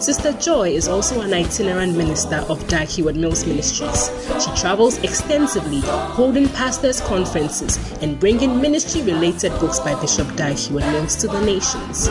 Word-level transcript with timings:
Sister 0.00 0.32
Joy 0.34 0.70
is 0.70 0.86
also 0.86 1.22
an 1.22 1.34
itinerant 1.34 1.96
minister 1.96 2.36
of 2.48 2.66
Heward 2.88 3.16
Mills 3.16 3.44
Ministries. 3.44 4.10
She 4.42 4.50
travels 4.60 4.96
extensively, 4.98 5.80
holding 5.80 6.48
pastors' 6.50 7.00
conferences 7.00 7.76
and 8.00 8.18
bringing 8.18 8.60
ministry 8.60 9.02
related 9.02 9.50
books 9.58 9.80
by 9.80 10.00
Bishop 10.00 10.28
Heward 10.54 10.84
Mills 10.92 11.16
to 11.16 11.26
the 11.26 11.40
nations. 11.40 12.06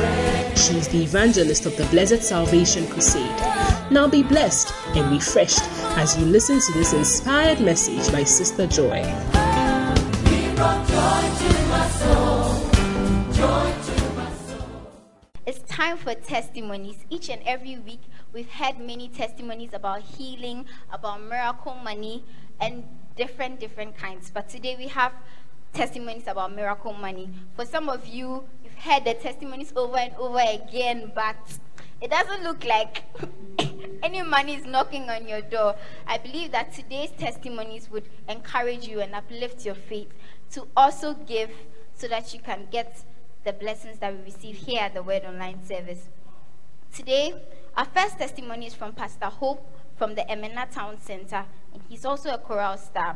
She 0.61 0.77
is 0.77 0.89
the 0.89 1.01
evangelist 1.01 1.65
of 1.65 1.77
the 1.77 1.85
Blessed 1.85 2.21
Salvation 2.21 2.87
Crusade. 2.87 3.41
Now 3.89 4.07
be 4.07 4.21
blessed 4.21 4.73
and 4.95 5.09
refreshed 5.09 5.63
as 5.97 6.17
you 6.19 6.25
listen 6.25 6.59
to 6.59 6.71
this 6.73 6.91
inspired 6.91 7.61
message 7.61 8.11
by 8.11 8.25
Sister 8.25 8.67
Joy. 8.67 9.01
It's 15.47 15.59
time 15.59 15.95
for 15.95 16.13
testimonies. 16.13 17.05
Each 17.09 17.29
and 17.29 17.41
every 17.45 17.77
week, 17.77 18.01
we've 18.33 18.49
had 18.49 18.81
many 18.81 19.07
testimonies 19.07 19.69
about 19.71 20.01
healing, 20.01 20.65
about 20.91 21.23
miracle 21.23 21.73
money, 21.73 22.25
and 22.59 22.83
different, 23.15 23.61
different 23.61 23.95
kinds. 23.95 24.29
But 24.29 24.49
today 24.49 24.75
we 24.77 24.89
have 24.89 25.13
testimonies 25.71 26.27
about 26.27 26.53
miracle 26.53 26.91
money. 26.91 27.29
For 27.55 27.63
some 27.63 27.87
of 27.87 28.05
you, 28.05 28.43
you've 28.61 28.73
heard 28.73 29.05
the 29.05 29.13
testimonies 29.13 29.71
over 29.73 29.95
and 29.95 30.13
over 30.17 30.37
again, 30.37 31.13
but 31.15 31.37
it 32.01 32.11
doesn't 32.11 32.43
look 32.43 32.65
like 32.65 33.03
any 34.03 34.23
money 34.23 34.55
is 34.55 34.65
knocking 34.65 35.09
on 35.09 35.29
your 35.29 35.39
door. 35.39 35.77
I 36.07 36.17
believe 36.17 36.51
that 36.51 36.73
today's 36.73 37.11
testimonies 37.11 37.89
would 37.89 38.09
encourage 38.27 38.85
you 38.85 38.99
and 38.99 39.15
uplift 39.15 39.65
your 39.65 39.75
faith 39.75 40.09
to 40.51 40.67
also 40.75 41.13
give 41.13 41.51
so 41.95 42.09
that 42.09 42.33
you 42.33 42.41
can 42.41 42.67
get 42.69 43.01
the 43.47 43.53
blessings 43.53 43.97
that 43.99 44.13
we 44.13 44.21
receive 44.25 44.57
here 44.57 44.81
at 44.81 44.93
the 44.93 45.01
Word 45.01 45.23
Online 45.23 45.65
service. 45.65 46.09
Today, 46.93 47.33
our 47.77 47.85
first 47.85 48.17
testimony 48.17 48.67
is 48.67 48.73
from 48.73 48.91
Pastor 48.91 49.27
Hope 49.27 49.65
from 49.95 50.15
the 50.15 50.23
Emena 50.23 50.69
Town 50.69 50.99
Center, 50.99 51.45
and 51.73 51.81
he's 51.87 52.03
also 52.03 52.31
a 52.31 52.37
choral 52.37 52.75
star. 52.75 53.15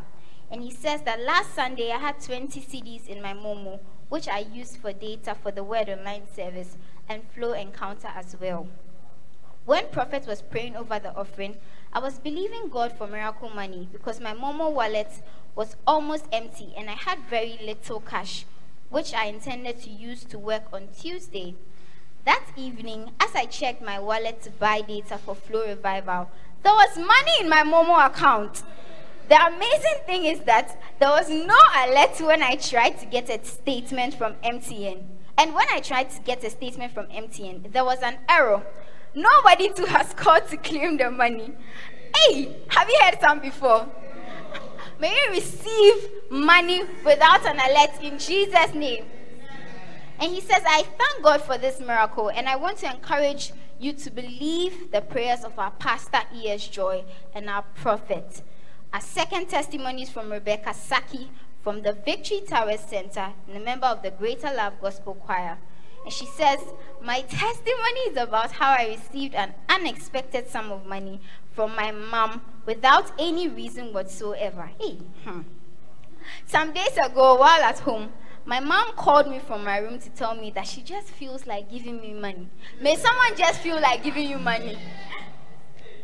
And 0.49 0.63
he 0.63 0.71
says 0.71 1.01
that 1.01 1.19
last 1.19 1.53
Sunday 1.53 1.91
I 1.91 1.97
had 1.97 2.21
20 2.21 2.61
cedis 2.61 3.07
in 3.07 3.21
my 3.21 3.33
Momo, 3.33 3.81
which 4.07 4.29
I 4.29 4.39
used 4.39 4.77
for 4.77 4.93
data 4.93 5.35
for 5.35 5.51
the 5.51 5.65
Word 5.65 5.89
Online 5.89 6.23
service 6.33 6.77
and 7.09 7.23
Flow 7.35 7.51
Encounter 7.51 8.07
as 8.15 8.37
well. 8.39 8.69
When 9.65 9.89
Prophet 9.89 10.25
was 10.27 10.41
praying 10.41 10.77
over 10.77 10.97
the 10.97 11.13
offering, 11.13 11.57
I 11.91 11.99
was 11.99 12.19
believing 12.19 12.69
God 12.69 12.93
for 12.97 13.05
miracle 13.05 13.49
money 13.49 13.89
because 13.91 14.21
my 14.21 14.33
Momo 14.33 14.71
wallet 14.71 15.11
was 15.55 15.75
almost 15.85 16.23
empty 16.31 16.73
and 16.77 16.89
I 16.89 16.93
had 16.93 17.19
very 17.29 17.59
little 17.61 17.99
cash, 17.99 18.45
which 18.91 19.13
I 19.13 19.25
intended 19.25 19.81
to 19.81 19.89
use 19.89 20.23
to 20.25 20.37
work 20.37 20.63
on 20.71 20.89
Tuesday. 20.95 21.55
That 22.25 22.45
evening, 22.55 23.11
as 23.19 23.33
I 23.33 23.45
checked 23.45 23.81
my 23.81 23.97
wallet 23.97 24.43
to 24.43 24.51
buy 24.51 24.81
data 24.81 25.17
for 25.17 25.33
Flow 25.33 25.65
Revival, 25.65 26.29
there 26.61 26.73
was 26.73 26.97
money 26.97 27.31
in 27.39 27.49
my 27.49 27.63
Momo 27.63 28.05
account. 28.05 28.61
The 29.29 29.43
amazing 29.47 30.05
thing 30.05 30.25
is 30.25 30.41
that 30.41 30.79
there 30.99 31.09
was 31.09 31.29
no 31.29 31.57
alert 31.83 32.19
when 32.19 32.43
I 32.43 32.57
tried 32.57 32.99
to 32.99 33.05
get 33.05 33.29
a 33.29 33.43
statement 33.45 34.13
from 34.13 34.33
MTN. 34.43 35.03
And 35.37 35.55
when 35.55 35.67
I 35.71 35.79
tried 35.79 36.11
to 36.11 36.21
get 36.21 36.43
a 36.43 36.49
statement 36.49 36.93
from 36.93 37.07
MTN, 37.07 37.71
there 37.71 37.85
was 37.85 37.99
an 37.99 38.17
error. 38.29 38.61
Nobody 39.15 39.69
too 39.73 39.85
has 39.85 40.13
called 40.13 40.47
to 40.49 40.57
claim 40.57 40.97
the 40.97 41.09
money. 41.09 41.53
Hey, 42.15 42.57
have 42.67 42.89
you 42.89 42.99
heard 43.01 43.19
some 43.21 43.39
before? 43.39 43.87
May 45.01 45.09
you 45.09 45.31
receive 45.31 46.11
money 46.29 46.83
without 47.03 47.43
an 47.47 47.55
alert 47.55 48.03
in 48.03 48.19
Jesus' 48.19 48.75
name. 48.75 49.05
And 50.19 50.31
he 50.31 50.39
says, 50.41 50.61
I 50.63 50.83
thank 50.83 51.23
God 51.23 51.41
for 51.41 51.57
this 51.57 51.79
miracle, 51.79 52.29
and 52.29 52.47
I 52.47 52.55
want 52.55 52.77
to 52.79 52.93
encourage 52.93 53.51
you 53.79 53.93
to 53.93 54.11
believe 54.11 54.91
the 54.91 55.01
prayers 55.01 55.43
of 55.43 55.57
our 55.57 55.71
pastor 55.71 56.19
E.S. 56.35 56.67
Joy 56.67 57.03
and 57.33 57.49
our 57.49 57.63
prophet. 57.73 58.43
Our 58.93 59.01
second 59.01 59.49
testimony 59.49 60.03
is 60.03 60.11
from 60.11 60.31
Rebecca 60.31 60.71
Saki 60.75 61.31
from 61.63 61.81
the 61.81 61.93
Victory 61.93 62.41
Tower 62.47 62.77
Center 62.77 63.33
and 63.47 63.57
a 63.57 63.59
member 63.59 63.87
of 63.87 64.03
the 64.03 64.11
Greater 64.11 64.53
Love 64.53 64.73
Gospel 64.79 65.15
Choir. 65.15 65.57
And 66.03 66.13
she 66.13 66.27
says, 66.27 66.59
My 67.01 67.21
testimony 67.21 67.99
is 68.09 68.17
about 68.17 68.51
how 68.51 68.71
I 68.71 68.99
received 68.99 69.33
an 69.33 69.55
unexpected 69.67 70.47
sum 70.47 70.71
of 70.71 70.85
money 70.85 71.21
from 71.53 71.75
my 71.75 71.91
mom 71.91 72.41
without 72.65 73.11
any 73.19 73.47
reason 73.47 73.93
whatsoever. 73.93 74.69
Hey, 74.79 74.97
hmm. 75.25 75.41
Some 76.45 76.73
days 76.73 76.97
ago, 76.97 77.35
while 77.35 77.61
at 77.61 77.79
home, 77.79 78.11
my 78.45 78.59
mom 78.59 78.93
called 78.93 79.27
me 79.27 79.39
from 79.39 79.63
my 79.63 79.77
room 79.77 79.99
to 79.99 80.09
tell 80.09 80.35
me 80.35 80.51
that 80.51 80.67
she 80.67 80.81
just 80.81 81.09
feels 81.09 81.45
like 81.45 81.69
giving 81.69 82.01
me 82.01 82.13
money. 82.13 82.47
May 82.79 82.95
someone 82.95 83.35
just 83.35 83.59
feel 83.59 83.79
like 83.79 84.03
giving 84.03 84.29
you 84.29 84.39
money? 84.39 84.77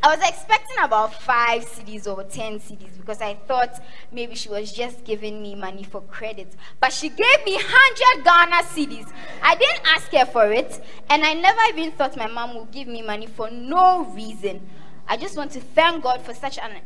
I 0.04 0.16
was 0.16 0.30
expecting 0.30 0.78
about 0.84 1.14
five 1.22 1.66
cedis 1.66 2.06
or 2.06 2.24
10 2.24 2.60
cedis 2.60 2.98
because 2.98 3.20
I 3.20 3.34
thought 3.34 3.82
maybe 4.12 4.36
she 4.36 4.48
was 4.48 4.72
just 4.72 5.04
giving 5.04 5.42
me 5.42 5.56
money 5.56 5.84
for 5.84 6.02
credit. 6.02 6.56
But 6.80 6.94
she 6.94 7.10
gave 7.10 7.46
me 7.46 7.56
100 7.56 8.24
Ghana 8.24 8.64
cedis. 8.68 9.12
I 9.42 9.56
didn't 9.56 9.82
ask 9.88 10.12
her 10.12 10.26
for 10.26 10.52
it, 10.52 10.80
and 11.10 11.24
I 11.24 11.34
never 11.34 11.62
even 11.70 11.92
thought 11.94 12.16
my 12.16 12.28
mom 12.28 12.56
would 12.58 12.72
give 12.72 12.88
me 12.88 13.02
money 13.02 13.26
for 13.26 13.50
no 13.50 14.06
reason. 14.06 14.70
I 15.08 15.16
just 15.16 15.38
want 15.38 15.52
to 15.52 15.62
thank 15.62 16.04
God 16.04 16.22
for 16.22 16.34
such 16.34 16.58
an 16.58 16.82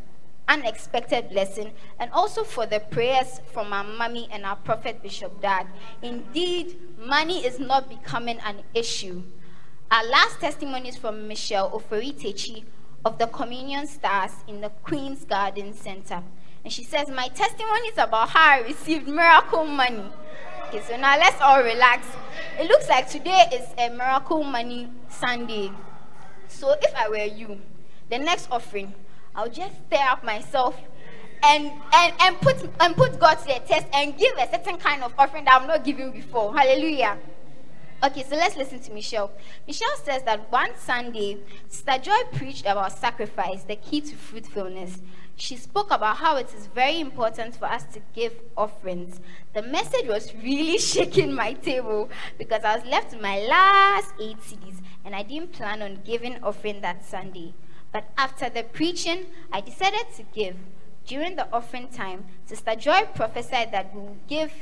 unexpected 0.47 1.29
blessing 1.29 1.71
and 1.99 2.11
also 2.11 2.43
for 2.43 2.65
the 2.65 2.79
prayers 2.79 3.41
from 3.51 3.73
our 3.73 3.83
mommy 3.83 4.27
and 4.31 4.45
our 4.45 4.57
prophet 4.57 5.01
Bishop 5.01 5.41
Dag. 5.41 5.65
Indeed, 6.03 6.77
money 6.99 7.45
is 7.45 7.59
not 7.59 7.89
becoming 7.89 8.39
an 8.39 8.57
issue. 8.75 9.23
Our 9.89 10.05
last 10.05 10.39
testimony 10.39 10.89
is 10.89 10.97
from 10.97 11.27
Michelle 11.27 11.71
Oferitechi 11.71 12.63
of 13.03 13.17
the 13.17 13.27
Communion 13.27 13.87
Stars 13.87 14.31
in 14.47 14.61
the 14.61 14.69
Queen's 14.83 15.25
Garden 15.25 15.73
Center. 15.73 16.21
And 16.63 16.71
she 16.71 16.83
says, 16.83 17.09
My 17.09 17.27
testimony 17.29 17.87
is 17.87 17.97
about 17.97 18.29
how 18.29 18.57
I 18.57 18.61
received 18.61 19.07
miracle 19.07 19.65
money. 19.65 20.03
Okay, 20.67 20.81
so 20.81 20.95
now 20.95 21.17
let's 21.17 21.41
all 21.41 21.63
relax. 21.63 22.05
It 22.59 22.67
looks 22.69 22.87
like 22.87 23.09
today 23.09 23.45
is 23.51 23.67
a 23.77 23.89
miracle 23.89 24.43
money 24.43 24.89
Sunday. 25.09 25.71
So 26.47 26.75
if 26.81 26.95
I 26.95 27.09
were 27.09 27.17
you, 27.17 27.59
the 28.11 28.19
next 28.19 28.49
offering, 28.51 28.93
I'll 29.33 29.49
just 29.49 29.73
stir 29.87 30.03
up 30.03 30.23
myself 30.23 30.75
and, 31.43 31.71
and, 31.93 32.13
and, 32.19 32.39
put, 32.41 32.57
and 32.79 32.95
put 32.95 33.19
God 33.19 33.35
to 33.35 33.45
the 33.45 33.59
test 33.65 33.87
and 33.93 34.15
give 34.17 34.35
a 34.37 34.51
certain 34.51 34.77
kind 34.77 35.01
of 35.01 35.13
offering 35.17 35.45
that 35.45 35.59
I'm 35.61 35.67
not 35.67 35.83
giving 35.83 36.11
before. 36.11 36.55
Hallelujah. 36.55 37.17
Okay, 38.03 38.23
so 38.23 38.35
let's 38.35 38.57
listen 38.57 38.79
to 38.79 38.91
Michelle. 38.91 39.31
Michelle 39.65 39.95
says 40.03 40.23
that 40.23 40.51
one 40.51 40.71
Sunday, 40.75 41.37
Sister 41.69 41.99
Joy 42.01 42.17
preached 42.33 42.65
about 42.65 42.97
sacrifice, 42.97 43.63
the 43.63 43.75
key 43.75 44.01
to 44.01 44.15
fruitfulness. 44.15 45.01
She 45.35 45.55
spoke 45.55 45.91
about 45.91 46.17
how 46.17 46.35
it 46.37 46.53
is 46.53 46.67
very 46.67 46.99
important 46.99 47.55
for 47.55 47.65
us 47.65 47.83
to 47.93 48.01
give 48.13 48.33
offerings. 48.57 49.21
The 49.53 49.61
message 49.61 50.07
was 50.07 50.33
really 50.35 50.77
shaking 50.79 51.33
my 51.33 51.53
table 51.53 52.09
because 52.37 52.63
I 52.63 52.75
was 52.75 52.85
left 52.85 53.13
with 53.13 53.21
my 53.21 53.39
last 53.41 54.13
eight 54.19 54.39
cedis 54.39 54.81
and 55.05 55.15
I 55.15 55.23
didn't 55.23 55.53
plan 55.53 55.81
on 55.81 56.01
giving 56.03 56.43
offering 56.43 56.81
that 56.81 57.05
Sunday. 57.05 57.53
But 57.91 58.09
after 58.17 58.49
the 58.49 58.63
preaching, 58.63 59.25
I 59.51 59.61
decided 59.61 60.05
to 60.15 60.23
give. 60.33 60.55
During 61.05 61.35
the 61.35 61.51
offering 61.51 61.89
time, 61.89 62.25
Sister 62.45 62.75
Joy 62.75 63.07
prophesied 63.15 63.71
that 63.71 63.93
we 63.93 64.01
will 64.01 64.17
give, 64.27 64.53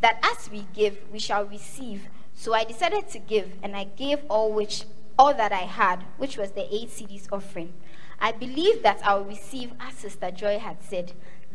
that 0.00 0.18
as 0.22 0.50
we 0.50 0.66
give, 0.72 0.98
we 1.12 1.18
shall 1.18 1.44
receive. 1.44 2.08
So 2.34 2.54
I 2.54 2.64
decided 2.64 3.08
to 3.10 3.18
give, 3.18 3.52
and 3.62 3.76
I 3.76 3.84
gave 3.84 4.20
all 4.28 4.52
which 4.52 4.84
all 5.18 5.34
that 5.34 5.52
I 5.52 5.66
had, 5.66 6.04
which 6.16 6.36
was 6.36 6.52
the 6.52 6.66
eight 6.74 6.90
cedis 6.90 7.28
offering. 7.30 7.72
I 8.20 8.32
believe 8.32 8.82
that 8.82 9.00
I 9.04 9.14
will 9.14 9.24
receive, 9.24 9.72
as 9.80 9.94
Sister 9.94 10.30
Joy 10.30 10.58
had 10.58 10.82
said, 10.82 11.12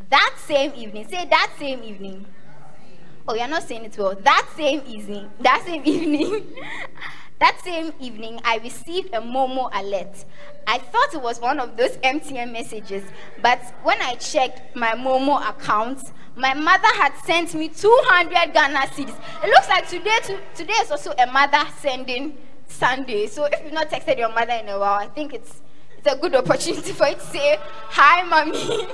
that 0.09 0.35
same 0.37 0.73
evening. 0.75 1.07
Say 1.07 1.25
that 1.25 1.51
same 1.57 1.83
evening. 1.83 2.25
Oh, 3.27 3.35
you're 3.35 3.47
not 3.47 3.63
saying 3.63 3.85
it 3.85 3.97
well. 3.97 4.15
That 4.15 4.47
same 4.55 4.81
evening. 4.87 5.29
That 5.39 5.63
same 5.65 5.83
evening. 5.85 6.45
That 7.39 7.59
same 7.63 7.93
evening, 7.99 8.39
I 8.43 8.57
received 8.57 9.13
a 9.13 9.21
Momo 9.21 9.69
alert. 9.73 10.25
I 10.67 10.77
thought 10.77 11.13
it 11.13 11.21
was 11.21 11.39
one 11.39 11.59
of 11.59 11.77
those 11.77 11.97
MTN 11.97 12.51
messages, 12.51 13.03
but 13.41 13.59
when 13.83 14.01
I 14.01 14.15
checked 14.15 14.75
my 14.75 14.91
Momo 14.91 15.47
account, 15.49 16.11
my 16.35 16.53
mother 16.53 16.87
had 16.95 17.13
sent 17.25 17.53
me 17.53 17.69
200 17.69 18.53
Ghana 18.53 18.79
cedis. 18.87 19.17
It 19.43 19.49
looks 19.49 19.67
like 19.69 19.87
today, 19.87 20.17
to, 20.23 20.37
today 20.55 20.73
is 20.81 20.91
also 20.91 21.11
a 21.17 21.27
mother 21.27 21.65
sending 21.79 22.37
Sunday. 22.67 23.27
So 23.27 23.45
if 23.45 23.61
you've 23.63 23.73
not 23.73 23.89
texted 23.89 24.17
your 24.17 24.29
mother 24.29 24.53
in 24.53 24.69
a 24.69 24.79
while, 24.79 24.99
I 24.99 25.07
think 25.07 25.33
it's, 25.33 25.61
it's 25.97 26.13
a 26.13 26.17
good 26.17 26.35
opportunity 26.35 26.91
for 26.93 27.07
you 27.07 27.15
to 27.15 27.21
say, 27.21 27.57
Hi, 27.89 28.23
mommy. 28.23 28.87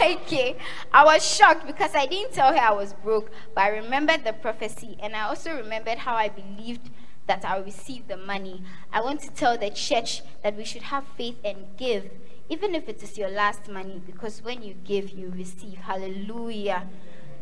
okay. 0.16 0.56
I 0.92 1.04
was 1.04 1.24
shocked 1.26 1.66
because 1.66 1.94
I 1.94 2.06
didn't 2.06 2.32
tell 2.32 2.52
her 2.52 2.58
I 2.58 2.72
was 2.72 2.92
broke, 2.92 3.30
but 3.54 3.62
I 3.62 3.68
remembered 3.68 4.24
the 4.24 4.32
prophecy 4.32 4.96
and 5.00 5.16
I 5.16 5.22
also 5.22 5.56
remembered 5.56 5.98
how 5.98 6.14
I 6.14 6.28
believed 6.28 6.90
that 7.32 7.46
I'll 7.46 7.64
receive 7.64 8.08
the 8.08 8.18
money. 8.18 8.62
I 8.92 9.00
want 9.00 9.20
to 9.22 9.30
tell 9.30 9.56
the 9.56 9.70
church 9.70 10.20
that 10.42 10.54
we 10.54 10.64
should 10.64 10.82
have 10.82 11.04
faith 11.16 11.36
and 11.42 11.64
give, 11.78 12.10
even 12.50 12.74
if 12.74 12.90
it 12.90 13.02
is 13.02 13.16
your 13.16 13.30
last 13.30 13.70
money, 13.70 14.02
because 14.04 14.42
when 14.42 14.62
you 14.62 14.74
give, 14.84 15.10
you 15.10 15.32
receive. 15.34 15.78
Hallelujah. 15.78 16.86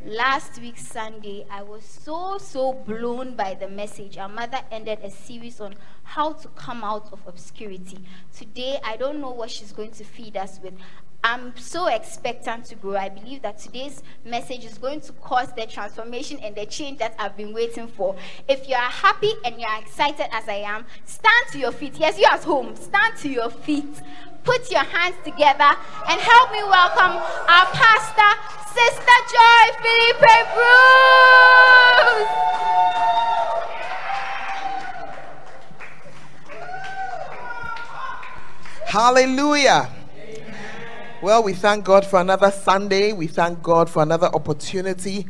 Last 0.07 0.61
week, 0.61 0.79
Sunday, 0.79 1.45
I 1.51 1.63
was 1.63 1.85
so, 1.85 2.39
so 2.39 2.73
blown 2.73 3.35
by 3.35 3.55
the 3.55 3.69
message. 3.69 4.17
Our 4.17 4.29
mother 4.29 4.61
ended 4.71 5.01
a 5.03 5.11
series 5.11 5.61
on 5.61 5.75
how 6.05 6.35
to 6.35 6.49
come 6.49 6.85
out 6.85 7.13
of 7.13 7.21
obscurity. 7.27 7.99
Today, 8.33 8.79
I 8.85 8.97
don't 8.97 9.21
know 9.21 9.31
what 9.31 9.51
she's 9.51 9.73
going 9.73 9.91
to 9.91 10.05
feed 10.05 10.37
us 10.37 10.61
with. 10.63 10.75
I'm 11.23 11.55
so 11.57 11.87
expectant 11.89 12.65
to 12.67 12.75
grow. 12.77 12.97
I 12.97 13.11
believe 13.11 13.43
that 13.43 13.59
today's 13.59 14.03
message 14.25 14.65
is 14.65 14.79
going 14.79 15.03
to 15.03 15.13
cause 15.13 15.53
the 15.53 15.67
transformation 15.67 16.39
and 16.43 16.55
the 16.55 16.65
change 16.65 16.99
that 16.99 17.15
I've 17.19 17.37
been 17.37 17.53
waiting 17.53 17.89
for. 17.89 18.17
If 18.49 18.67
you 18.67 18.75
are 18.75 18.91
happy 18.91 19.35
and 19.45 19.61
you 19.61 19.67
are 19.67 19.81
excited 19.81 20.29
as 20.33 20.49
I 20.49 20.63
am, 20.65 20.87
stand 21.05 21.47
to 21.53 21.59
your 21.59 21.73
feet. 21.73 21.99
Yes, 21.99 22.19
you 22.19 22.25
at 22.25 22.43
home, 22.43 22.75
stand 22.75 23.19
to 23.19 23.29
your 23.29 23.51
feet. 23.51 24.01
Put 24.45 24.71
your 24.71 24.85
hands 24.85 25.17
together 25.23 25.77
and 26.09 26.21
help 26.21 26.53
me 26.53 26.63
welcome 26.63 27.21
our 27.49 27.67
pastor, 27.67 28.41
Sister 28.73 29.19
Joy 29.29 29.73
Philippe 29.83 30.25
Bruce. 30.55 32.29
Hallelujah. 38.87 40.00
Well, 41.23 41.43
we 41.43 41.53
thank 41.53 41.85
God 41.85 42.07
for 42.07 42.19
another 42.19 42.51
Sunday. 42.51 43.13
We 43.13 43.27
thank 43.27 43.63
God 43.63 43.91
for 43.91 44.03
another 44.03 44.29
opportunity 44.29 45.27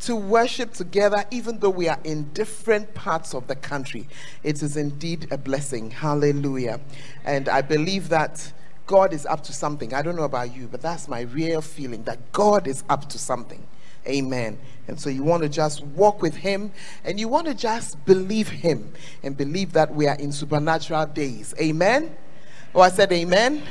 to 0.00 0.16
worship 0.16 0.72
together, 0.72 1.22
even 1.30 1.58
though 1.58 1.68
we 1.68 1.86
are 1.86 1.98
in 2.02 2.30
different 2.32 2.94
parts 2.94 3.34
of 3.34 3.46
the 3.46 3.54
country. 3.54 4.08
It 4.42 4.62
is 4.62 4.78
indeed 4.78 5.28
a 5.30 5.36
blessing. 5.36 5.90
Hallelujah. 5.90 6.80
And 7.26 7.50
I 7.50 7.60
believe 7.60 8.08
that 8.08 8.54
God 8.86 9.12
is 9.12 9.26
up 9.26 9.42
to 9.44 9.52
something. 9.52 9.92
I 9.92 10.00
don't 10.00 10.16
know 10.16 10.22
about 10.22 10.56
you, 10.56 10.66
but 10.66 10.80
that's 10.80 11.08
my 11.08 11.20
real 11.20 11.60
feeling 11.60 12.04
that 12.04 12.32
God 12.32 12.66
is 12.66 12.82
up 12.88 13.10
to 13.10 13.18
something. 13.18 13.66
Amen. 14.06 14.58
And 14.86 14.98
so 14.98 15.10
you 15.10 15.24
want 15.24 15.42
to 15.42 15.50
just 15.50 15.84
walk 15.84 16.22
with 16.22 16.36
Him 16.36 16.72
and 17.04 17.20
you 17.20 17.28
want 17.28 17.48
to 17.48 17.54
just 17.54 18.02
believe 18.06 18.48
Him 18.48 18.94
and 19.22 19.36
believe 19.36 19.74
that 19.74 19.94
we 19.94 20.06
are 20.06 20.16
in 20.16 20.32
supernatural 20.32 21.04
days. 21.04 21.52
Amen. 21.60 22.16
Oh, 22.74 22.80
I 22.80 22.88
said, 22.88 23.12
Amen. 23.12 23.62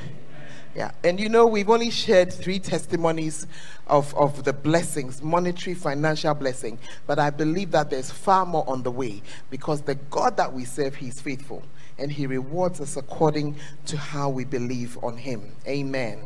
Yeah, 0.78 0.92
and 1.04 1.20
you 1.20 1.28
know, 1.28 1.48
we've 1.48 1.72
only 1.72 1.90
shared 1.90 2.32
three 2.32 2.60
testimonies 2.60 3.48
of, 3.88 4.14
of 4.14 4.44
the 4.44 4.54
blessings, 4.54 5.24
monetary, 5.24 5.74
financial 5.74 6.36
blessing. 6.36 6.78
But 7.08 7.18
I 7.18 7.32
believe 7.32 7.72
that 7.72 7.90
there's 7.90 8.12
far 8.12 8.46
more 8.46 8.64
on 8.70 8.84
the 8.84 8.92
way 8.92 9.24
because 9.50 9.82
the 9.82 9.96
God 9.96 10.38
that 10.38 10.54
we 10.54 10.66
serve, 10.66 10.94
He's 10.94 11.20
faithful 11.20 11.64
and 11.98 12.12
He 12.12 12.28
rewards 12.28 12.80
us 12.80 12.96
according 12.96 13.56
to 13.88 13.98
how 13.98 14.30
we 14.30 14.46
believe 14.46 15.04
on 15.04 15.18
Him. 15.18 15.52
Amen. 15.68 16.20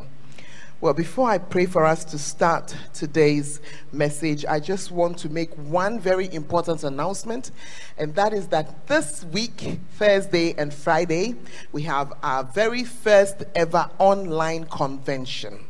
Well, 0.82 0.94
before 0.94 1.30
I 1.30 1.38
pray 1.38 1.66
for 1.66 1.86
us 1.86 2.04
to 2.06 2.18
start 2.18 2.74
today's 2.92 3.60
message, 3.92 4.44
I 4.44 4.58
just 4.58 4.90
want 4.90 5.16
to 5.18 5.28
make 5.28 5.54
one 5.54 6.00
very 6.00 6.28
important 6.34 6.82
announcement, 6.82 7.52
and 7.98 8.12
that 8.16 8.32
is 8.32 8.48
that 8.48 8.88
this 8.88 9.22
week, 9.26 9.78
Thursday 9.92 10.54
and 10.58 10.74
Friday, 10.74 11.36
we 11.70 11.82
have 11.82 12.12
our 12.24 12.42
very 12.42 12.82
first 12.82 13.44
ever 13.54 13.88
online 14.00 14.64
convention. 14.64 15.60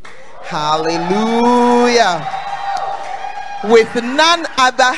Hallelujah! 0.45 2.27
With 3.65 3.95
none 3.97 4.47
other 4.57 4.95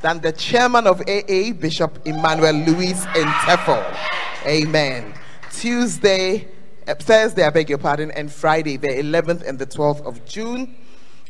than 0.00 0.22
the 0.22 0.32
chairman 0.32 0.88
of 0.88 1.02
AA, 1.02 1.52
Bishop 1.52 2.00
Emmanuel 2.04 2.54
Louis 2.54 2.94
Ntefel. 2.94 3.96
Amen. 4.44 5.14
Tuesday, 5.52 6.48
Uh, 6.84 6.94
Thursday, 6.96 7.44
I 7.44 7.50
beg 7.50 7.68
your 7.68 7.78
pardon, 7.78 8.10
and 8.10 8.30
Friday, 8.30 8.76
the 8.76 8.88
11th 8.88 9.46
and 9.46 9.56
the 9.56 9.66
12th 9.66 10.04
of 10.04 10.24
June, 10.24 10.74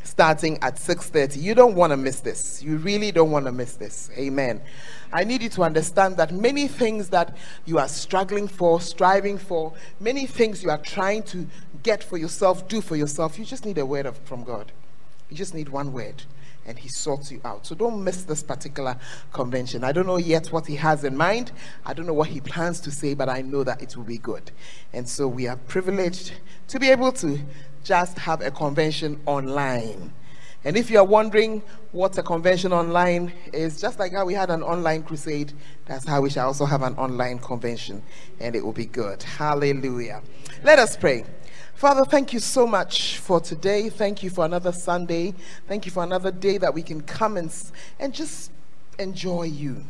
starting 0.03 0.59
at 0.63 0.79
6:30. 0.79 1.37
You 1.37 1.55
don't 1.55 1.75
want 1.75 1.91
to 1.91 1.99
miss 1.99 2.21
this. 2.21 2.63
You 2.63 2.79
really 2.79 3.13
don't 3.13 3.31
want 3.31 3.45
to 3.45 3.53
miss 3.53 3.75
this. 3.75 4.09
Amen. 4.17 4.63
I 5.13 5.25
need 5.25 5.43
you 5.43 5.51
to 5.51 5.63
understand 5.63 6.17
that 6.17 6.33
many 6.33 6.69
things 6.69 7.11
that 7.11 7.37
you 7.67 7.79
are 7.79 7.89
struggling 7.89 8.49
for, 8.49 8.81
striving 8.81 9.37
for, 9.37 9.75
many 10.01 10.25
things 10.25 10.63
you 10.63 10.71
are 10.71 10.79
trying 10.79 11.23
to 11.25 11.47
get 11.83 12.03
for 12.03 12.17
yourself, 12.17 12.67
do 12.67 12.81
for 12.81 12.97
yourself, 12.97 13.39
you 13.39 13.45
just 13.45 13.67
need 13.67 13.77
a 13.77 13.85
word 13.85 14.07
of, 14.07 14.17
from 14.25 14.45
God. 14.45 14.73
You 15.29 15.37
just 15.37 15.53
need 15.53 15.69
one 15.69 15.93
word 15.93 16.23
and 16.67 16.79
he 16.79 16.89
sorts 16.89 17.33
you 17.33 17.41
out. 17.45 17.67
So 17.67 17.75
don't 17.75 18.03
miss 18.03 18.23
this 18.25 18.43
particular 18.43 18.97
convention. 19.33 19.85
I 19.85 19.93
don't 19.93 20.07
know 20.07 20.17
yet 20.17 20.49
what 20.49 20.67
he 20.67 20.77
has 20.77 21.05
in 21.05 21.17
mind. 21.17 21.53
I 21.85 21.93
don't 21.93 22.07
know 22.07 22.15
what 22.15 22.29
he 22.29 22.41
plans 22.41 22.81
to 22.81 22.91
say, 22.91 23.15
but 23.15 23.29
I 23.29 23.43
know 23.43 23.65
that 23.65 23.83
it 23.83 23.97
will 23.97 24.05
be 24.05 24.19
good. 24.19 24.51
And 24.93 25.09
so 25.09 25.27
we 25.27 25.49
are 25.49 25.57
privileged 25.57 26.33
to 26.69 26.79
be 26.79 26.91
able 26.91 27.13
to 27.13 27.39
just 27.85 28.19
have 28.19 28.41
a 28.41 28.51
convention 28.51 29.21
online. 29.27 30.13
And 30.65 30.77
if 30.77 30.91
you 30.91 30.99
are 30.99 31.05
wondering 31.05 31.61
what 31.91 32.17
a 32.19 32.23
convention 32.23 32.73
online 32.73 33.33
is, 33.53 33.81
just 33.81 33.99
like 33.99 34.13
how 34.13 34.25
we 34.25 34.35
had 34.35 34.49
an 34.49 34.63
online 34.63 35.03
crusade, 35.03 35.53
that's 35.87 36.07
how 36.07 36.21
we 36.21 36.31
shall 36.31 36.47
also 36.47 36.65
have 36.65 36.83
an 36.83 36.95
online 36.95 37.41
convention, 37.41 38.01
and 38.39 38.55
it 38.55 38.65
will 38.65 38.73
be 38.73 38.87
good. 38.87 39.23
Hallelujah. 39.25 40.23
Let 40.63 40.79
us 40.79 40.97
pray. 40.97 41.25
Father, 41.83 42.05
thank 42.05 42.33
you 42.33 42.39
so 42.39 42.65
much 42.65 43.19
for 43.19 43.41
today. 43.41 43.89
Thank 43.89 44.23
you 44.23 44.31
for 44.31 44.45
another 44.45 44.71
Sunday. 44.71 45.35
Thank 45.67 45.85
you 45.85 45.91
for 45.91 46.05
another 46.05 46.31
day 46.31 46.57
that 46.59 46.73
we 46.73 46.81
can 46.81 47.01
come 47.01 47.37
and, 47.37 47.53
and 47.99 48.15
just 48.15 48.53
enjoy 49.01 49.47
you, 49.47 49.85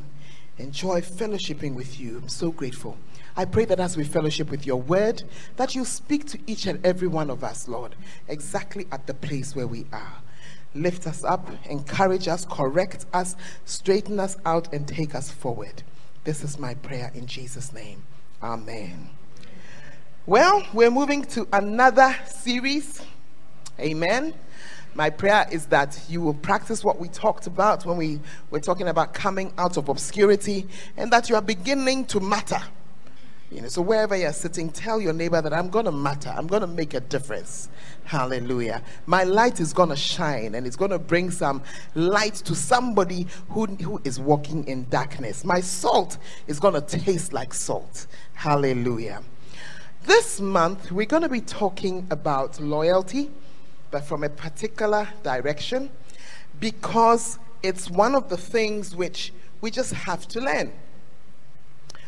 enjoy 0.56 1.02
fellowshipping 1.02 1.74
with 1.74 2.00
you. 2.00 2.16
I'm 2.16 2.30
so 2.30 2.50
grateful. 2.50 2.96
I 3.36 3.44
pray 3.44 3.66
that 3.66 3.78
as 3.78 3.94
we 3.98 4.04
fellowship 4.04 4.50
with 4.50 4.64
your 4.66 4.80
word, 4.80 5.22
that 5.56 5.74
you 5.74 5.84
speak 5.84 6.24
to 6.28 6.38
each 6.46 6.64
and 6.64 6.82
every 6.82 7.08
one 7.08 7.28
of 7.28 7.44
us, 7.44 7.68
Lord, 7.68 7.94
exactly 8.26 8.86
at 8.90 9.06
the 9.06 9.12
place 9.12 9.54
where 9.54 9.66
we 9.66 9.84
are. 9.92 10.16
Lift 10.74 11.06
us 11.06 11.24
up, 11.24 11.46
encourage 11.68 12.26
us, 12.26 12.46
correct 12.46 13.04
us, 13.12 13.36
straighten 13.66 14.18
us 14.18 14.38
out, 14.46 14.72
and 14.72 14.88
take 14.88 15.14
us 15.14 15.30
forward. 15.30 15.82
This 16.24 16.42
is 16.42 16.58
my 16.58 16.72
prayer 16.72 17.12
in 17.14 17.26
Jesus' 17.26 17.70
name. 17.70 18.02
Amen. 18.42 19.10
Well, 20.24 20.64
we're 20.72 20.92
moving 20.92 21.24
to 21.24 21.48
another 21.52 22.14
series. 22.26 23.02
Amen. 23.80 24.32
My 24.94 25.10
prayer 25.10 25.48
is 25.50 25.66
that 25.66 25.98
you 26.08 26.20
will 26.20 26.34
practice 26.34 26.84
what 26.84 27.00
we 27.00 27.08
talked 27.08 27.48
about 27.48 27.84
when 27.84 27.96
we 27.96 28.20
were 28.48 28.60
talking 28.60 28.86
about 28.86 29.14
coming 29.14 29.52
out 29.58 29.76
of 29.76 29.88
obscurity 29.88 30.68
and 30.96 31.10
that 31.10 31.28
you 31.28 31.34
are 31.34 31.42
beginning 31.42 32.04
to 32.04 32.20
matter. 32.20 32.62
You 33.50 33.62
know, 33.62 33.68
so 33.68 33.82
wherever 33.82 34.14
you're 34.14 34.32
sitting, 34.32 34.70
tell 34.70 35.00
your 35.00 35.12
neighbor 35.12 35.42
that 35.42 35.52
I'm 35.52 35.68
going 35.68 35.86
to 35.86 35.92
matter. 35.92 36.32
I'm 36.36 36.46
going 36.46 36.62
to 36.62 36.68
make 36.68 36.94
a 36.94 37.00
difference. 37.00 37.68
Hallelujah. 38.04 38.80
My 39.06 39.24
light 39.24 39.58
is 39.58 39.72
going 39.72 39.88
to 39.88 39.96
shine 39.96 40.54
and 40.54 40.68
it's 40.68 40.76
going 40.76 40.92
to 40.92 41.00
bring 41.00 41.32
some 41.32 41.64
light 41.96 42.34
to 42.36 42.54
somebody 42.54 43.26
who, 43.48 43.66
who 43.66 44.00
is 44.04 44.20
walking 44.20 44.68
in 44.68 44.88
darkness. 44.88 45.44
My 45.44 45.60
salt 45.60 46.18
is 46.46 46.60
going 46.60 46.74
to 46.74 46.80
taste 46.80 47.32
like 47.32 47.52
salt. 47.52 48.06
Hallelujah. 48.34 49.24
This 50.04 50.40
month, 50.40 50.90
we're 50.90 51.06
going 51.06 51.22
to 51.22 51.28
be 51.28 51.40
talking 51.40 52.08
about 52.10 52.60
loyalty, 52.60 53.30
but 53.92 54.04
from 54.04 54.24
a 54.24 54.28
particular 54.28 55.08
direction, 55.22 55.90
because 56.58 57.38
it's 57.62 57.88
one 57.88 58.16
of 58.16 58.28
the 58.28 58.36
things 58.36 58.96
which 58.96 59.32
we 59.60 59.70
just 59.70 59.92
have 59.92 60.26
to 60.28 60.40
learn. 60.40 60.72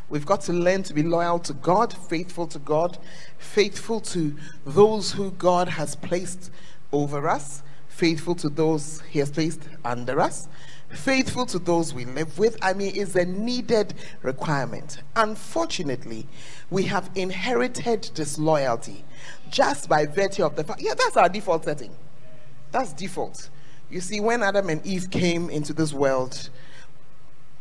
We've 0.08 0.26
got 0.26 0.40
to 0.42 0.52
learn 0.52 0.82
to 0.84 0.94
be 0.94 1.04
loyal 1.04 1.38
to 1.40 1.52
God, 1.52 1.92
faithful 1.92 2.48
to 2.48 2.58
God, 2.58 2.98
faithful 3.38 4.00
to 4.00 4.36
those 4.66 5.12
who 5.12 5.30
God 5.30 5.68
has 5.68 5.94
placed 5.94 6.50
over 6.92 7.28
us, 7.28 7.62
faithful 7.86 8.34
to 8.36 8.48
those 8.48 9.02
He 9.02 9.20
has 9.20 9.30
placed 9.30 9.60
under 9.84 10.20
us, 10.20 10.48
faithful 10.94 11.46
to 11.46 11.58
those 11.58 11.92
we 11.92 12.04
live 12.04 12.38
with. 12.38 12.56
I 12.62 12.72
mean, 12.72 12.94
is 12.94 13.16
a 13.16 13.24
needed 13.24 13.94
requirement. 14.22 14.98
Unfortunately, 15.16 16.26
we 16.70 16.84
have 16.84 17.10
inherited 17.14 18.10
disloyalty 18.14 19.04
just 19.50 19.88
by 19.88 20.06
virtue 20.06 20.44
of 20.44 20.56
the 20.56 20.64
fact, 20.64 20.80
yeah, 20.80 20.94
that's 20.94 21.16
our 21.16 21.28
default 21.28 21.64
setting. 21.64 21.94
That's 22.72 22.92
default. 22.92 23.50
You 23.90 24.00
see, 24.00 24.20
when 24.20 24.42
Adam 24.42 24.68
and 24.68 24.84
Eve 24.86 25.10
came 25.10 25.50
into 25.50 25.72
this 25.72 25.92
world, 25.92 26.50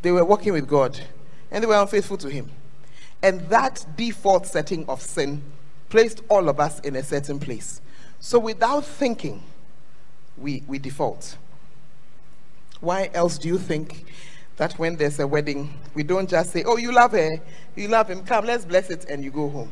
they 0.01 0.11
were 0.11 0.25
working 0.25 0.53
with 0.53 0.67
God 0.67 0.99
and 1.51 1.63
they 1.63 1.67
were 1.67 1.79
unfaithful 1.79 2.17
to 2.17 2.29
Him. 2.29 2.49
And 3.21 3.41
that 3.49 3.85
default 3.95 4.47
setting 4.47 4.85
of 4.87 5.01
sin 5.01 5.41
placed 5.89 6.21
all 6.29 6.49
of 6.49 6.59
us 6.59 6.79
in 6.79 6.95
a 6.95 7.03
certain 7.03 7.39
place. 7.39 7.81
So 8.19 8.39
without 8.39 8.85
thinking, 8.85 9.43
we, 10.37 10.63
we 10.67 10.79
default. 10.79 11.37
Why 12.83 13.09
else 13.13 13.37
do 13.37 13.47
you 13.47 13.57
think 13.57 14.03
that 14.57 14.77
when 14.77 14.97
there's 14.97 15.17
a 15.19 15.25
wedding, 15.25 15.73
we 15.93 16.03
don't 16.03 16.29
just 16.29 16.51
say, 16.51 16.65
Oh, 16.65 16.75
you 16.75 16.91
love 16.91 17.13
her, 17.13 17.29
you 17.77 17.87
love 17.87 18.09
him, 18.09 18.25
come, 18.25 18.45
let's 18.45 18.65
bless 18.65 18.89
it, 18.89 19.05
and 19.09 19.23
you 19.23 19.31
go 19.31 19.47
home? 19.49 19.71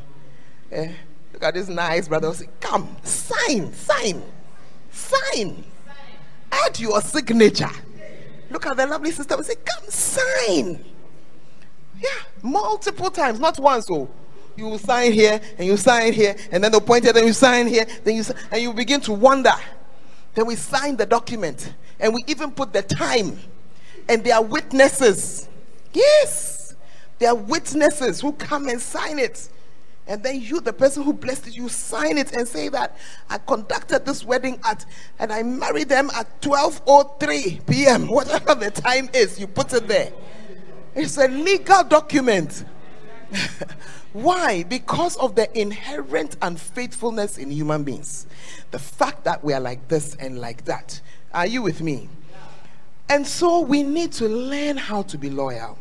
Eh? 0.70 0.90
Look 1.34 1.42
at 1.42 1.52
this 1.52 1.68
nice 1.68 2.08
brother. 2.08 2.32
Say, 2.32 2.46
come, 2.58 2.96
sign, 3.02 3.70
sign. 3.74 4.22
Sign. 4.90 5.62
Add 6.50 6.80
your 6.80 7.02
signature. 7.02 7.68
Look 8.50 8.64
at 8.64 8.78
the 8.78 8.86
lovely 8.86 9.10
sister. 9.10 9.36
We 9.36 9.42
say, 9.42 9.56
Come 9.56 9.90
sign. 9.90 10.82
Yeah, 12.00 12.08
multiple 12.42 13.10
times, 13.10 13.38
not 13.38 13.58
once. 13.58 13.90
Oh, 13.90 14.08
you 14.56 14.78
sign 14.78 15.12
here 15.12 15.38
and 15.58 15.66
you 15.66 15.76
sign 15.76 16.14
here, 16.14 16.34
and 16.50 16.64
then 16.64 16.72
they'll 16.72 16.80
point 16.80 17.04
it, 17.04 17.14
you 17.14 17.34
sign 17.34 17.66
here, 17.66 17.86
then 18.04 18.16
you 18.16 18.24
and 18.50 18.62
you 18.62 18.72
begin 18.72 19.02
to 19.02 19.12
wonder. 19.12 19.52
Then 20.34 20.46
we 20.46 20.56
sign 20.56 20.96
the 20.96 21.04
document, 21.04 21.74
and 22.02 22.12
we 22.12 22.24
even 22.26 22.50
put 22.50 22.72
the 22.72 22.82
time, 22.82 23.38
and 24.08 24.24
there 24.24 24.34
are 24.34 24.42
witnesses. 24.42 25.48
Yes, 25.94 26.74
there 27.18 27.30
are 27.30 27.36
witnesses 27.36 28.20
who 28.20 28.32
come 28.32 28.68
and 28.68 28.80
sign 28.80 29.20
it. 29.20 29.48
And 30.08 30.20
then 30.20 30.40
you, 30.40 30.60
the 30.60 30.72
person 30.72 31.04
who 31.04 31.12
blessed 31.12 31.46
it, 31.46 31.56
you 31.56 31.68
sign 31.68 32.18
it 32.18 32.32
and 32.32 32.46
say 32.46 32.68
that 32.70 32.96
I 33.30 33.38
conducted 33.38 34.04
this 34.04 34.24
wedding 34.24 34.58
at, 34.64 34.84
and 35.20 35.32
I 35.32 35.44
married 35.44 35.88
them 35.88 36.10
at 36.16 36.42
12:03 36.42 37.64
p.m. 37.66 38.08
Whatever 38.08 38.56
the 38.56 38.72
time 38.72 39.08
is, 39.14 39.38
you 39.38 39.46
put 39.46 39.72
it 39.72 39.86
there. 39.86 40.12
It's 40.96 41.16
a 41.18 41.28
legal 41.28 41.84
document. 41.84 42.64
Why? 44.12 44.64
Because 44.64 45.16
of 45.16 45.36
the 45.36 45.48
inherent 45.58 46.36
unfaithfulness 46.42 47.38
in 47.38 47.50
human 47.50 47.84
beings. 47.84 48.26
The 48.72 48.80
fact 48.80 49.24
that 49.24 49.42
we 49.42 49.54
are 49.54 49.60
like 49.60 49.86
this 49.86 50.16
and 50.16 50.40
like 50.40 50.64
that. 50.64 51.00
Are 51.32 51.46
you 51.46 51.62
with 51.62 51.80
me? 51.80 52.08
And 53.08 53.26
so 53.26 53.60
we 53.60 53.82
need 53.82 54.12
to 54.12 54.28
learn 54.28 54.76
how 54.76 55.02
to 55.02 55.18
be 55.18 55.30
loyal. 55.30 55.78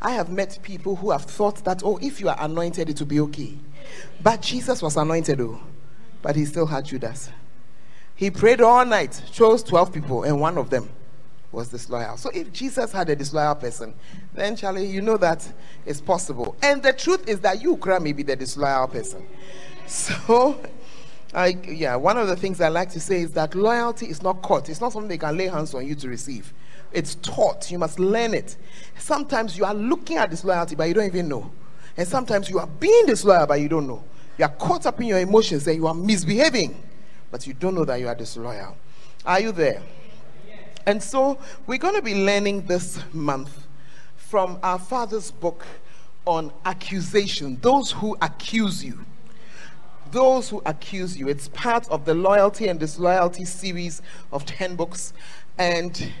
I 0.00 0.12
have 0.12 0.30
met 0.30 0.58
people 0.62 0.96
who 0.96 1.10
have 1.10 1.24
thought 1.24 1.64
that, 1.64 1.82
oh, 1.84 1.98
if 1.98 2.20
you 2.20 2.28
are 2.28 2.36
anointed, 2.38 2.88
it 2.88 3.00
will 3.00 3.06
be 3.06 3.20
okay. 3.20 3.58
But 4.22 4.42
Jesus 4.42 4.80
was 4.80 4.96
anointed, 4.96 5.40
oh, 5.40 5.60
but 6.22 6.36
he 6.36 6.44
still 6.44 6.66
had 6.66 6.84
Judas. 6.84 7.30
He 8.14 8.30
prayed 8.30 8.60
all 8.60 8.84
night, 8.84 9.22
chose 9.32 9.62
12 9.62 9.92
people, 9.92 10.22
and 10.24 10.40
one 10.40 10.58
of 10.58 10.70
them 10.70 10.88
was 11.50 11.68
disloyal. 11.68 12.16
So 12.16 12.30
if 12.30 12.52
Jesus 12.52 12.92
had 12.92 13.08
a 13.08 13.16
disloyal 13.16 13.54
person, 13.54 13.94
then 14.34 14.54
Charlie, 14.56 14.86
you 14.86 15.00
know 15.00 15.16
that 15.16 15.50
it's 15.86 16.00
possible. 16.00 16.56
And 16.62 16.82
the 16.82 16.92
truth 16.92 17.28
is 17.28 17.40
that 17.40 17.62
you, 17.62 17.76
Kra, 17.76 18.00
may 18.00 18.12
be 18.12 18.22
the 18.22 18.36
disloyal 18.36 18.88
person. 18.88 19.26
So, 19.88 20.60
I, 21.34 21.58
yeah, 21.66 21.94
one 21.96 22.16
of 22.16 22.26
the 22.26 22.36
things 22.36 22.60
I 22.60 22.68
like 22.68 22.90
to 22.90 23.00
say 23.00 23.22
is 23.22 23.32
that 23.32 23.54
loyalty 23.54 24.06
is 24.06 24.22
not 24.22 24.40
caught. 24.42 24.68
It's 24.68 24.80
not 24.80 24.92
something 24.92 25.08
they 25.08 25.18
can 25.18 25.36
lay 25.36 25.46
hands 25.46 25.74
on 25.74 25.86
you 25.86 25.94
to 25.96 26.08
receive. 26.08 26.52
It's 26.92 27.16
taught. 27.16 27.70
You 27.70 27.78
must 27.78 27.98
learn 27.98 28.32
it. 28.32 28.56
Sometimes 28.96 29.58
you 29.58 29.64
are 29.64 29.74
looking 29.74 30.16
at 30.16 30.30
disloyalty, 30.30 30.74
but 30.74 30.88
you 30.88 30.94
don't 30.94 31.06
even 31.06 31.28
know. 31.28 31.50
And 31.96 32.08
sometimes 32.08 32.48
you 32.48 32.58
are 32.58 32.66
being 32.66 33.06
disloyal, 33.06 33.46
but 33.46 33.60
you 33.60 33.68
don't 33.68 33.86
know. 33.86 34.02
You 34.38 34.44
are 34.46 34.50
caught 34.52 34.86
up 34.86 35.00
in 35.00 35.08
your 35.08 35.18
emotions 35.18 35.66
and 35.66 35.76
you 35.76 35.86
are 35.86 35.94
misbehaving, 35.94 36.80
but 37.30 37.46
you 37.46 37.52
don't 37.54 37.74
know 37.74 37.84
that 37.84 38.00
you 38.00 38.08
are 38.08 38.14
disloyal. 38.14 38.76
Are 39.26 39.40
you 39.40 39.52
there? 39.52 39.82
And 40.86 41.02
so 41.02 41.38
we're 41.66 41.78
going 41.78 41.96
to 41.96 42.02
be 42.02 42.14
learning 42.14 42.66
this 42.66 43.00
month 43.12 43.66
from 44.16 44.58
our 44.62 44.78
father's 44.78 45.30
book 45.30 45.66
on 46.24 46.52
accusation 46.64 47.58
those 47.60 47.90
who 47.90 48.16
accuse 48.22 48.84
you. 48.84 49.04
Those 50.10 50.48
who 50.48 50.62
accuse 50.64 51.16
you. 51.16 51.28
It's 51.28 51.48
part 51.48 51.88
of 51.88 52.04
the 52.04 52.14
loyalty 52.14 52.68
and 52.68 52.78
disloyalty 52.78 53.44
series 53.44 54.02
of 54.32 54.46
10 54.46 54.76
books. 54.76 55.12
And 55.58 56.12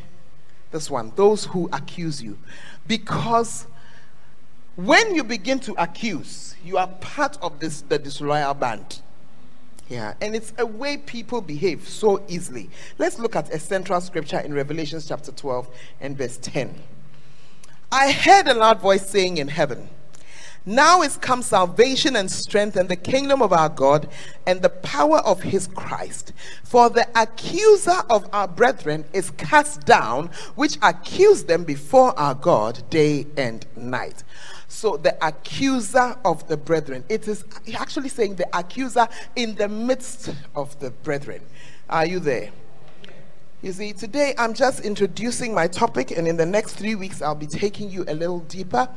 this 0.70 0.90
one, 0.90 1.12
those 1.16 1.44
who 1.46 1.68
accuse 1.72 2.22
you. 2.22 2.38
Because 2.86 3.66
when 4.76 5.14
you 5.14 5.24
begin 5.24 5.58
to 5.60 5.74
accuse, 5.82 6.54
you 6.64 6.76
are 6.78 6.86
part 6.86 7.38
of 7.42 7.60
this 7.60 7.80
the 7.82 7.98
disloyal 7.98 8.54
band. 8.54 9.00
Yeah, 9.88 10.14
and 10.20 10.36
it's 10.36 10.52
a 10.58 10.66
way 10.66 10.98
people 10.98 11.40
behave 11.40 11.88
so 11.88 12.22
easily. 12.28 12.68
Let's 12.98 13.18
look 13.18 13.34
at 13.34 13.52
a 13.52 13.58
central 13.58 14.00
scripture 14.02 14.38
in 14.38 14.52
Revelation 14.52 15.00
chapter 15.04 15.32
12 15.32 15.68
and 16.00 16.16
verse 16.16 16.36
10. 16.36 16.74
I 17.90 18.12
heard 18.12 18.46
a 18.48 18.54
loud 18.54 18.80
voice 18.80 19.08
saying 19.08 19.38
in 19.38 19.48
heaven, 19.48 19.88
Now 20.66 21.02
is 21.02 21.16
come 21.16 21.42
salvation 21.42 22.14
and 22.16 22.30
strength 22.30 22.76
and 22.76 22.88
the 22.88 22.96
kingdom 22.96 23.40
of 23.40 23.52
our 23.52 23.68
God 23.68 24.08
and 24.46 24.60
the 24.60 24.68
power 24.68 25.18
of 25.18 25.42
his 25.42 25.66
Christ. 25.66 26.32
For 26.62 26.90
the 26.90 27.08
accuser 27.18 28.02
of 28.10 28.28
our 28.32 28.46
brethren 28.46 29.04
is 29.12 29.30
cast 29.30 29.86
down, 29.86 30.30
which 30.56 30.76
accused 30.82 31.48
them 31.48 31.64
before 31.64 32.18
our 32.18 32.34
God 32.34 32.82
day 32.90 33.26
and 33.36 33.64
night. 33.76 34.24
So 34.68 34.98
the 34.98 35.16
accuser 35.26 36.16
of 36.24 36.46
the 36.48 36.56
brethren. 36.58 37.04
It 37.08 37.26
is 37.26 37.44
actually 37.74 38.10
saying 38.10 38.36
the 38.36 38.48
accuser 38.56 39.08
in 39.34 39.54
the 39.54 39.68
midst 39.68 40.34
of 40.54 40.78
the 40.80 40.90
brethren. 40.90 41.40
Are 41.88 42.04
you 42.04 42.20
there? 42.20 42.50
You 43.62 43.72
see, 43.72 43.92
today 43.92 44.34
I'm 44.38 44.54
just 44.54 44.80
introducing 44.80 45.52
my 45.52 45.66
topic, 45.66 46.12
and 46.12 46.28
in 46.28 46.36
the 46.36 46.46
next 46.46 46.74
three 46.74 46.94
weeks, 46.94 47.22
I'll 47.22 47.34
be 47.34 47.46
taking 47.46 47.90
you 47.90 48.04
a 48.06 48.14
little 48.14 48.40
deeper. 48.40 48.88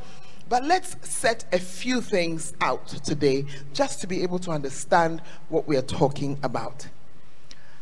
But 0.48 0.64
let's 0.64 0.96
set 1.08 1.44
a 1.52 1.58
few 1.58 2.00
things 2.00 2.52
out 2.60 2.88
today 2.88 3.46
just 3.72 4.00
to 4.00 4.06
be 4.06 4.22
able 4.22 4.38
to 4.40 4.50
understand 4.50 5.22
what 5.48 5.66
we 5.66 5.76
are 5.76 5.82
talking 5.82 6.38
about. 6.42 6.88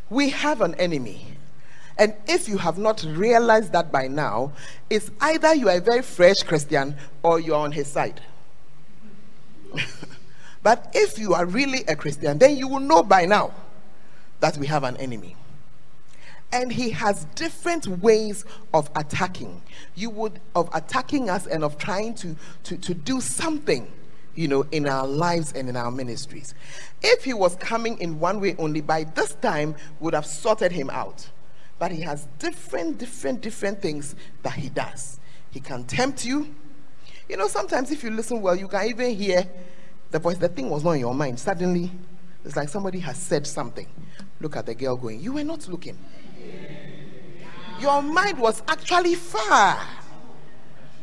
We 0.08 0.30
have 0.30 0.60
an 0.60 0.74
enemy. 0.76 1.26
And 1.98 2.14
if 2.26 2.48
you 2.48 2.58
have 2.58 2.78
not 2.78 3.04
realized 3.04 3.72
that 3.72 3.92
by 3.92 4.08
now, 4.08 4.52
it's 4.88 5.10
either 5.20 5.54
you 5.54 5.68
are 5.68 5.76
a 5.76 5.80
very 5.80 6.02
fresh 6.02 6.42
Christian 6.42 6.96
or 7.22 7.40
you're 7.40 7.56
on 7.56 7.72
his 7.72 7.88
side. 7.88 8.20
but 10.62 10.90
if 10.94 11.18
you 11.18 11.34
are 11.34 11.44
really 11.44 11.84
a 11.86 11.94
Christian, 11.94 12.38
then 12.38 12.56
you 12.56 12.68
will 12.68 12.80
know 12.80 13.02
by 13.02 13.26
now 13.26 13.52
that 14.40 14.56
we 14.56 14.66
have 14.66 14.84
an 14.84 14.96
enemy. 14.96 15.36
And 16.52 16.73
he 16.73 16.90
has 16.90 17.26
different 17.37 17.87
ways 17.87 18.45
of 18.75 18.90
attacking. 18.97 19.62
You 19.95 20.11
would 20.11 20.40
of 20.54 20.69
attacking 20.75 21.30
us 21.30 21.47
and 21.47 21.62
of 21.62 21.78
trying 21.78 22.14
to, 22.16 22.37
to, 22.64 22.76
to 22.76 22.92
do 22.92 23.21
something, 23.21 23.90
you 24.35 24.49
know, 24.49 24.62
in 24.73 24.88
our 24.88 25.07
lives 25.07 25.52
and 25.52 25.69
in 25.69 25.76
our 25.76 25.90
ministries. 25.90 26.54
If 27.02 27.25
he 27.25 27.35
was 27.35 27.54
coming 27.57 27.99
in 27.99 28.19
one 28.19 28.40
way 28.40 28.57
only, 28.59 28.80
by 28.80 29.04
this 29.04 29.35
time 29.35 29.76
would 30.00 30.14
have 30.14 30.26
sorted 30.26 30.73
him 30.73 30.90
out 30.90 31.30
but 31.80 31.90
he 31.90 32.02
has 32.02 32.28
different, 32.38 32.99
different, 32.99 33.40
different 33.40 33.80
things 33.80 34.14
that 34.42 34.52
he 34.52 34.69
does. 34.69 35.19
He 35.50 35.61
can 35.61 35.85
tempt 35.85 36.26
you. 36.26 36.54
You 37.26 37.38
know, 37.38 37.49
sometimes 37.49 37.90
if 37.90 38.04
you 38.04 38.11
listen 38.11 38.42
well, 38.42 38.54
you 38.54 38.69
can 38.69 38.87
even 38.87 39.14
hear 39.14 39.49
the 40.11 40.19
voice. 40.19 40.37
The 40.37 40.49
thing 40.49 40.69
was 40.69 40.85
not 40.85 40.92
in 40.92 41.00
your 41.00 41.14
mind. 41.14 41.40
Suddenly, 41.40 41.90
it's 42.45 42.54
like 42.54 42.69
somebody 42.69 42.99
has 42.99 43.16
said 43.16 43.47
something. 43.47 43.87
Look 44.40 44.57
at 44.57 44.66
the 44.66 44.75
girl 44.75 44.95
going, 44.95 45.21
You 45.21 45.33
were 45.33 45.42
not 45.42 45.66
looking. 45.69 45.99
Your 47.80 48.02
mind 48.02 48.38
was 48.38 48.62
actually 48.68 49.14
far. 49.14 49.80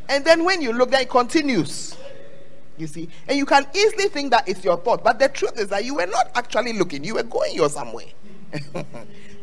And 0.09 0.23
then 0.23 0.43
when 0.43 0.61
you 0.61 0.73
look, 0.73 0.91
then 0.91 1.01
it 1.01 1.09
continues. 1.09 1.97
You 2.77 2.87
see? 2.87 3.09
And 3.27 3.37
you 3.37 3.45
can 3.45 3.65
easily 3.75 4.07
think 4.09 4.31
that 4.31 4.47
it's 4.47 4.63
your 4.63 4.77
thought. 4.77 5.03
But 5.03 5.19
the 5.19 5.29
truth 5.29 5.59
is 5.59 5.69
that 5.69 5.83
you 5.83 5.95
were 5.95 6.05
not 6.05 6.31
actually 6.35 6.73
looking, 6.73 7.03
you 7.03 7.15
were 7.15 7.23
going 7.23 7.55
your 7.55 7.69
somewhere. 7.69 8.05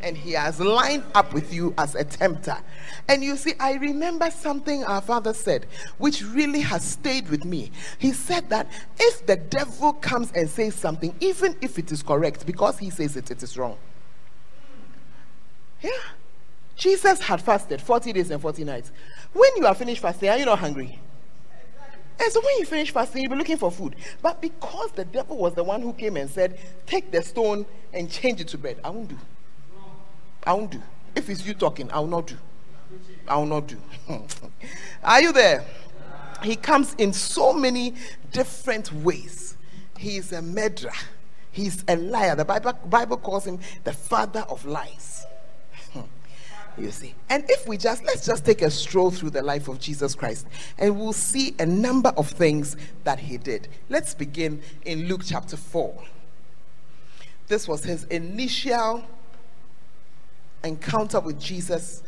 and 0.01 0.17
he 0.17 0.33
has 0.33 0.61
lined 0.61 1.03
up 1.15 1.33
with 1.35 1.53
you 1.53 1.75
as 1.77 1.95
a 1.95 2.05
tempter. 2.05 2.57
And 3.09 3.25
you 3.25 3.37
see, 3.37 3.55
I 3.59 3.75
remember 3.75 4.31
something 4.31 4.85
our 4.85 5.01
father 5.01 5.35
said, 5.35 5.67
which 5.99 6.23
really 6.23 6.61
has 6.61 6.85
stayed 6.85 7.29
with 7.29 7.45
me. 7.45 7.73
He 7.99 8.13
said 8.13 8.49
that 8.51 8.71
if 8.99 9.27
the 9.27 9.37
devil 9.37 9.93
comes 9.95 10.31
and 10.33 10.49
says 10.49 10.75
something, 10.75 11.15
even 11.21 11.57
if 11.61 11.79
it 11.79 11.91
is 11.91 12.03
correct, 12.03 12.47
because 12.47 12.79
he 12.79 12.91
says 12.91 13.17
it, 13.17 13.31
it 13.31 13.43
is 13.43 13.57
wrong. 13.59 13.77
Yeah. 15.85 15.91
Jesus 16.77 17.21
had 17.21 17.43
fasted 17.43 17.81
40 17.81 18.15
days 18.15 18.31
and 18.31 18.41
40 18.41 18.65
nights. 18.65 18.91
When 19.35 19.51
you 19.57 19.67
are 19.67 19.75
finished 19.75 20.01
fasting, 20.01 20.31
are 20.31 20.39
you 20.39 20.47
not 20.47 20.59
hungry? 20.59 20.99
And 22.19 22.33
so 22.33 22.41
when 22.41 22.59
you 22.59 22.65
finish 22.65 22.91
fasting, 22.91 23.23
you'll 23.23 23.33
be 23.33 23.37
looking 23.37 23.59
for 23.59 23.71
food. 23.71 23.97
But 24.23 24.41
because 24.41 24.93
the 24.93 25.05
devil 25.05 25.37
was 25.37 25.53
the 25.53 25.63
one 25.63 25.83
who 25.83 25.93
came 25.93 26.17
and 26.17 26.31
said, 26.31 26.59
Take 26.87 27.11
the 27.11 27.21
stone 27.21 27.67
and 27.93 28.11
change 28.11 28.41
it 28.41 28.49
to 28.49 28.59
bread, 28.59 28.79
I 28.83 28.89
won't 28.89 29.09
do. 29.09 29.19
I 30.47 30.55
won't 30.55 30.71
do. 30.71 30.81
If 31.15 31.29
it's 31.29 31.47
you 31.47 31.53
talking, 31.53 31.91
I 31.93 31.99
will 32.01 32.07
not 32.07 32.29
do. 32.29 32.37
I 33.29 33.37
will 33.37 33.47
not 33.47 33.67
do. 33.67 33.77
Are 35.05 35.21
you 35.21 35.33
there? 35.33 35.65
He 36.43 36.57
comes 36.57 36.95
in 36.95 37.13
so 37.13 37.53
many 37.53 37.95
different 38.33 38.91
ways. 38.93 39.57
He 39.99 40.17
is 40.17 40.33
a 40.33 40.41
murderer. 40.41 40.93
He's 41.53 41.85
a 41.89 41.97
liar. 41.97 42.37
The 42.37 42.45
Bible, 42.45 42.73
Bible 42.87 43.19
calls 43.19 43.47
him 43.47 43.59
the 43.85 43.93
father 43.93 44.47
of 44.49 44.65
lies. 44.65 45.27
You 46.79 46.91
see. 46.91 47.15
And 47.29 47.45
if 47.49 47.67
we 47.67 47.77
just 47.77 48.05
let's 48.05 48.27
just 48.27 48.45
take 48.45 48.63
a 48.63 48.71
stroll 48.71 49.11
through 49.11 49.31
the 49.31 49.43
life 49.43 49.69
of 49.69 49.79
Jesus 49.79 50.15
Christ 50.15 50.47
and 50.79 50.99
we'll 50.99 51.13
see 51.13 51.55
a 51.59 51.67
number 51.67 52.11
of 52.17 52.29
things 52.29 52.77
that 53.05 53.19
he 53.19 53.37
did. 53.37 53.69
Let's 53.89 54.15
begin 54.15 54.63
in 54.85 55.07
Luke 55.07 55.23
chapter 55.25 55.57
4. 55.57 56.03
This 57.47 57.69
was 57.69 57.85
his 57.85 58.05
initial 58.05 59.05
encounter 60.65 61.21
with 61.21 61.39
Jesus, 61.39 62.03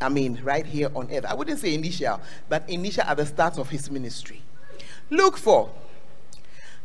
I 0.00 0.08
mean, 0.08 0.40
right 0.42 0.66
here 0.66 0.90
on 0.94 1.08
earth. 1.12 1.24
I 1.24 1.34
wouldn't 1.34 1.60
say 1.60 1.74
initial, 1.74 2.20
but 2.48 2.68
initial 2.68 3.04
at 3.04 3.16
the 3.16 3.26
start 3.26 3.58
of 3.58 3.70
his 3.70 3.90
ministry. 3.90 4.42
Luke 5.10 5.36
4. 5.36 5.70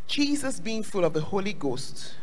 Jesus, 0.07 0.59
being 0.59 0.83
full 0.83 1.05
of 1.05 1.13
the 1.13 1.21
Holy 1.21 1.53
Ghost, 1.53 2.13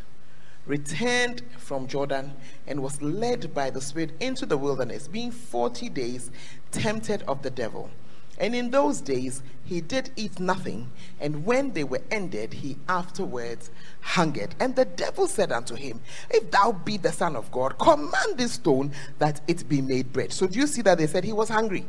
returned 0.67 1.43
from 1.59 1.87
Jordan 1.87 2.33
and 2.67 2.83
was 2.83 3.01
led 3.01 3.55
by 3.55 3.71
the 3.71 3.81
Spirit 3.81 4.11
into 4.21 4.47
the 4.47 4.59
wilderness, 4.59 5.09
being 5.09 5.31
40 5.31 5.89
days 5.89 6.31
tempted 6.71 7.23
of 7.23 7.43
the 7.43 7.51
devil. 7.51 7.91
And 8.39 8.55
in 8.55 8.71
those 8.71 9.01
days 9.01 9.43
he 9.65 9.81
did 9.81 10.11
eat 10.17 10.39
nothing, 10.39 10.91
and 11.21 11.45
when 11.45 11.73
they 11.73 11.85
were 11.85 12.03
ended, 12.11 12.53
he 12.53 12.77
afterwards 12.89 13.71
hungered. 14.01 14.55
And 14.61 14.77
the 14.77 14.85
devil 14.85 15.27
said 15.27 15.51
unto 15.51 15.75
him, 15.75 16.01
If 16.31 16.51
thou 16.51 16.73
be 16.73 16.99
the 16.99 17.13
Son 17.13 17.35
of 17.35 17.51
God, 17.51 17.79
command 17.79 18.37
this 18.37 18.53
stone 18.53 18.93
that 19.19 19.41
it 19.49 19.69
be 19.69 19.81
made 19.81 20.13
bread. 20.13 20.33
So 20.33 20.47
do 20.47 20.59
you 20.59 20.67
see 20.67 20.83
that 20.83 20.99
they 20.99 21.07
said 21.07 21.25
he 21.25 21.33
was 21.33 21.49
hungry? 21.49 21.87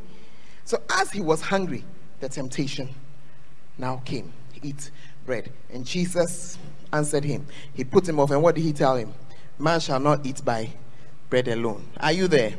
So 0.63 0.81
as 0.89 1.11
he 1.11 1.21
was 1.21 1.41
hungry, 1.41 1.83
the 2.19 2.29
temptation 2.29 2.89
now 3.77 4.01
came. 4.05 4.33
Eat 4.63 4.89
bread. 5.25 5.51
And 5.71 5.85
Jesus 5.85 6.57
answered 6.93 7.23
him. 7.23 7.47
He 7.73 7.83
put 7.83 8.07
him 8.07 8.19
off, 8.19 8.31
and 8.31 8.41
what 8.41 8.55
did 8.55 8.61
he 8.61 8.73
tell 8.73 8.95
him? 8.95 9.13
Man 9.59 9.79
shall 9.79 9.99
not 9.99 10.25
eat 10.25 10.43
by 10.43 10.69
bread 11.29 11.47
alone. 11.47 11.87
Are 11.99 12.11
you 12.11 12.27
there? 12.27 12.53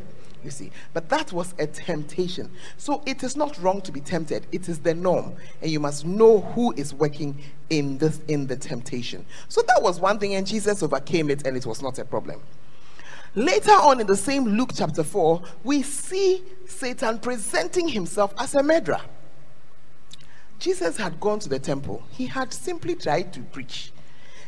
You 0.44 0.50
see, 0.52 0.70
but 0.94 1.08
that 1.08 1.32
was 1.32 1.52
a 1.58 1.66
temptation. 1.66 2.50
So 2.76 3.02
it 3.06 3.24
is 3.24 3.36
not 3.36 3.60
wrong 3.60 3.80
to 3.82 3.90
be 3.90 4.00
tempted. 4.00 4.46
It 4.52 4.68
is 4.68 4.78
the 4.78 4.94
norm, 4.94 5.34
and 5.60 5.70
you 5.70 5.80
must 5.80 6.06
know 6.06 6.40
who 6.40 6.72
is 6.74 6.94
working 6.94 7.36
in 7.70 7.98
this 7.98 8.20
in 8.28 8.46
the 8.46 8.56
temptation. 8.56 9.26
So 9.48 9.62
that 9.66 9.82
was 9.82 10.00
one 10.00 10.18
thing, 10.18 10.34
and 10.36 10.46
Jesus 10.46 10.82
overcame 10.82 11.28
it, 11.30 11.46
and 11.46 11.56
it 11.56 11.66
was 11.66 11.82
not 11.82 11.98
a 11.98 12.04
problem. 12.04 12.40
Later 13.34 13.72
on 13.72 14.00
in 14.00 14.06
the 14.06 14.16
same 14.16 14.44
Luke 14.44 14.70
chapter 14.74 15.02
4, 15.02 15.42
we 15.64 15.82
see 15.82 16.42
Satan 16.66 17.18
presenting 17.18 17.88
himself 17.88 18.32
as 18.38 18.54
a 18.54 18.62
murderer. 18.62 19.00
Jesus 20.58 20.96
had 20.96 21.20
gone 21.20 21.38
to 21.40 21.48
the 21.48 21.58
temple, 21.58 22.02
he 22.10 22.26
had 22.26 22.52
simply 22.52 22.94
tried 22.94 23.32
to 23.32 23.40
preach. 23.40 23.92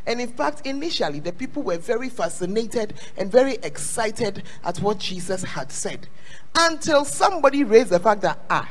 And 0.06 0.20
in 0.20 0.28
fact, 0.28 0.66
initially, 0.66 1.20
the 1.20 1.32
people 1.32 1.62
were 1.62 1.78
very 1.78 2.08
fascinated 2.08 2.94
and 3.16 3.30
very 3.30 3.54
excited 3.62 4.44
at 4.64 4.78
what 4.78 4.98
Jesus 4.98 5.42
had 5.42 5.70
said 5.70 6.08
until 6.56 7.04
somebody 7.04 7.64
raised 7.64 7.90
the 7.90 8.00
fact 8.00 8.22
that, 8.22 8.38
ah, 8.48 8.68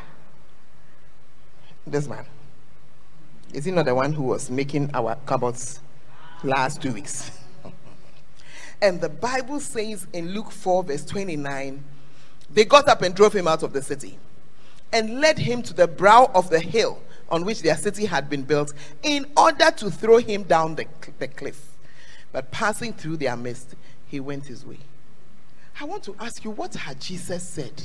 this 1.85 2.07
man, 2.07 2.25
is 3.53 3.65
he 3.65 3.71
not 3.71 3.85
the 3.85 3.95
one 3.95 4.13
who 4.13 4.23
was 4.23 4.49
making 4.49 4.91
our 4.93 5.15
cupboards 5.25 5.79
last 6.43 6.81
two 6.81 6.93
weeks? 6.93 7.31
and 8.81 9.01
the 9.01 9.09
Bible 9.09 9.59
says 9.59 10.07
in 10.13 10.33
Luke 10.33 10.51
4, 10.51 10.83
verse 10.83 11.05
29, 11.05 11.83
they 12.51 12.65
got 12.65 12.87
up 12.87 13.01
and 13.01 13.15
drove 13.15 13.33
him 13.33 13.47
out 13.47 13.63
of 13.63 13.73
the 13.73 13.81
city 13.81 14.17
and 14.91 15.19
led 15.19 15.37
him 15.37 15.61
to 15.61 15.73
the 15.73 15.87
brow 15.87 16.31
of 16.33 16.49
the 16.49 16.59
hill 16.59 16.99
on 17.29 17.45
which 17.45 17.61
their 17.61 17.77
city 17.77 18.05
had 18.05 18.29
been 18.29 18.43
built 18.43 18.73
in 19.03 19.25
order 19.37 19.71
to 19.71 19.89
throw 19.89 20.17
him 20.17 20.43
down 20.43 20.75
the, 20.75 20.85
the 21.19 21.27
cliff. 21.27 21.77
But 22.31 22.51
passing 22.51 22.93
through 22.93 23.17
their 23.17 23.35
midst, 23.35 23.75
he 24.07 24.19
went 24.19 24.45
his 24.45 24.65
way. 24.65 24.79
I 25.79 25.85
want 25.85 26.03
to 26.03 26.15
ask 26.19 26.43
you, 26.43 26.51
what 26.51 26.73
had 26.75 26.99
Jesus 26.99 27.43
said 27.43 27.83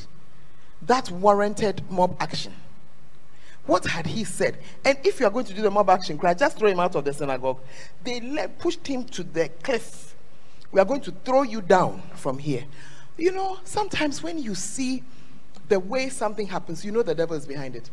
that 0.83 1.11
warranted 1.11 1.83
mob 1.91 2.17
action? 2.21 2.53
What 3.67 3.87
had 3.87 4.07
he 4.07 4.25
said? 4.25 4.59
And 4.85 4.99
if 5.05 5.21
you 5.21 5.27
are 5.27 5.31
going 5.31 5.47
to 5.47 5.55
do 5.55 5.63
the 5.63 5.71
mob 5.71 5.89
action, 5.89 6.19
cry, 6.19 6.35
just 6.35 6.59
throw 6.59 6.69
him 6.69 6.81
out 6.81 6.95
of 6.97 7.05
the 7.05 7.13
synagogue. 7.15 7.61
They 8.03 8.21
led, 8.21 8.59
pushed 8.59 8.87
him 8.87 9.05
to 9.05 9.23
the 9.23 9.49
cliff. 9.63 10.15
We 10.71 10.81
are 10.81 10.85
going 10.85 11.01
to 11.03 11.13
throw 11.25 11.43
you 11.43 11.63
down 11.63 12.03
from 12.15 12.39
here. 12.39 12.65
You 13.17 13.33
know, 13.33 13.59
sometimes 13.65 14.23
when 14.23 14.39
you 14.39 14.55
see 14.55 15.03
the 15.69 15.81
way 15.81 16.09
something 16.11 16.47
happens, 16.47 16.85
you 16.85 16.93
know 16.93 17.03
the 17.03 17.15
devil 17.15 17.37
is 17.37 17.47
behind 17.47 17.77
it. 17.77 17.89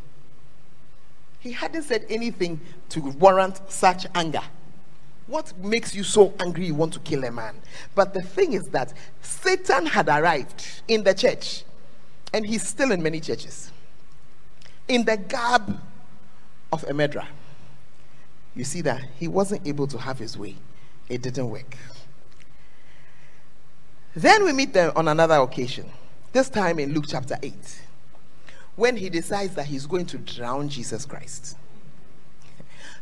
He 1.41 1.51
hadn't 1.51 1.83
said 1.83 2.05
anything 2.07 2.61
to 2.89 3.01
warrant 3.01 3.59
such 3.67 4.05
anger. 4.13 4.43
What 5.25 5.57
makes 5.57 5.95
you 5.95 6.03
so 6.03 6.33
angry 6.39 6.67
you 6.67 6.75
want 6.75 6.93
to 6.93 6.99
kill 6.99 7.23
a 7.23 7.31
man? 7.31 7.55
But 7.95 8.13
the 8.13 8.21
thing 8.21 8.53
is 8.53 8.69
that 8.69 8.93
Satan 9.21 9.87
had 9.87 10.07
arrived 10.07 10.83
in 10.87 11.03
the 11.03 11.15
church, 11.15 11.63
and 12.31 12.45
he's 12.45 12.61
still 12.61 12.91
in 12.91 13.01
many 13.01 13.19
churches, 13.19 13.71
in 14.87 15.03
the 15.03 15.17
garb 15.17 15.79
of 16.71 16.83
a 16.83 16.93
murderer. 16.93 17.27
You 18.53 18.63
see 18.63 18.81
that 18.81 19.01
he 19.17 19.27
wasn't 19.27 19.65
able 19.65 19.87
to 19.87 19.97
have 19.97 20.19
his 20.19 20.37
way, 20.37 20.57
it 21.09 21.23
didn't 21.23 21.49
work. 21.49 21.75
Then 24.15 24.43
we 24.43 24.53
meet 24.53 24.73
them 24.73 24.91
on 24.95 25.07
another 25.07 25.35
occasion, 25.35 25.89
this 26.33 26.49
time 26.49 26.77
in 26.77 26.93
Luke 26.93 27.05
chapter 27.07 27.37
8 27.41 27.81
when 28.75 28.97
he 28.97 29.09
decides 29.09 29.55
that 29.55 29.65
he's 29.65 29.85
going 29.85 30.05
to 30.07 30.17
drown 30.17 30.69
Jesus 30.69 31.05
Christ. 31.05 31.57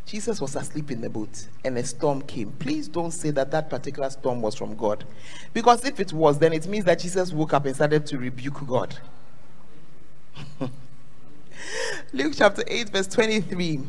Jesus 0.06 0.42
was 0.42 0.56
asleep 0.56 0.90
in 0.90 1.02
the 1.02 1.10
boat 1.10 1.48
and 1.64 1.78
a 1.78 1.84
storm 1.84 2.24
came. 2.24 2.52
Please 2.54 2.88
don't 2.88 3.12
say 3.12 3.30
that 3.30 3.52
that 3.52 3.70
particular 3.70 4.10
storm 4.10 4.42
was 4.42 4.56
from 4.56 4.76
God. 4.76 5.06
Because 5.54 5.86
if 5.86 6.00
it 6.00 6.12
was, 6.12 6.40
then 6.40 6.52
it 6.52 6.66
means 6.68 6.86
that 6.86 7.00
Jesus 7.00 7.32
woke 7.32 7.54
up 7.54 7.66
and 7.66 7.76
started 7.76 8.08
to 8.08 8.18
rebuke 8.18 8.66
God. 8.66 8.98
Luke 12.14 12.34
chapter 12.36 12.64
8, 12.66 12.90
verse 12.90 13.08
23. 13.08 13.82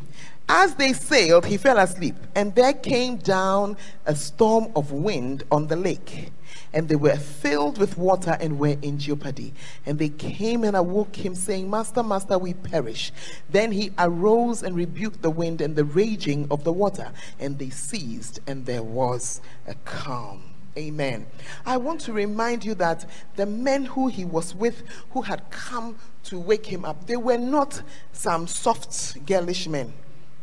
As 0.47 0.75
they 0.75 0.93
sailed, 0.93 1.45
he 1.45 1.57
fell 1.57 1.79
asleep, 1.79 2.15
and 2.35 2.53
there 2.53 2.73
came 2.73 3.15
down 3.17 3.77
a 4.05 4.15
storm 4.15 4.71
of 4.75 4.91
wind 4.91 5.43
on 5.49 5.67
the 5.67 5.75
lake 5.75 6.31
and 6.73 6.87
they 6.87 6.95
were 6.95 7.17
filled 7.17 7.77
with 7.77 7.97
water 7.97 8.37
and 8.39 8.59
were 8.59 8.77
in 8.81 8.97
jeopardy. 8.97 9.53
And 9.85 9.99
they 9.99 10.09
came 10.09 10.63
and 10.63 10.75
awoke 10.75 11.15
him, 11.15 11.35
saying, 11.35 11.69
Master, 11.69 12.03
Master, 12.03 12.37
we 12.37 12.53
perish. 12.53 13.11
Then 13.49 13.71
he 13.71 13.91
arose 13.97 14.63
and 14.63 14.75
rebuked 14.75 15.21
the 15.21 15.29
wind 15.29 15.61
and 15.61 15.75
the 15.75 15.83
raging 15.83 16.47
of 16.49 16.63
the 16.63 16.71
water, 16.71 17.11
and 17.39 17.59
they 17.59 17.69
ceased, 17.69 18.39
and 18.47 18.65
there 18.65 18.83
was 18.83 19.41
a 19.67 19.75
calm. 19.85 20.43
Amen. 20.77 21.25
I 21.65 21.75
want 21.75 21.99
to 22.01 22.13
remind 22.13 22.63
you 22.63 22.75
that 22.75 23.05
the 23.35 23.45
men 23.45 23.83
who 23.83 24.07
he 24.07 24.23
was 24.23 24.55
with, 24.55 24.83
who 25.11 25.23
had 25.23 25.49
come 25.49 25.97
to 26.23 26.39
wake 26.39 26.67
him 26.67 26.85
up, 26.85 27.07
they 27.07 27.17
were 27.17 27.37
not 27.37 27.81
some 28.13 28.47
soft, 28.47 29.25
girlish 29.25 29.67
men. 29.67 29.91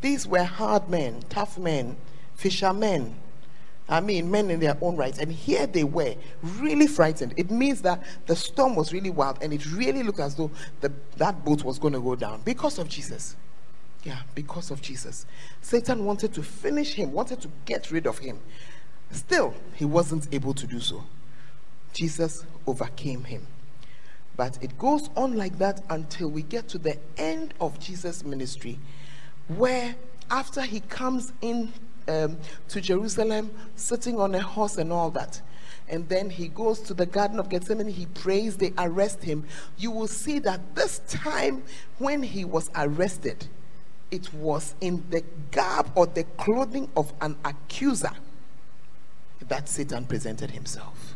These 0.02 0.26
were 0.26 0.44
hard 0.44 0.90
men, 0.90 1.22
tough 1.30 1.56
men, 1.56 1.96
fishermen 2.34 3.16
I 3.88 4.00
mean, 4.00 4.30
men 4.30 4.50
in 4.50 4.60
their 4.60 4.76
own 4.82 4.96
rights. 4.96 5.18
And 5.18 5.32
here 5.32 5.66
they 5.66 5.84
were, 5.84 6.14
really 6.42 6.86
frightened. 6.86 7.34
It 7.36 7.50
means 7.50 7.82
that 7.82 8.02
the 8.26 8.36
storm 8.36 8.74
was 8.76 8.92
really 8.92 9.10
wild 9.10 9.38
and 9.42 9.52
it 9.52 9.64
really 9.72 10.02
looked 10.02 10.20
as 10.20 10.34
though 10.34 10.50
the, 10.80 10.92
that 11.16 11.44
boat 11.44 11.64
was 11.64 11.78
going 11.78 11.94
to 11.94 12.00
go 12.00 12.14
down 12.14 12.42
because 12.44 12.78
of 12.78 12.88
Jesus. 12.88 13.36
Yeah, 14.04 14.20
because 14.34 14.70
of 14.70 14.80
Jesus. 14.82 15.26
Satan 15.60 16.04
wanted 16.04 16.32
to 16.34 16.42
finish 16.42 16.92
him, 16.94 17.12
wanted 17.12 17.40
to 17.40 17.50
get 17.64 17.90
rid 17.90 18.06
of 18.06 18.18
him. 18.18 18.38
Still, 19.10 19.54
he 19.74 19.84
wasn't 19.84 20.28
able 20.32 20.54
to 20.54 20.66
do 20.66 20.80
so. 20.80 21.02
Jesus 21.94 22.44
overcame 22.66 23.24
him. 23.24 23.46
But 24.36 24.58
it 24.62 24.78
goes 24.78 25.10
on 25.16 25.36
like 25.36 25.58
that 25.58 25.82
until 25.90 26.30
we 26.30 26.42
get 26.42 26.68
to 26.68 26.78
the 26.78 26.96
end 27.16 27.54
of 27.60 27.80
Jesus' 27.80 28.24
ministry, 28.24 28.78
where 29.48 29.96
after 30.30 30.62
he 30.62 30.80
comes 30.80 31.32
in 31.40 31.72
um, 32.08 32.38
to 32.68 32.80
Jerusalem, 32.80 33.50
sitting 33.76 34.18
on 34.18 34.34
a 34.34 34.40
horse 34.40 34.78
and 34.78 34.92
all 34.92 35.10
that. 35.10 35.40
And 35.88 36.08
then 36.08 36.28
he 36.28 36.48
goes 36.48 36.80
to 36.80 36.94
the 36.94 37.06
Garden 37.06 37.38
of 37.38 37.48
Gethsemane, 37.48 37.88
he 37.88 38.06
prays, 38.06 38.56
they 38.56 38.72
arrest 38.76 39.22
him. 39.22 39.46
You 39.78 39.90
will 39.90 40.06
see 40.06 40.38
that 40.40 40.74
this 40.74 41.00
time 41.08 41.62
when 41.98 42.22
he 42.22 42.44
was 42.44 42.70
arrested, 42.74 43.46
it 44.10 44.32
was 44.34 44.74
in 44.80 45.04
the 45.10 45.22
garb 45.50 45.90
or 45.94 46.06
the 46.06 46.24
clothing 46.24 46.90
of 46.96 47.12
an 47.20 47.36
accuser 47.44 48.12
that 49.48 49.68
Satan 49.68 50.04
presented 50.04 50.50
himself. 50.50 51.14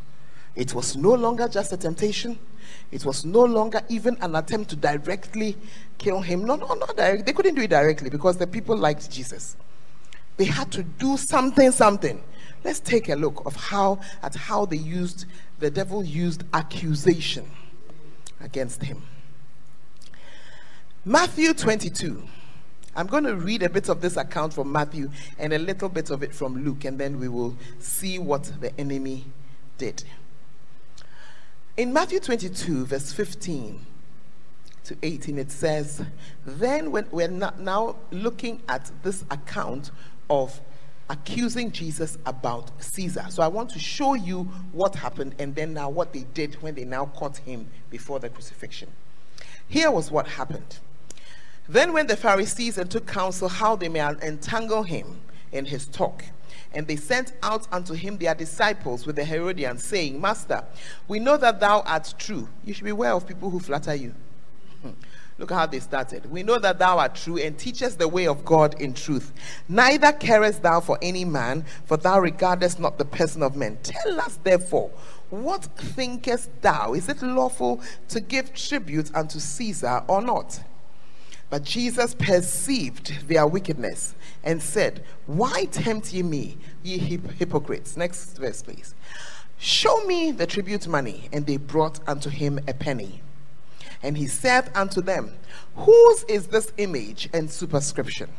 It 0.55 0.75
was 0.75 0.97
no 0.97 1.15
longer 1.15 1.49
just 1.49 1.73
a 1.73 1.77
temptation. 1.77 2.39
It 2.91 3.05
was 3.05 3.25
no 3.25 3.41
longer 3.41 3.81
even 3.89 4.17
an 4.21 4.37
attempt 4.37 4.71
to 4.71 4.77
directly 4.77 5.57
kill 5.99 6.21
him. 6.21 6.45
No, 6.45 6.57
no, 6.57 6.75
not 6.75 6.97
direct. 6.97 7.27
They 7.27 7.33
couldn't 7.33 7.55
do 7.55 7.63
it 7.63 7.71
directly 7.71 8.11
because 8.11 8.37
the 8.37 8.47
people 8.47 8.77
liked 8.77 9.11
Jesus. 9.11 9.57
They 10.37 10.45
had 10.45 10.71
to 10.73 10.83
do 10.83 11.17
something, 11.17 11.71
something. 11.71 12.23
Let's 12.65 12.81
take 12.81 13.09
a 13.09 13.15
look 13.15 13.43
of 13.45 13.57
how 13.57 14.01
at 14.23 14.35
how 14.35 14.67
they 14.67 14.77
used 14.77 15.27
the 15.59 15.71
devil 15.71 16.05
used 16.05 16.45
accusation 16.53 17.51
against 18.41 18.83
him. 18.83 19.03
Matthew 21.05 21.53
22. 21.53 22.23
I'm 22.95 23.07
going 23.07 23.25
to 23.25 23.37
read 23.37 23.63
a 23.63 23.71
bit 23.71 23.89
of 23.89 24.03
this 24.03 24.17
account 24.19 24.53
from 24.53 24.71
Matthew 24.71 25.11
and 25.39 25.53
a 25.53 25.59
little 25.59 25.89
bit 25.89 26.11
of 26.11 26.23
it 26.23 26.35
from 26.35 26.63
Luke, 26.63 26.85
and 26.85 26.99
then 26.99 27.19
we 27.19 27.27
will 27.27 27.57
see 27.79 28.19
what 28.19 28.53
the 28.61 28.79
enemy 28.79 29.25
did. 29.79 30.05
In 31.77 31.93
Matthew 31.93 32.21
22, 32.21 32.85
verse 32.85 33.13
15 33.13 33.87
to 34.85 34.97
18, 35.03 35.39
it 35.39 35.51
says, 35.51 36.05
Then 36.45 36.93
when 36.93 37.07
we're 37.11 37.29
now 37.29 37.97
looking 38.11 38.61
at 38.69 38.91
this 39.03 39.25
account 39.31 39.91
of 40.33 40.63
accusing 41.11 41.71
Jesus 41.71 42.17
about 42.25 42.71
Caesar. 42.83 43.27
So 43.29 43.43
I 43.43 43.49
want 43.49 43.69
to 43.71 43.79
show 43.79 44.15
you 44.15 44.45
what 44.73 44.95
happened 44.95 45.35
and 45.39 45.55
then 45.55 45.75
now 45.75 45.91
what 45.91 46.15
they 46.15 46.25
did 46.33 46.55
when 46.63 46.75
they 46.75 46.85
now 46.85 47.05
caught 47.05 47.37
him 47.37 47.69
before 47.91 48.19
the 48.19 48.31
crucifixion. 48.31 48.89
Here 49.69 49.91
was 49.91 50.11
what 50.11 50.27
happened. 50.27 50.79
Then 51.69 51.93
when 51.93 52.07
the 52.07 52.17
Pharisees 52.17 52.79
and 52.79 52.91
took 52.91 53.07
counsel 53.07 53.49
how 53.49 53.77
they 53.77 53.91
may 53.91 54.01
entangle 54.01 54.85
him 54.85 55.21
in 55.53 55.67
his 55.67 55.87
talk, 55.87 56.25
And 56.75 56.87
they 56.87 56.97
sent 56.97 57.35
out 57.43 57.69
unto 57.71 57.93
him 57.93 58.17
their 58.17 58.35
disciples 58.35 59.05
with 59.07 59.17
the 59.17 59.25
Herodians, 59.25 59.85
saying, 59.85 60.19
Master, 60.19 60.65
we 61.07 61.19
know 61.19 61.37
that 61.37 61.61
thou 61.61 61.81
art 61.81 62.15
true. 62.19 62.49
You 62.65 62.73
should 62.73 62.85
beware 62.85 63.13
of 63.13 63.27
people 63.27 63.51
who 63.51 63.61
flatter 63.61 63.95
you. 63.95 64.15
Look 65.43 65.51
how 65.51 65.67
they 65.67 65.81
started. 65.81 66.31
We 66.31 66.45
know 66.45 66.61
that 66.61 66.79
thou 66.79 67.01
art 67.01 67.17
true 67.17 67.37
and 67.37 67.59
teachest 67.59 67.99
the 67.99 68.07
way 68.07 68.29
of 68.29 68.45
God 68.45 68.81
in 68.81 68.95
truth. 68.95 69.33
Neither 69.69 70.13
carest 70.13 70.63
thou 70.63 70.79
for 70.79 71.01
any 71.03 71.25
man, 71.25 71.65
for 71.85 71.97
thou 71.97 72.21
regardest 72.21 72.79
not 72.79 72.97
the 72.97 73.05
person 73.05 73.43
of 73.43 73.57
men. 73.57 73.77
Tell 73.83 74.21
us 74.21 74.39
therefore, 74.45 74.93
what 75.31 75.65
thinkest 75.65 76.49
thou? 76.63 76.93
Is 76.95 77.09
it 77.09 77.23
lawful 77.23 77.81
to 78.11 78.21
give 78.21 78.55
tribute 78.55 79.13
unto 79.17 79.41
Caesar 79.41 80.05
or 80.07 80.23
not? 80.23 80.63
But 81.51 81.65
Jesus 81.65 82.15
perceived 82.15 83.27
their 83.27 83.45
wickedness 83.45 84.15
and 84.45 84.63
said, 84.63 85.03
Why 85.27 85.65
tempt 85.65 86.13
ye 86.13 86.23
me, 86.23 86.57
ye 86.85 86.99
hypocrites? 86.99 87.97
Next 87.97 88.39
verse, 88.39 88.63
please. 88.63 88.95
Show 89.59 90.05
me 90.05 90.31
the 90.31 90.47
tribute 90.47 90.87
money. 90.87 91.29
And 91.33 91.47
they 91.47 91.57
brought 91.57 91.99
unto 92.09 92.31
him 92.31 92.61
a 92.69 92.75
penny. 92.75 93.23
And 94.03 94.17
he 94.17 94.27
said 94.27 94.71
unto 94.75 95.01
them, 95.01 95.33
Whose 95.77 96.25
is 96.25 96.49
this 96.49 96.73
image 96.77 97.29
and 97.33 97.51
superscription? 97.51 98.31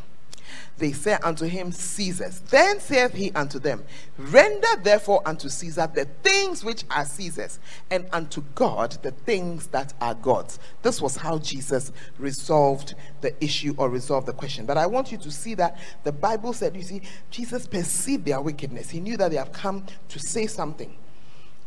They 0.78 0.92
said 0.92 1.20
unto 1.24 1.46
him, 1.46 1.72
Caesar's. 1.72 2.40
Then 2.40 2.80
saith 2.80 3.14
he 3.14 3.32
unto 3.34 3.60
them, 3.60 3.84
Render 4.18 4.76
therefore 4.82 5.22
unto 5.26 5.48
Caesar 5.48 5.90
the 5.94 6.06
things 6.24 6.64
which 6.64 6.84
are 6.90 7.06
Caesar's, 7.06 7.60
and 7.92 8.08
unto 8.12 8.42
God 8.56 8.98
the 9.04 9.12
things 9.12 9.68
that 9.68 9.94
are 10.02 10.16
God's. 10.16 10.60
This 10.82 11.00
was 11.00 11.16
how 11.16 11.38
Jesus 11.38 11.92
resolved 12.18 12.96
the 13.22 13.42
issue 13.44 13.76
or 13.78 13.90
resolved 13.90 14.28
the 14.28 14.34
question. 14.34 14.66
But 14.66 14.78
I 14.78 14.88
want 14.88 15.12
you 15.12 15.18
to 15.20 15.32
see 15.32 15.54
that 15.56 15.78
the 16.04 16.12
Bible 16.12 16.54
said, 16.54 16.76
you 16.76 16.82
see, 16.82 17.02
Jesus 17.30 17.68
perceived 17.68 18.26
their 18.26 18.42
wickedness. 18.42 18.90
He 18.90 19.00
knew 19.00 19.18
that 19.18 19.30
they 19.30 19.38
have 19.38 19.54
come 19.54 19.86
to 20.10 20.20
say 20.20 20.48
something. 20.48 20.96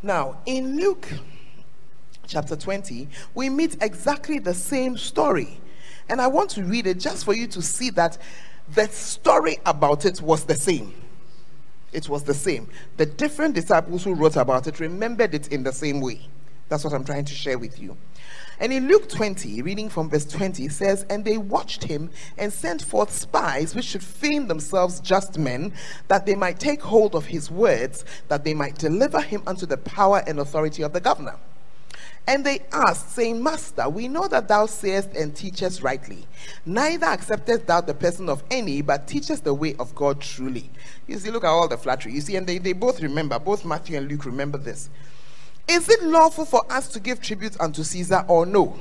Now, 0.02 0.38
in 0.46 0.76
Luke 0.76 1.08
chapter 2.26 2.56
20, 2.56 3.08
we 3.34 3.48
meet 3.48 3.76
exactly 3.80 4.38
the 4.38 4.54
same 4.54 4.96
story. 4.96 5.60
And 6.08 6.20
I 6.20 6.26
want 6.26 6.50
to 6.50 6.62
read 6.62 6.86
it 6.86 6.98
just 6.98 7.24
for 7.24 7.34
you 7.34 7.46
to 7.48 7.62
see 7.62 7.90
that 7.90 8.18
the 8.74 8.86
story 8.88 9.58
about 9.66 10.04
it 10.04 10.20
was 10.20 10.44
the 10.44 10.54
same. 10.54 10.94
It 11.92 12.08
was 12.08 12.24
the 12.24 12.34
same. 12.34 12.68
The 12.96 13.06
different 13.06 13.54
disciples 13.54 14.04
who 14.04 14.14
wrote 14.14 14.36
about 14.36 14.66
it 14.66 14.80
remembered 14.80 15.34
it 15.34 15.48
in 15.48 15.62
the 15.62 15.72
same 15.72 16.00
way. 16.00 16.20
That's 16.68 16.82
what 16.82 16.92
I'm 16.92 17.04
trying 17.04 17.24
to 17.26 17.34
share 17.34 17.58
with 17.58 17.80
you. 17.80 17.96
And 18.58 18.72
in 18.72 18.88
Luke 18.88 19.08
20, 19.08 19.62
reading 19.62 19.88
from 19.88 20.08
verse 20.08 20.24
20, 20.24 20.64
it 20.64 20.72
says, 20.72 21.04
And 21.10 21.24
they 21.24 21.36
watched 21.36 21.84
him 21.84 22.10
and 22.38 22.52
sent 22.52 22.82
forth 22.82 23.12
spies 23.12 23.74
which 23.74 23.84
should 23.84 24.02
feign 24.02 24.48
themselves 24.48 24.98
just 25.00 25.38
men, 25.38 25.74
that 26.08 26.26
they 26.26 26.34
might 26.34 26.58
take 26.58 26.82
hold 26.82 27.14
of 27.14 27.26
his 27.26 27.50
words, 27.50 28.04
that 28.28 28.44
they 28.44 28.54
might 28.54 28.78
deliver 28.78 29.20
him 29.20 29.42
unto 29.46 29.66
the 29.66 29.76
power 29.76 30.24
and 30.26 30.40
authority 30.40 30.82
of 30.82 30.92
the 30.92 31.00
governor. 31.00 31.36
And 32.28 32.44
they 32.44 32.60
asked, 32.72 33.12
saying, 33.12 33.40
Master, 33.40 33.88
we 33.88 34.08
know 34.08 34.26
that 34.26 34.48
thou 34.48 34.66
sayest 34.66 35.10
and 35.10 35.34
teachest 35.34 35.82
rightly. 35.82 36.26
Neither 36.64 37.06
acceptest 37.06 37.66
thou 37.66 37.80
the 37.80 37.94
person 37.94 38.28
of 38.28 38.42
any, 38.50 38.82
but 38.82 39.06
teachest 39.06 39.44
the 39.44 39.54
way 39.54 39.76
of 39.76 39.94
God 39.94 40.20
truly. 40.20 40.70
You 41.06 41.18
see, 41.18 41.30
look 41.30 41.44
at 41.44 41.50
all 41.50 41.68
the 41.68 41.78
flattery. 41.78 42.14
You 42.14 42.20
see, 42.20 42.34
and 42.34 42.46
they, 42.46 42.58
they 42.58 42.72
both 42.72 43.00
remember, 43.00 43.38
both 43.38 43.64
Matthew 43.64 43.96
and 43.96 44.08
Luke 44.08 44.24
remember 44.24 44.58
this. 44.58 44.90
Is 45.68 45.88
it 45.88 46.02
lawful 46.02 46.44
for 46.44 46.62
us 46.70 46.88
to 46.88 47.00
give 47.00 47.20
tribute 47.20 47.60
unto 47.60 47.84
Caesar 47.84 48.24
or 48.26 48.44
no? 48.44 48.76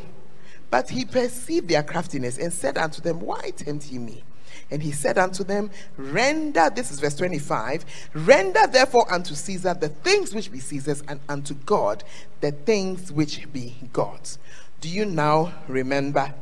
But 0.71 0.89
he 0.89 1.05
perceived 1.05 1.67
their 1.67 1.83
craftiness 1.83 2.39
and 2.39 2.51
said 2.51 2.77
unto 2.77 3.01
them, 3.01 3.19
Why 3.19 3.51
tempt 3.51 3.91
ye 3.91 3.99
me? 3.99 4.23
And 4.71 4.81
he 4.81 4.91
said 4.91 5.17
unto 5.17 5.43
them, 5.43 5.69
Render, 5.95 6.71
this 6.73 6.91
is 6.91 6.99
verse 6.99 7.15
25, 7.15 7.85
render 8.13 8.65
therefore 8.67 9.11
unto 9.13 9.35
Caesar 9.35 9.75
the 9.75 9.89
things 9.89 10.33
which 10.33 10.51
be 10.51 10.59
Caesar's, 10.59 11.03
and 11.07 11.19
unto 11.29 11.53
God 11.53 12.03
the 12.41 12.51
things 12.51 13.11
which 13.11 13.51
be 13.53 13.75
God's. 13.93 14.39
Do 14.81 14.89
you 14.89 15.05
now 15.05 15.53
remember? 15.67 16.33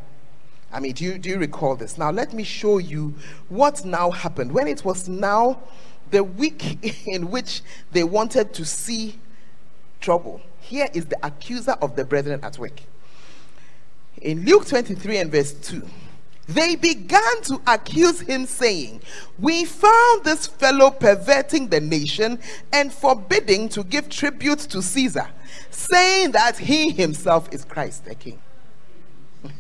I 0.72 0.80
mean, 0.80 0.94
do 0.94 1.04
you, 1.04 1.18
do 1.20 1.30
you 1.30 1.38
recall 1.38 1.76
this? 1.76 1.98
Now, 1.98 2.12
let 2.12 2.34
me 2.34 2.44
show 2.44 2.78
you 2.78 3.14
what 3.50 3.86
now 3.86 4.10
happened. 4.10 4.54
When 4.54 4.68
it 4.68 4.84
was 4.84 5.08
now 5.08 5.60
the 6.10 6.24
week 6.24 7.06
in 7.08 7.30
which 7.30 7.62
they 7.92 8.04
wanted 8.04 8.54
to 8.56 8.66
see 8.66 9.20
trouble, 10.00 10.42
here 10.62 10.88
is 10.94 11.06
the 11.06 11.26
accuser 11.26 11.74
of 11.74 11.96
the 11.96 12.06
brethren 12.06 12.40
at 12.42 12.58
work. 12.58 12.82
In 14.22 14.46
Luke 14.46 14.66
23 14.66 15.18
and 15.18 15.32
verse 15.32 15.54
2, 15.54 15.86
they 16.48 16.76
began 16.76 17.42
to 17.44 17.62
accuse 17.68 18.20
him, 18.22 18.46
saying, 18.46 19.02
We 19.40 19.64
found 19.64 20.26
this 20.26 20.46
fellow 20.46 20.92
perverting 20.92 21.70
the 21.70 21.80
nation 21.80 22.40
and 22.72 22.94
forbidding 22.94 23.70
to 23.70 23.84
give 23.84 24.10
tribute 24.10 24.60
to 24.60 24.82
Caesar, 24.82 25.30
saying 25.72 26.32
that 26.34 26.58
he 26.58 26.92
himself 26.92 27.48
is 27.54 27.64
Christ 27.64 28.06
the 28.06 28.16
King. 28.16 28.40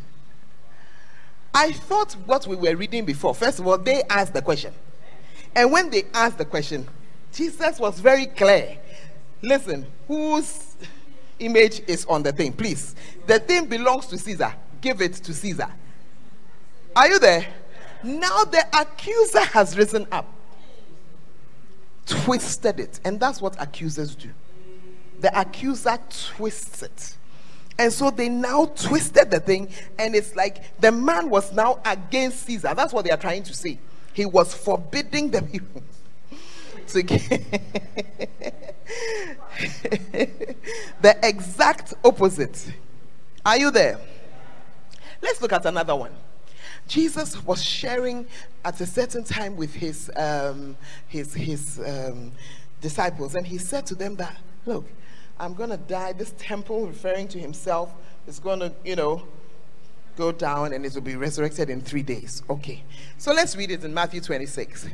I 1.53 1.71
thought 1.71 2.13
what 2.25 2.47
we 2.47 2.57
were 2.57 2.75
reading 2.75 3.05
before, 3.05 3.33
first 3.33 3.59
of 3.59 3.67
all, 3.67 3.77
they 3.77 4.03
asked 4.09 4.33
the 4.33 4.41
question. 4.41 4.73
And 5.55 5.71
when 5.71 5.89
they 5.89 6.03
asked 6.13 6.37
the 6.37 6.45
question, 6.45 6.87
Jesus 7.31 7.79
was 7.79 7.99
very 7.99 8.25
clear. 8.25 8.77
Listen, 9.41 9.85
whose 10.07 10.75
image 11.39 11.81
is 11.87 12.05
on 12.05 12.23
the 12.23 12.31
thing? 12.31 12.51
Please. 12.51 12.95
The 13.25 13.39
thing 13.39 13.67
belongs 13.67 14.07
to 14.07 14.17
Caesar. 14.17 14.53
Give 14.81 15.01
it 15.01 15.13
to 15.13 15.33
Caesar. 15.33 15.69
Are 16.95 17.07
you 17.07 17.19
there? 17.19 17.47
Now 18.03 18.43
the 18.43 18.65
accuser 18.79 19.43
has 19.45 19.77
risen 19.77 20.07
up, 20.11 20.27
twisted 22.05 22.79
it. 22.79 22.99
And 23.03 23.19
that's 23.19 23.41
what 23.41 23.61
accusers 23.61 24.15
do. 24.15 24.29
The 25.21 25.39
accuser 25.39 25.97
twists 26.09 26.83
it. 26.83 27.17
And 27.77 27.91
so 27.91 28.11
they 28.11 28.29
now 28.29 28.65
twisted 28.75 29.31
the 29.31 29.39
thing, 29.39 29.69
and 29.97 30.13
it's 30.15 30.35
like 30.35 30.79
the 30.79 30.91
man 30.91 31.29
was 31.29 31.51
now 31.53 31.79
against 31.85 32.45
Caesar. 32.45 32.73
That's 32.75 32.93
what 32.93 33.03
they 33.03 33.11
are 33.11 33.17
trying 33.17 33.43
to 33.43 33.53
say. 33.53 33.79
He 34.13 34.25
was 34.27 34.53
forbidding 34.53 35.31
the 35.31 35.41
people 35.41 35.81
to 36.87 37.01
get 37.01 37.21
the 41.01 41.17
exact 41.23 41.95
opposite. 42.03 42.71
Are 43.43 43.57
you 43.57 43.71
there? 43.71 43.99
Let's 45.21 45.41
look 45.41 45.53
at 45.53 45.65
another 45.65 45.95
one. 45.95 46.11
Jesus 46.87 47.43
was 47.43 47.63
sharing 47.63 48.27
at 48.65 48.79
a 48.81 48.85
certain 48.85 49.23
time 49.23 49.55
with 49.55 49.73
his, 49.73 50.11
um, 50.15 50.75
his, 51.07 51.33
his 51.33 51.79
um, 51.79 52.31
disciples, 52.81 53.35
and 53.35 53.47
he 53.47 53.57
said 53.57 53.85
to 53.87 53.95
them 53.95 54.15
that, 54.17 54.37
Look, 54.65 54.85
I'm 55.39 55.53
going 55.53 55.71
to 55.71 55.77
die. 55.77 56.13
This 56.13 56.33
temple, 56.37 56.87
referring 56.87 57.27
to 57.29 57.39
himself, 57.39 57.91
is 58.27 58.39
going 58.39 58.59
to, 58.59 58.73
you 58.85 58.95
know, 58.95 59.23
go 60.15 60.31
down 60.31 60.73
and 60.73 60.85
it 60.85 60.93
will 60.93 61.01
be 61.01 61.15
resurrected 61.15 61.69
in 61.69 61.81
three 61.81 62.03
days. 62.03 62.43
Okay. 62.49 62.83
So 63.17 63.33
let's 63.33 63.55
read 63.55 63.71
it 63.71 63.83
in 63.83 63.93
Matthew 63.93 64.21
26. 64.21 64.87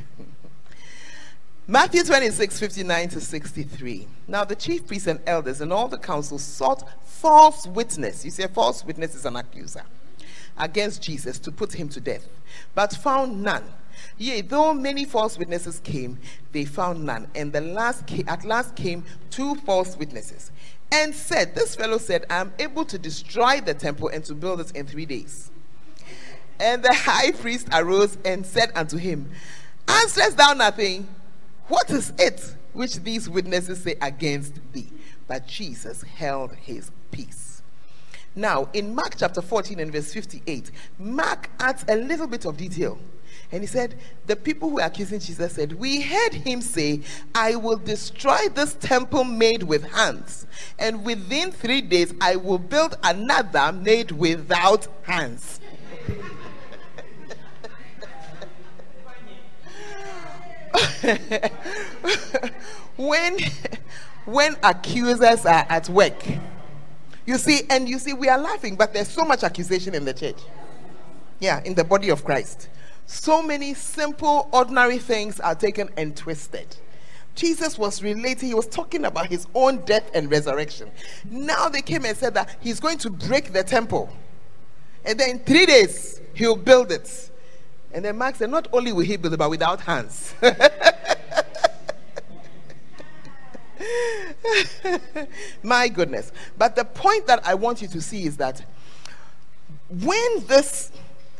Matthew 1.68 2.04
26, 2.04 2.60
59 2.60 3.10
to 3.10 3.22
63. 3.22 4.08
Now 4.28 4.44
the 4.44 4.56
chief 4.56 4.88
priests 4.88 5.08
and 5.08 5.20
elders 5.28 5.62
and 5.62 5.72
all 5.72 5.88
the 5.88 6.00
council 6.00 6.40
sought 6.40 6.84
false 7.06 7.68
witness. 7.68 8.26
You 8.26 8.32
see, 8.32 8.42
a 8.44 8.48
false 8.48 8.84
witness 8.84 9.14
is 9.14 9.26
an 9.26 9.36
accuser 9.36 9.84
against 10.60 11.02
Jesus 11.02 11.40
to 11.40 11.52
put 11.52 11.74
him 11.74 11.90
to 11.90 12.00
death, 12.00 12.28
but 12.76 12.94
found 12.94 13.42
none. 13.42 13.64
Yea, 14.18 14.42
though 14.42 14.74
many 14.74 15.06
false 15.06 15.38
witnesses 15.38 15.80
came, 15.84 16.18
they 16.52 16.66
found 16.66 17.06
none. 17.06 17.28
And 17.36 17.52
the 17.52 17.62
last 17.62 18.04
at 18.28 18.46
last 18.46 18.76
came 18.76 19.04
two 19.30 19.56
false 19.56 19.98
witnesses 19.98 20.52
and 20.92 21.14
said, 21.14 21.56
This 21.56 21.76
fellow 21.76 21.98
said, 21.98 22.26
I 22.30 22.38
am 22.38 22.54
able 22.60 22.86
to 22.86 22.98
destroy 22.98 23.62
the 23.62 23.74
temple 23.74 24.10
and 24.10 24.24
to 24.26 24.36
build 24.36 24.60
it 24.62 24.72
in 24.72 24.86
three 24.86 25.06
days. 25.06 25.52
And 26.60 26.84
the 26.84 26.94
high 26.94 27.32
priest 27.32 27.68
arose 27.74 28.18
and 28.26 28.46
said 28.46 28.72
unto 28.76 28.98
him, 28.98 29.32
Answerest 29.88 30.38
thou 30.38 30.54
nothing? 30.54 31.08
What 31.68 31.90
is 31.92 32.14
it 32.18 32.56
which 32.74 32.98
these 32.98 33.30
witnesses 33.30 33.84
say 33.84 33.96
against 34.02 34.60
thee? 34.74 34.92
But 35.28 35.48
Jesus 35.48 36.02
held 36.02 36.56
his 36.56 36.92
peace. 37.12 37.59
Now, 38.40 38.70
in 38.72 38.96
Mark 38.96 39.16
chapter 39.18 39.42
14 39.42 39.82
and 39.82 39.92
verse 39.92 40.14
58, 40.14 40.72
Mark 40.98 41.50
adds 41.60 41.84
a 41.90 41.98
little 41.98 42.26
bit 42.26 42.46
of 42.46 42.56
detail. 42.56 42.98
And 43.52 43.62
he 43.62 43.68
said, 43.68 44.00
The 44.28 44.38
people 44.38 44.70
who 44.70 44.76
were 44.76 44.82
accusing 44.82 45.20
Jesus 45.20 45.52
said, 45.56 45.74
We 45.74 46.00
heard 46.00 46.34
him 46.34 46.62
say, 46.62 47.02
I 47.36 47.58
will 47.58 47.76
destroy 47.76 48.48
this 48.54 48.76
temple 48.76 49.26
made 49.26 49.64
with 49.64 49.84
hands, 49.92 50.48
and 50.78 51.04
within 51.04 51.52
three 51.52 51.82
days 51.82 52.14
I 52.22 52.38
will 52.38 52.60
build 52.60 52.98
another 53.04 53.74
made 53.74 54.12
without 54.12 54.88
hands. 55.04 55.60
when, 62.96 63.38
when 64.26 64.56
accusers 64.64 65.46
are 65.46 65.66
at 65.68 65.90
work, 65.90 66.24
you 67.30 67.38
see, 67.38 67.62
and 67.70 67.88
you 67.88 68.00
see, 68.00 68.14
we 68.14 68.28
are 68.28 68.40
laughing, 68.40 68.76
but 68.76 68.92
there's 68.92 69.08
so 69.08 69.24
much 69.24 69.44
accusation 69.44 69.94
in 69.94 70.04
the 70.04 70.14
church. 70.16 70.42
Yeah, 71.40 71.62
in 71.64 71.76
the 71.76 71.84
body 71.84 72.10
of 72.10 72.26
Christ. 72.26 72.70
So 73.06 73.44
many 73.44 73.76
simple, 73.76 74.50
ordinary 74.52 74.98
things 74.98 75.40
are 75.40 75.54
taken 75.54 75.92
and 75.96 76.18
twisted. 76.18 76.76
Jesus 77.36 77.78
was 77.78 78.02
relating, 78.02 78.50
he 78.50 78.56
was 78.56 78.66
talking 78.66 79.06
about 79.06 79.28
his 79.28 79.46
own 79.54 79.78
death 79.86 80.10
and 80.16 80.32
resurrection. 80.32 80.90
Now 81.30 81.70
they 81.70 81.84
came 81.84 82.04
and 82.04 82.18
said 82.18 82.34
that 82.34 82.58
he's 82.62 82.80
going 82.80 82.98
to 82.98 83.12
break 83.12 83.54
the 83.54 83.64
temple. 83.64 84.10
And 85.06 85.20
then 85.20 85.30
in 85.30 85.40
three 85.42 85.68
days, 85.68 86.22
he'll 86.34 86.56
build 86.56 86.92
it. 86.92 87.30
And 87.94 88.04
then 88.04 88.18
Mark 88.18 88.38
said, 88.38 88.50
Not 88.50 88.68
only 88.74 88.92
will 88.92 89.06
he 89.06 89.18
build 89.18 89.36
it, 89.36 89.38
but 89.38 89.52
without 89.52 89.82
hands. 89.82 90.34
My 95.64 95.88
goodness. 95.88 96.32
But 96.58 96.76
the 96.76 96.86
point 96.86 97.28
that 97.28 97.46
I 97.46 97.54
want 97.56 97.82
you 97.82 97.88
to 97.90 98.02
see 98.02 98.26
is 98.26 98.38
that 98.38 98.64
when 99.90 100.46
this 100.46 100.92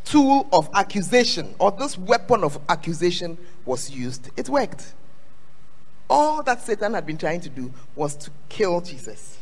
tool 0.06 0.48
of 0.52 0.70
accusation 0.74 1.54
or 1.60 1.72
this 1.72 1.98
weapon 1.98 2.44
of 2.44 2.60
accusation 2.68 3.38
was 3.66 3.92
used, 3.92 4.30
it 4.38 4.50
worked. 4.50 4.94
All 6.10 6.42
that 6.44 6.62
Satan 6.62 6.96
had 6.96 7.06
been 7.06 7.18
trying 7.18 7.42
to 7.42 7.50
do 7.50 7.72
was 7.96 8.16
to 8.16 8.32
kill 8.50 8.82
Jesus. 8.82 9.38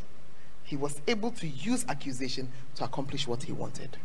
He 0.63 0.75
was 0.75 0.99
able 1.07 1.31
to 1.31 1.47
use 1.47 1.86
accusation 1.88 2.51
to 2.75 2.83
accomplish 2.83 3.25
what 3.25 3.43
he 3.43 3.53
wanted. 3.53 3.97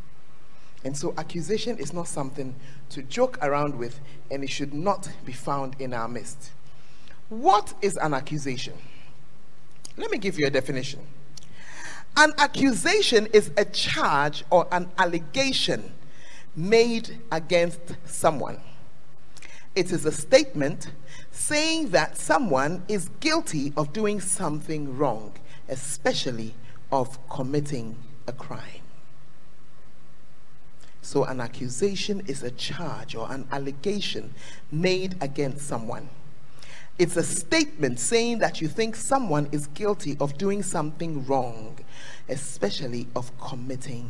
And 0.84 0.96
so, 0.96 1.14
accusation 1.16 1.78
is 1.78 1.92
not 1.92 2.06
something 2.08 2.54
to 2.90 3.02
joke 3.02 3.38
around 3.42 3.76
with, 3.76 4.00
and 4.30 4.44
it 4.44 4.50
should 4.50 4.72
not 4.72 5.08
be 5.24 5.32
found 5.32 5.76
in 5.80 5.92
our 5.92 6.08
midst. 6.08 6.50
What 7.32 7.72
is 7.80 7.96
an 7.96 8.12
accusation? 8.12 8.74
Let 9.96 10.10
me 10.10 10.18
give 10.18 10.38
you 10.38 10.46
a 10.46 10.50
definition. 10.50 11.00
An 12.14 12.34
accusation 12.36 13.24
is 13.32 13.50
a 13.56 13.64
charge 13.64 14.44
or 14.50 14.68
an 14.70 14.90
allegation 14.98 15.94
made 16.54 17.20
against 17.30 17.80
someone. 18.04 18.60
It 19.74 19.92
is 19.92 20.04
a 20.04 20.12
statement 20.12 20.90
saying 21.30 21.88
that 21.92 22.18
someone 22.18 22.82
is 22.86 23.08
guilty 23.20 23.72
of 23.78 23.94
doing 23.94 24.20
something 24.20 24.98
wrong, 24.98 25.32
especially 25.70 26.54
of 26.90 27.16
committing 27.30 27.96
a 28.26 28.32
crime. 28.32 28.82
So, 31.00 31.24
an 31.24 31.40
accusation 31.40 32.24
is 32.26 32.42
a 32.42 32.50
charge 32.50 33.14
or 33.14 33.32
an 33.32 33.48
allegation 33.50 34.34
made 34.70 35.16
against 35.22 35.66
someone. 35.66 36.10
It's 37.02 37.16
a 37.16 37.24
statement 37.24 37.98
saying 37.98 38.38
that 38.38 38.60
you 38.60 38.68
think 38.68 38.94
someone 38.94 39.48
is 39.50 39.66
guilty 39.66 40.16
of 40.20 40.38
doing 40.38 40.62
something 40.62 41.26
wrong, 41.26 41.76
especially 42.28 43.08
of 43.16 43.36
committing 43.40 44.08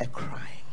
a 0.00 0.06
crime. 0.06 0.64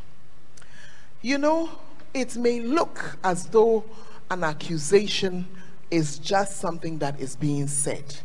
You 1.22 1.38
know, 1.38 1.72
it 2.14 2.38
may 2.38 2.62
look 2.62 3.18
as 3.22 3.48
though 3.48 3.84
an 4.32 4.46
accusation 4.46 5.46
is 5.92 6.20
just 6.20 6.56
something 6.56 7.00
that 7.00 7.20
is 7.20 7.36
being 7.36 7.68
said 7.68 8.16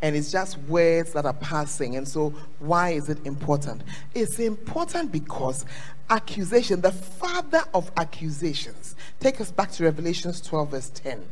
and 0.00 0.14
it's 0.14 0.30
just 0.30 0.56
words 0.58 1.14
that 1.14 1.26
are 1.26 1.32
passing. 1.32 1.96
And 1.96 2.06
so, 2.06 2.32
why 2.60 2.90
is 2.90 3.08
it 3.08 3.26
important? 3.26 3.82
It's 4.14 4.38
important 4.38 5.10
because 5.10 5.64
accusation, 6.10 6.80
the 6.80 6.92
father 6.92 7.64
of 7.74 7.90
accusations, 7.96 8.94
take 9.18 9.40
us 9.40 9.50
back 9.50 9.72
to 9.72 9.82
Revelations 9.82 10.40
12, 10.40 10.70
verse 10.70 10.90
10 10.90 11.24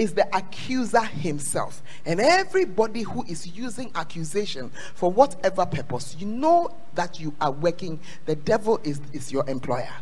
is 0.00 0.14
the 0.14 0.26
accuser 0.34 1.04
himself. 1.04 1.82
And 2.06 2.20
everybody 2.20 3.02
who 3.02 3.22
is 3.24 3.46
using 3.46 3.90
accusation 3.94 4.70
for 4.94 5.12
whatever 5.12 5.66
purpose, 5.66 6.16
you 6.18 6.26
know 6.26 6.74
that 6.94 7.20
you 7.20 7.34
are 7.38 7.50
working, 7.50 8.00
the 8.24 8.34
devil 8.34 8.80
is, 8.82 8.98
is 9.12 9.30
your 9.30 9.46
employer. 9.46 9.92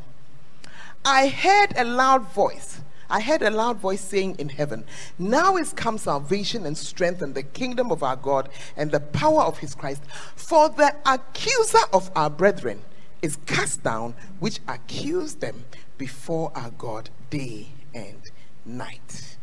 I 1.05 1.27
heard 1.27 1.75
a 1.77 1.85
loud 1.85 2.33
voice 2.33 2.81
I 3.11 3.23
heard 3.23 3.41
a 3.41 3.51
loud 3.51 3.79
voice 3.79 4.03
saying 4.03 4.37
in 4.39 4.51
heaven, 4.51 4.85
Now 5.19 5.57
is 5.57 5.73
come 5.73 5.97
salvation 5.97 6.67
and 6.67 6.77
strength 6.77 7.23
and 7.23 7.35
the 7.35 7.43
kingdom 7.43 7.91
of 7.91 8.03
our 8.03 8.17
God 8.17 8.51
and 8.77 8.91
the 8.91 9.01
power 9.01 9.41
of 9.41 9.57
his 9.57 9.75
Christ. 9.75 10.03
For 10.37 10.69
the 10.69 10.95
accuser 11.07 11.79
of 11.95 12.11
our 12.15 12.29
brethren 12.29 12.83
is 13.23 13.39
cast 13.47 13.83
down, 13.83 14.15
which 14.41 14.61
accused 14.69 15.41
them 15.41 15.65
before 15.97 16.53
our 16.55 16.71
God 16.73 17.09
day 17.31 17.69
and 17.95 18.21
night. 18.67 19.38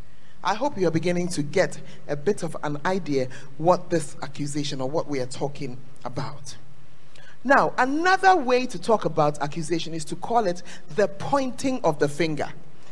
I 0.45 0.53
hope 0.53 0.77
you 0.77 0.87
are 0.87 0.91
beginning 0.91 1.27
to 1.29 1.41
get 1.41 1.81
a 2.07 2.15
bit 2.15 2.43
of 2.43 2.55
an 2.63 2.79
idea 2.85 3.27
what 3.57 3.89
this 3.89 4.15
accusation 4.21 4.79
or 4.79 4.87
what 4.87 5.07
we 5.07 5.19
are 5.19 5.25
talking 5.25 5.77
about. 6.05 6.55
Now, 7.43 7.73
another 7.79 8.35
way 8.35 8.67
to 8.67 8.79
talk 8.79 9.05
about 9.05 9.41
accusation 9.41 9.95
is 9.95 10.05
to 10.05 10.15
call 10.15 10.45
it 10.45 10.61
the 10.95 11.07
pointing 11.07 11.79
of 11.83 11.97
the 11.97 12.07
finger. 12.07 12.47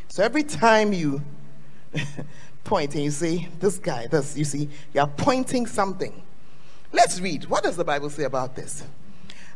So 0.07 0.23
every 0.23 0.43
time 0.43 0.93
you 0.93 1.21
point 2.63 2.95
and 2.95 3.03
you 3.03 3.11
say, 3.11 3.49
This 3.59 3.77
guy, 3.77 4.07
this, 4.07 4.35
you 4.35 4.45
see, 4.45 4.69
you're 4.93 5.07
pointing 5.07 5.67
something. 5.67 6.23
Let's 6.91 7.19
read. 7.19 7.45
What 7.45 7.63
does 7.63 7.77
the 7.77 7.83
Bible 7.83 8.09
say 8.09 8.23
about 8.23 8.55
this? 8.55 8.83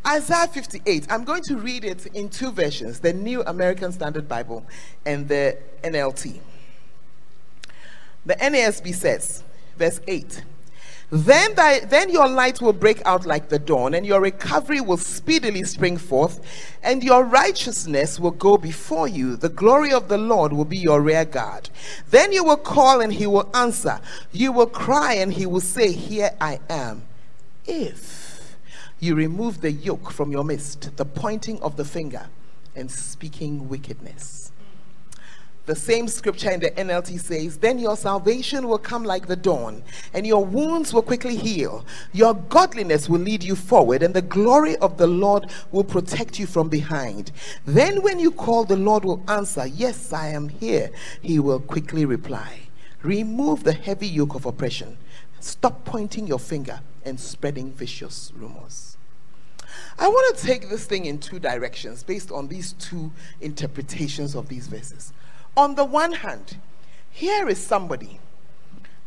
Isaiah 0.06 0.48
58. 0.48 1.08
I'm 1.12 1.24
going 1.24 1.44
to 1.44 1.58
read 1.58 1.84
it 1.84 2.06
in 2.08 2.30
two 2.30 2.52
versions 2.52 3.00
the 3.00 3.14
New 3.14 3.42
American 3.44 3.92
Standard 3.92 4.28
Bible 4.28 4.66
and 5.06 5.28
the 5.28 5.58
NLT. 5.84 6.40
The 8.28 8.36
NASB 8.36 8.94
says, 8.94 9.44
verse 9.78 10.00
8 10.08 10.44
then, 11.10 11.56
thy, 11.56 11.80
then 11.80 12.10
your 12.10 12.28
light 12.28 12.60
will 12.60 12.74
break 12.74 13.02
out 13.06 13.26
like 13.26 13.48
the 13.48 13.60
dawn, 13.60 13.94
and 13.94 14.06
your 14.06 14.20
recovery 14.20 14.82
will 14.82 14.98
speedily 14.98 15.63
spring 15.63 15.96
forth, 15.96 16.42
and 16.84 17.02
your 17.02 17.24
righteousness 17.24 18.20
will 18.20 18.32
go 18.32 18.58
before 18.58 19.08
you. 19.08 19.38
The 19.38 19.48
glory 19.48 19.94
of 19.94 20.10
the 20.10 20.18
Lord 20.18 20.52
will 20.52 20.66
be 20.66 20.78
your 20.78 21.00
rear 21.00 21.24
guard. 21.24 21.70
Then 22.10 22.34
you 22.34 22.44
will 22.44 22.58
call, 22.58 23.00
and 23.00 23.13
he 23.13 23.26
will 23.26 23.50
answer. 23.54 24.02
You 24.34 24.52
will 24.52 24.68
cry, 24.68 25.13
and 25.13 25.32
he 25.32 25.46
will 25.46 25.62
say, 25.62 25.94
Here 25.94 26.32
I 26.42 26.60
am. 26.70 27.04
If 27.66 28.58
you 29.00 29.16
remove 29.16 29.62
the 29.62 29.72
yoke 29.72 30.12
from 30.12 30.32
your 30.34 30.44
midst, 30.44 30.98
the 30.98 31.06
pointing 31.06 31.62
of 31.62 31.78
the 31.78 31.86
finger, 31.86 32.28
and 32.76 32.92
speaking 32.92 33.70
wickedness. 33.70 34.47
The 35.67 35.75
same 35.75 36.08
scripture 36.08 36.49
in 36.49 36.62
the 36.62 36.71
NLT 36.71 37.19
says, 37.19 37.58
Then 37.58 37.77
your 37.77 37.97
salvation 37.97 38.69
will 38.69 38.77
come 38.77 39.03
like 39.03 39.27
the 39.27 39.36
dawn, 39.36 39.84
and 40.13 40.25
your 40.25 40.45
wounds 40.45 40.93
will 40.93 41.01
quickly 41.01 41.36
heal. 41.36 41.86
Your 42.13 42.36
godliness 42.36 43.10
will 43.10 43.19
lead 43.19 43.43
you 43.43 43.58
forward, 43.58 44.01
and 44.01 44.13
the 44.13 44.21
glory 44.21 44.77
of 44.77 44.95
the 44.95 45.08
Lord 45.08 45.51
will 45.73 45.84
protect 45.84 46.39
you 46.39 46.47
from 46.47 46.69
behind. 46.69 47.34
Then, 47.65 48.01
when 48.01 48.17
you 48.17 48.32
call, 48.32 48.63
the 48.63 48.77
Lord 48.77 49.03
will 49.03 49.21
answer, 49.27 49.67
Yes, 49.67 50.13
I 50.13 50.30
am 50.30 50.47
here. 50.47 50.89
He 51.21 51.38
will 51.38 51.60
quickly 51.60 52.06
reply. 52.06 52.69
Remove 53.03 53.65
the 53.65 53.73
heavy 53.73 54.08
yoke 54.08 54.36
of 54.36 54.45
oppression. 54.45 54.97
Stop 55.41 55.84
pointing 55.84 56.27
your 56.27 56.39
finger 56.39 56.80
and 57.03 57.19
spreading 57.19 57.73
vicious 57.73 58.32
rumors. 58.38 58.95
I 59.99 60.08
want 60.08 60.38
to 60.38 60.45
take 60.45 60.69
this 60.69 60.86
thing 60.86 61.06
in 61.06 61.19
two 61.19 61.39
directions 61.39 62.03
based 62.03 62.32
on 62.32 62.47
these 62.47 62.71
two 62.73 63.12
interpretations 63.41 64.34
of 64.34 64.47
these 64.47 64.67
verses. 64.67 65.12
On 65.58 65.74
the 65.74 65.84
one 65.84 66.13
hand, 66.13 66.56
here 67.10 67.50
is 67.50 67.58
somebody. 67.58 68.20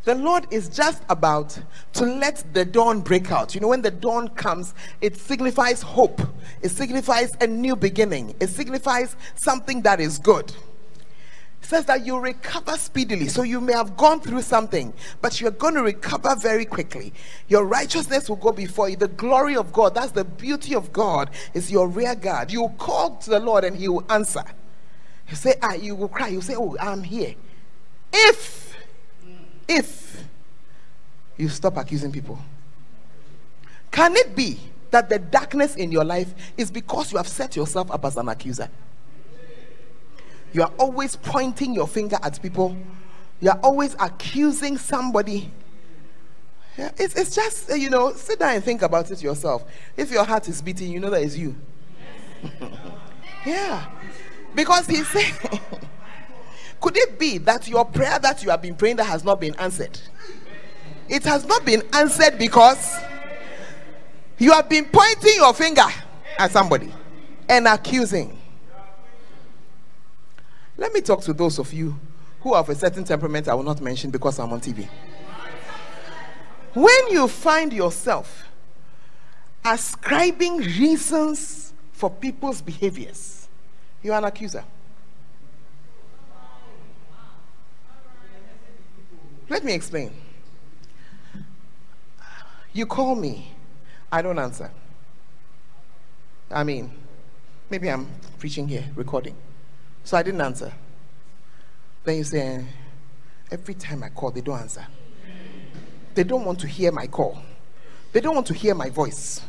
The 0.02 0.16
Lord 0.16 0.48
is 0.50 0.68
just 0.68 1.00
about 1.08 1.56
to 1.92 2.04
let 2.04 2.42
the 2.52 2.64
dawn 2.64 3.02
break 3.02 3.30
out. 3.30 3.54
You 3.54 3.60
know, 3.60 3.68
when 3.68 3.82
the 3.82 3.90
dawn 3.92 4.26
comes, 4.28 4.74
it 5.00 5.16
signifies 5.16 5.80
hope, 5.80 6.20
it 6.60 6.70
signifies 6.70 7.36
a 7.40 7.46
new 7.46 7.76
beginning, 7.76 8.34
it 8.40 8.48
signifies 8.48 9.14
something 9.36 9.82
that 9.82 10.00
is 10.00 10.18
good. 10.18 10.52
It 11.62 11.66
says 11.66 11.84
that 11.84 12.04
you 12.04 12.18
recover 12.18 12.76
speedily. 12.76 13.28
So 13.28 13.42
you 13.42 13.60
may 13.60 13.74
have 13.74 13.96
gone 13.96 14.20
through 14.20 14.42
something, 14.42 14.92
but 15.20 15.40
you're 15.40 15.52
going 15.52 15.74
to 15.74 15.82
recover 15.82 16.34
very 16.34 16.64
quickly. 16.64 17.12
Your 17.46 17.64
righteousness 17.64 18.28
will 18.28 18.36
go 18.36 18.50
before 18.50 18.88
you. 18.88 18.96
The 18.96 19.06
glory 19.06 19.54
of 19.54 19.72
God, 19.72 19.94
that's 19.94 20.10
the 20.10 20.24
beauty 20.24 20.74
of 20.74 20.92
God, 20.92 21.30
is 21.54 21.70
your 21.70 21.86
rear 21.86 22.16
guard. 22.16 22.50
You 22.50 22.72
call 22.78 23.16
to 23.18 23.30
the 23.30 23.38
Lord 23.38 23.62
and 23.62 23.76
He 23.76 23.86
will 23.86 24.04
answer. 24.10 24.42
You 25.30 25.36
say, 25.36 25.54
ah, 25.62 25.74
you 25.74 25.94
will 25.94 26.08
cry. 26.08 26.28
You 26.28 26.40
say, 26.40 26.54
oh, 26.56 26.76
I'm 26.80 27.04
here. 27.04 27.34
If, 28.12 28.76
if 29.68 30.24
you 31.36 31.48
stop 31.48 31.76
accusing 31.76 32.10
people, 32.10 32.38
can 33.92 34.16
it 34.16 34.34
be 34.34 34.58
that 34.90 35.08
the 35.08 35.20
darkness 35.20 35.76
in 35.76 35.92
your 35.92 36.04
life 36.04 36.34
is 36.56 36.70
because 36.70 37.12
you 37.12 37.18
have 37.18 37.28
set 37.28 37.54
yourself 37.54 37.90
up 37.92 38.04
as 38.04 38.16
an 38.16 38.28
accuser? 38.28 38.68
You 40.52 40.62
are 40.62 40.72
always 40.78 41.14
pointing 41.14 41.74
your 41.74 41.86
finger 41.86 42.18
at 42.22 42.42
people. 42.42 42.76
You 43.40 43.50
are 43.50 43.60
always 43.62 43.94
accusing 44.00 44.78
somebody. 44.78 45.52
Yeah, 46.76 46.90
it's, 46.96 47.14
it's 47.14 47.34
just, 47.34 47.76
you 47.76 47.88
know, 47.88 48.12
sit 48.14 48.40
down 48.40 48.56
and 48.56 48.64
think 48.64 48.82
about 48.82 49.10
it 49.12 49.22
yourself. 49.22 49.64
If 49.96 50.10
your 50.10 50.24
heart 50.24 50.48
is 50.48 50.60
beating, 50.60 50.90
you 50.90 50.98
know 50.98 51.10
that 51.10 51.22
it's 51.22 51.36
you. 51.36 51.54
yeah. 53.46 53.86
Because 54.54 54.86
he 54.86 55.02
said, 55.04 55.32
could 56.80 56.96
it 56.96 57.18
be 57.18 57.38
that 57.38 57.68
your 57.68 57.84
prayer 57.84 58.18
that 58.18 58.42
you 58.42 58.50
have 58.50 58.62
been 58.62 58.74
praying 58.74 58.96
that 58.96 59.04
has 59.04 59.24
not 59.24 59.40
been 59.40 59.54
answered? 59.56 59.98
It 61.08 61.24
has 61.24 61.44
not 61.44 61.64
been 61.64 61.82
answered 61.92 62.38
because 62.38 62.98
you 64.38 64.52
have 64.52 64.68
been 64.68 64.86
pointing 64.86 65.34
your 65.36 65.52
finger 65.52 65.86
at 66.38 66.50
somebody 66.50 66.92
and 67.48 67.66
accusing. 67.66 68.38
Let 70.76 70.92
me 70.94 71.00
talk 71.00 71.20
to 71.22 71.32
those 71.32 71.58
of 71.58 71.72
you 71.72 71.98
who 72.40 72.54
have 72.54 72.68
a 72.68 72.74
certain 72.74 73.04
temperament 73.04 73.48
I 73.48 73.54
will 73.54 73.64
not 73.64 73.80
mention 73.80 74.10
because 74.10 74.38
I'm 74.38 74.52
on 74.52 74.60
TV. 74.60 74.88
When 76.72 77.10
you 77.10 77.28
find 77.28 77.72
yourself 77.72 78.44
ascribing 79.64 80.58
reasons 80.58 81.74
for 81.92 82.08
people's 82.08 82.62
behaviors, 82.62 83.39
you 84.02 84.12
are 84.12 84.18
an 84.18 84.24
accuser. 84.24 84.64
Let 89.48 89.64
me 89.64 89.72
explain. 89.72 90.12
You 92.72 92.86
call 92.86 93.16
me, 93.16 93.52
I 94.12 94.22
don't 94.22 94.38
answer. 94.38 94.70
I 96.50 96.62
mean, 96.64 96.90
maybe 97.68 97.90
I'm 97.90 98.08
preaching 98.38 98.68
here, 98.68 98.84
recording. 98.94 99.34
So 100.04 100.16
I 100.16 100.22
didn't 100.22 100.40
answer. 100.40 100.72
Then 102.04 102.18
you 102.18 102.24
say, 102.24 102.64
every 103.50 103.74
time 103.74 104.02
I 104.02 104.08
call, 104.08 104.30
they 104.30 104.40
don't 104.40 104.58
answer. 104.58 104.86
They 106.14 106.24
don't 106.24 106.44
want 106.44 106.60
to 106.60 106.66
hear 106.66 106.92
my 106.92 107.06
call. 107.06 107.38
They 108.12 108.20
don't 108.20 108.34
want 108.34 108.46
to 108.48 108.54
hear 108.54 108.74
my 108.74 108.90
voice. 108.90 109.40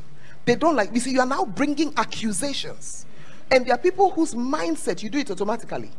They 0.45 0.55
don't 0.55 0.75
like, 0.75 0.93
you 0.93 0.99
see, 0.99 1.11
you 1.11 1.19
are 1.19 1.25
now 1.25 1.45
bringing 1.45 1.93
accusations. 1.97 3.05
And 3.51 3.65
there 3.65 3.75
are 3.75 3.77
people 3.77 4.09
whose 4.09 4.33
mindset, 4.33 5.03
you 5.03 5.09
do 5.09 5.19
it 5.19 5.29
automatically. 5.29 5.91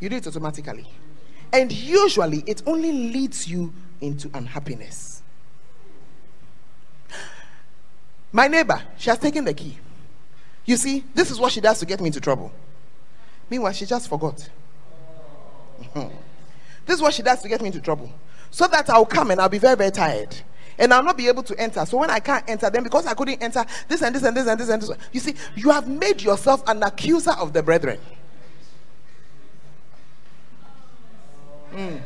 You 0.00 0.08
do 0.08 0.16
it 0.16 0.26
automatically. 0.26 0.86
And 1.52 1.70
usually 1.70 2.42
it 2.46 2.62
only 2.66 2.92
leads 2.92 3.48
you 3.48 3.72
into 4.00 4.28
unhappiness. 4.34 5.22
My 8.32 8.48
neighbor, 8.48 8.82
she 8.98 9.08
has 9.10 9.20
taken 9.20 9.44
the 9.44 9.54
key. 9.54 9.78
You 10.64 10.76
see, 10.76 11.04
this 11.14 11.30
is 11.30 11.38
what 11.38 11.52
she 11.52 11.60
does 11.60 11.78
to 11.78 11.86
get 11.86 12.00
me 12.00 12.08
into 12.08 12.20
trouble. 12.20 12.50
Meanwhile, 13.48 13.72
she 13.72 13.86
just 13.86 14.08
forgot. 14.08 14.48
this 15.94 16.96
is 16.96 17.00
what 17.00 17.14
she 17.14 17.22
does 17.22 17.40
to 17.42 17.48
get 17.48 17.60
me 17.60 17.68
into 17.68 17.80
trouble. 17.80 18.10
So 18.50 18.66
that 18.66 18.90
I'll 18.90 19.06
come 19.06 19.30
and 19.30 19.40
I'll 19.40 19.48
be 19.48 19.58
very, 19.58 19.76
very 19.76 19.92
tired. 19.92 20.34
And 20.78 20.92
I'll 20.92 21.02
not 21.02 21.16
be 21.16 21.28
able 21.28 21.42
to 21.44 21.58
enter. 21.60 21.84
So 21.86 21.98
when 21.98 22.10
I 22.10 22.20
can't 22.20 22.48
enter, 22.48 22.68
then 22.70 22.82
because 22.82 23.06
I 23.06 23.14
couldn't 23.14 23.42
enter, 23.42 23.64
this 23.88 24.02
and 24.02 24.14
this 24.14 24.22
and 24.22 24.36
this 24.36 24.46
and 24.46 24.60
this 24.60 24.68
and 24.68 24.82
this. 24.82 24.90
You 25.12 25.20
see, 25.20 25.34
you 25.54 25.70
have 25.70 25.88
made 25.88 26.22
yourself 26.22 26.62
an 26.66 26.82
accuser 26.82 27.32
of 27.32 27.52
the 27.52 27.62
brethren. 27.62 27.98
Mm. 31.72 32.00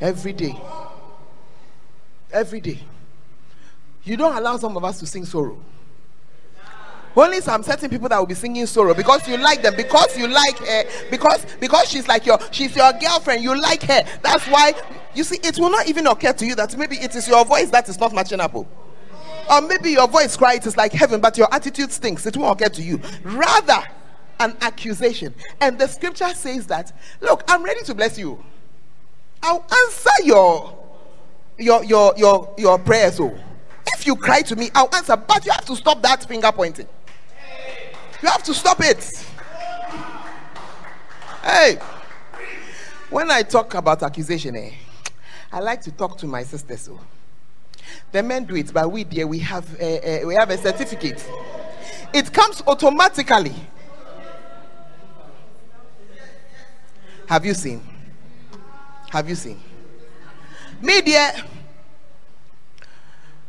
Every 0.00 0.32
day. 0.32 0.54
Every 2.32 2.60
day. 2.60 2.80
You 4.04 4.16
don't 4.16 4.36
allow 4.36 4.56
some 4.56 4.76
of 4.76 4.84
us 4.84 5.00
to 5.00 5.06
sing 5.06 5.24
sorrow. 5.24 5.60
Only 7.16 7.40
some 7.40 7.62
certain 7.62 7.88
people 7.88 8.10
that 8.10 8.18
will 8.18 8.26
be 8.26 8.34
singing 8.34 8.66
sorrow 8.66 8.92
because 8.92 9.26
you 9.26 9.38
like 9.38 9.62
them, 9.62 9.74
because 9.74 10.16
you 10.18 10.28
like 10.28 10.58
her, 10.58 10.84
because 11.10 11.46
because 11.58 11.88
she's 11.88 12.06
like 12.06 12.26
your 12.26 12.38
she's 12.50 12.76
your 12.76 12.92
girlfriend, 13.00 13.42
you 13.42 13.58
like 13.58 13.82
her. 13.84 14.04
That's 14.22 14.44
why 14.48 14.74
you 15.16 15.24
see 15.24 15.38
it 15.42 15.58
will 15.58 15.70
not 15.70 15.88
even 15.88 16.06
occur 16.06 16.32
to 16.32 16.46
you 16.46 16.54
that 16.54 16.76
maybe 16.76 16.96
it 16.96 17.14
is 17.14 17.26
your 17.26 17.44
voice 17.44 17.70
that 17.70 17.88
is 17.88 17.98
not 17.98 18.12
matching 18.12 18.40
up. 18.40 18.54
Oh. 18.54 18.66
Or 19.50 19.60
maybe 19.60 19.92
your 19.92 20.08
voice 20.08 20.36
cry 20.36 20.54
it 20.54 20.66
is 20.66 20.76
like 20.76 20.92
heaven, 20.92 21.20
but 21.20 21.38
your 21.38 21.52
attitude 21.52 21.92
stinks. 21.92 22.26
It 22.26 22.36
won't 22.36 22.60
occur 22.60 22.68
to 22.70 22.82
you. 22.82 23.00
Rather, 23.22 23.82
an 24.40 24.56
accusation. 24.60 25.34
And 25.60 25.78
the 25.78 25.86
scripture 25.86 26.28
says 26.34 26.66
that, 26.66 26.92
look, 27.20 27.44
I'm 27.48 27.62
ready 27.62 27.82
to 27.84 27.94
bless 27.94 28.18
you. 28.18 28.42
I'll 29.42 29.64
answer 29.84 30.24
your 30.24 30.76
your 31.58 31.84
your 31.84 32.14
your 32.16 32.54
your 32.58 32.78
prayers. 32.78 33.18
Oh. 33.20 33.36
If 33.88 34.06
you 34.06 34.16
cry 34.16 34.42
to 34.42 34.56
me, 34.56 34.70
I'll 34.74 34.94
answer, 34.94 35.16
but 35.16 35.46
you 35.46 35.52
have 35.52 35.64
to 35.66 35.76
stop 35.76 36.02
that 36.02 36.24
finger 36.24 36.50
pointing. 36.52 36.88
You 38.22 38.28
have 38.28 38.42
to 38.44 38.54
stop 38.54 38.80
it. 38.80 39.24
Hey, 41.42 41.78
when 43.08 43.30
I 43.30 43.42
talk 43.42 43.74
about 43.74 44.02
accusation, 44.02 44.56
eh, 44.56 44.72
I 45.52 45.60
like 45.60 45.80
to 45.82 45.92
talk 45.92 46.18
to 46.18 46.26
my 46.26 46.42
sisters. 46.42 46.82
So, 46.82 46.98
the 48.12 48.22
men 48.22 48.44
do 48.44 48.56
it, 48.56 48.72
but 48.72 48.90
we 48.90 49.04
dear, 49.04 49.26
we 49.26 49.38
have 49.40 49.66
a, 49.80 50.24
we 50.24 50.34
have 50.34 50.50
a 50.50 50.58
certificate. 50.58 51.24
It 52.12 52.32
comes 52.32 52.62
automatically. 52.66 53.54
Have 57.28 57.44
you 57.44 57.54
seen? 57.54 57.82
Have 59.10 59.28
you 59.28 59.34
seen? 59.34 59.60
Me, 60.80 61.00
dear, 61.00 61.32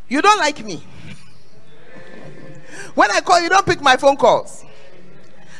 you 0.08 0.22
don't 0.22 0.40
like 0.40 0.64
me. 0.64 0.84
When 2.96 3.12
I 3.12 3.22
call, 3.22 3.42
you 3.42 3.50
don't 3.50 3.66
pick 3.66 3.82
my 3.82 3.98
phone 3.98 4.16
calls. 4.18 4.64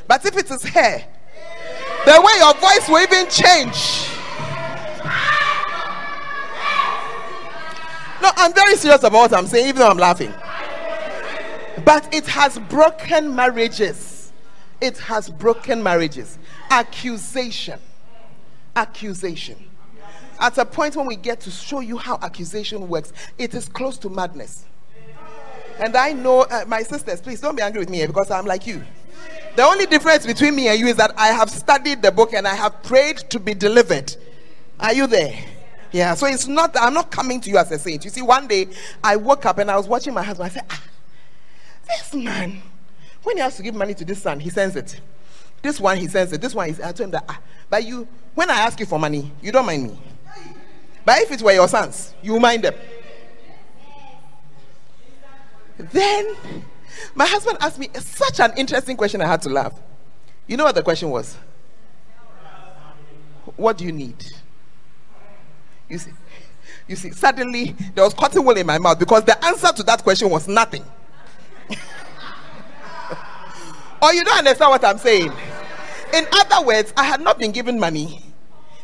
But 0.08 0.26
if 0.26 0.36
it 0.38 0.50
is 0.50 0.64
her, 0.64 1.04
the 2.06 2.22
way 2.22 2.34
your 2.40 2.54
voice 2.56 2.88
will 2.88 3.00
even 3.00 3.30
change. 3.30 4.17
No, 8.28 8.34
I'm 8.36 8.54
very 8.54 8.76
serious 8.76 9.04
about 9.04 9.14
what 9.14 9.34
I'm 9.34 9.48
saying, 9.48 9.70
even 9.70 9.80
though 9.80 9.90
I'm 9.90 9.98
laughing. 9.98 10.34
But 11.86 12.14
it 12.14 12.28
has 12.28 12.60
broken 12.60 13.34
marriages. 13.34 14.34
It 14.82 14.98
has 14.98 15.30
broken 15.30 15.82
marriages. 15.82 16.38
Accusation. 16.70 17.80
Accusation. 18.76 19.56
At 20.42 20.58
a 20.58 20.66
point 20.66 20.98
when 20.98 21.06
we 21.06 21.16
get 21.16 21.40
to 21.42 21.52
show 21.52 21.80
you 21.80 21.98
how 21.98 22.20
accusation 22.22 22.90
works, 22.90 23.14
it 23.38 23.54
is 23.54 23.70
close 23.70 23.98
to 24.00 24.10
madness. 24.10 24.66
And 25.80 25.96
I 25.96 26.12
know, 26.12 26.42
uh, 26.42 26.66
my 26.68 26.84
sisters, 26.84 27.22
please 27.22 27.40
don't 27.40 27.56
be 27.56 27.62
angry 27.62 27.80
with 27.80 27.90
me 27.90 28.06
because 28.08 28.30
I'm 28.30 28.46
like 28.46 28.68
you. 28.68 28.84
The 29.56 29.64
only 29.64 29.86
difference 29.86 30.26
between 30.26 30.54
me 30.54 30.68
and 30.68 30.78
you 30.78 30.88
is 30.88 30.98
that 30.98 31.14
I 31.18 31.28
have 31.28 31.50
studied 31.50 32.02
the 32.02 32.12
book 32.12 32.34
and 32.34 32.46
I 32.46 32.56
have 32.56 32.84
prayed 32.84 33.20
to 33.30 33.40
be 33.40 33.54
delivered. 33.54 34.14
Are 34.82 34.94
you 34.94 35.08
there? 35.08 35.34
Yeah, 35.92 36.14
so 36.16 36.28
it's 36.28 36.48
not, 36.48 36.76
I'm 36.80 36.94
not 36.94 37.12
coming 37.12 37.40
to 37.42 37.50
you 37.50 37.58
as 37.58 37.72
a 37.72 37.80
saint. 37.80 38.04
You 38.04 38.12
see, 38.12 38.22
one 38.22 38.48
day 38.48 38.68
I 39.04 39.16
woke 39.16 39.46
up 39.46 39.58
and 39.58 39.72
I 39.72 39.78
was 39.78 39.88
watching 39.88 40.14
my 40.14 40.24
husband. 40.24 40.52
I 40.52 40.54
said, 40.54 40.66
ah, 40.70 40.84
this 41.88 42.14
man, 42.14 42.62
when 43.24 43.38
he 43.38 43.42
has 43.42 43.56
to 43.58 43.64
give 43.64 43.76
money 43.76 43.94
to 43.94 44.06
this 44.06 44.22
son, 44.22 44.40
he 44.40 44.50
sends 44.50 44.76
it. 44.76 45.00
This 45.62 45.80
one, 45.80 45.98
he 45.98 46.08
sends 46.08 46.34
it. 46.34 46.42
This 46.42 46.54
one, 46.54 46.70
is, 46.70 46.80
I 46.80 46.92
told 46.92 47.02
him 47.02 47.12
that, 47.12 47.26
ah, 47.30 47.40
but 47.70 47.84
you, 47.86 48.08
when 48.36 48.50
I 48.50 48.60
ask 48.60 48.80
you 48.80 48.86
for 48.86 49.00
money, 49.00 49.32
you 49.42 49.52
don't 49.52 49.66
mind 49.66 49.84
me. 49.84 49.98
But 51.06 51.20
if 51.20 51.32
it 51.32 51.42
were 51.42 51.54
your 51.54 51.68
sons, 51.68 52.14
you 52.22 52.38
mind 52.40 52.64
them. 52.64 52.76
Then 55.78 56.36
my 57.16 57.26
husband 57.26 57.58
asked 57.62 57.80
me 57.80 57.90
such 57.96 58.40
an 58.40 58.52
interesting 58.58 58.98
question, 58.98 59.22
I 59.22 59.28
had 59.28 59.42
to 59.44 59.50
laugh. 59.50 59.74
You 60.48 60.58
know 60.58 60.66
what 60.66 60.76
the 60.76 60.84
question 60.84 61.10
was? 61.10 61.38
What 63.56 63.78
do 63.78 63.86
you 63.86 63.92
need? 63.92 64.24
You 65.90 65.98
see, 65.98 66.12
you 66.88 66.96
see, 66.96 67.12
suddenly 67.12 67.76
there 67.96 68.04
was 68.04 68.14
cotton 68.14 68.44
wool 68.44 68.58
in 68.58 68.66
my 68.66 68.78
mouth 68.78 69.00
because 69.00 69.24
the 69.24 69.44
answer 69.46 69.72
to 69.74 69.84
that 69.84 70.04
question 70.04 70.30
was 70.30 70.48
nothing. 70.48 70.84
or 71.70 71.78
oh, 74.02 74.12
you 74.12 74.24
don't 74.24 74.38
understand 74.38 74.72
what 74.72 74.84
I'm 74.84 74.98
saying. 74.98 75.32
In 76.14 76.26
other 76.32 76.66
words, 76.66 76.94
I 76.96 77.04
had 77.04 77.22
not 77.22 77.40
been 77.40 77.52
given 77.52 77.80
money 77.80 78.22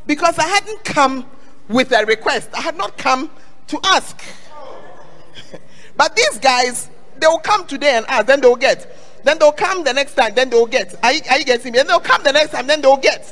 because 0.05 0.37
I 0.37 0.47
hadn't 0.47 0.83
come 0.83 1.25
with 1.69 1.91
a 1.91 2.05
request. 2.05 2.49
I 2.53 2.61
had 2.61 2.77
not 2.77 2.97
come 2.97 3.29
to 3.67 3.79
ask. 3.83 4.21
But 5.95 6.15
these 6.15 6.39
guys, 6.39 6.89
they 7.19 7.27
will 7.27 7.37
come 7.37 7.67
today 7.67 7.95
and 7.95 8.05
ask, 8.07 8.25
then 8.25 8.41
they'll 8.41 8.55
get. 8.55 8.97
Then 9.23 9.37
they'll 9.37 9.51
come 9.51 9.83
the 9.83 9.93
next 9.93 10.15
time, 10.15 10.33
then 10.33 10.49
they'll 10.49 10.65
get. 10.65 10.95
Are 11.03 11.13
you, 11.13 11.21
are 11.29 11.37
you 11.37 11.45
getting 11.45 11.71
me? 11.71 11.79
And 11.79 11.87
they'll 11.87 11.99
come 11.99 12.23
the 12.23 12.31
next 12.31 12.51
time, 12.51 12.65
then 12.65 12.81
they'll 12.81 12.97
get. 12.97 13.31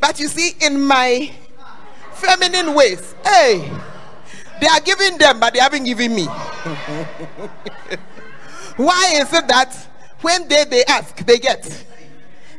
But 0.00 0.20
you 0.20 0.28
see, 0.28 0.52
in 0.60 0.80
my 0.80 1.32
feminine 2.14 2.74
ways, 2.74 3.14
hey, 3.24 3.70
they 4.60 4.66
are 4.66 4.80
giving 4.80 5.18
them, 5.18 5.40
but 5.40 5.52
they 5.52 5.60
haven't 5.60 5.84
given 5.84 6.14
me. 6.14 6.24
Why 8.76 9.12
is 9.14 9.32
it 9.32 9.46
that 9.48 9.74
when 10.20 10.48
they, 10.48 10.64
they 10.64 10.84
ask, 10.84 11.16
they 11.24 11.38
get? 11.38 11.84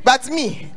But 0.04 0.28
me, 0.30 0.72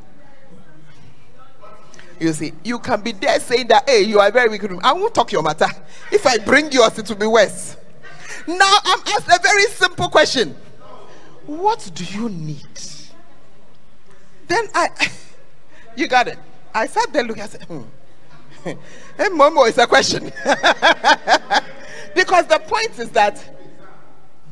you 2.18 2.32
see, 2.32 2.52
you 2.64 2.78
can 2.78 3.00
be 3.00 3.12
there 3.12 3.38
saying 3.38 3.68
that, 3.68 3.88
hey, 3.88 4.02
you 4.02 4.18
are 4.20 4.30
very 4.30 4.48
wicked. 4.48 4.72
I 4.82 4.92
won't 4.92 5.14
talk 5.14 5.30
your 5.30 5.42
matter. 5.42 5.68
If 6.10 6.26
I 6.26 6.38
bring 6.38 6.72
yours, 6.72 6.98
it 6.98 7.08
will 7.08 7.16
be 7.16 7.26
worse. 7.26 7.76
Now 8.46 8.78
I'm 8.84 9.00
asked 9.08 9.28
a 9.28 9.38
very 9.42 9.64
simple 9.64 10.08
question 10.08 10.56
What 11.46 11.90
do 11.94 12.04
you 12.04 12.30
need? 12.30 12.66
Then 14.48 14.66
I, 14.74 14.88
you 15.96 16.08
got 16.08 16.28
it. 16.28 16.38
I 16.74 16.86
sat 16.86 17.12
there 17.12 17.22
looking, 17.22 17.42
I 17.42 17.46
said, 17.46 17.64
hmm. 17.64 17.82
hey, 18.64 19.28
Momo, 19.28 19.68
it's 19.68 19.78
a 19.78 19.86
question. 19.86 20.24
because 22.14 22.46
the 22.46 22.60
point 22.66 22.98
is 22.98 23.10
that 23.10 23.42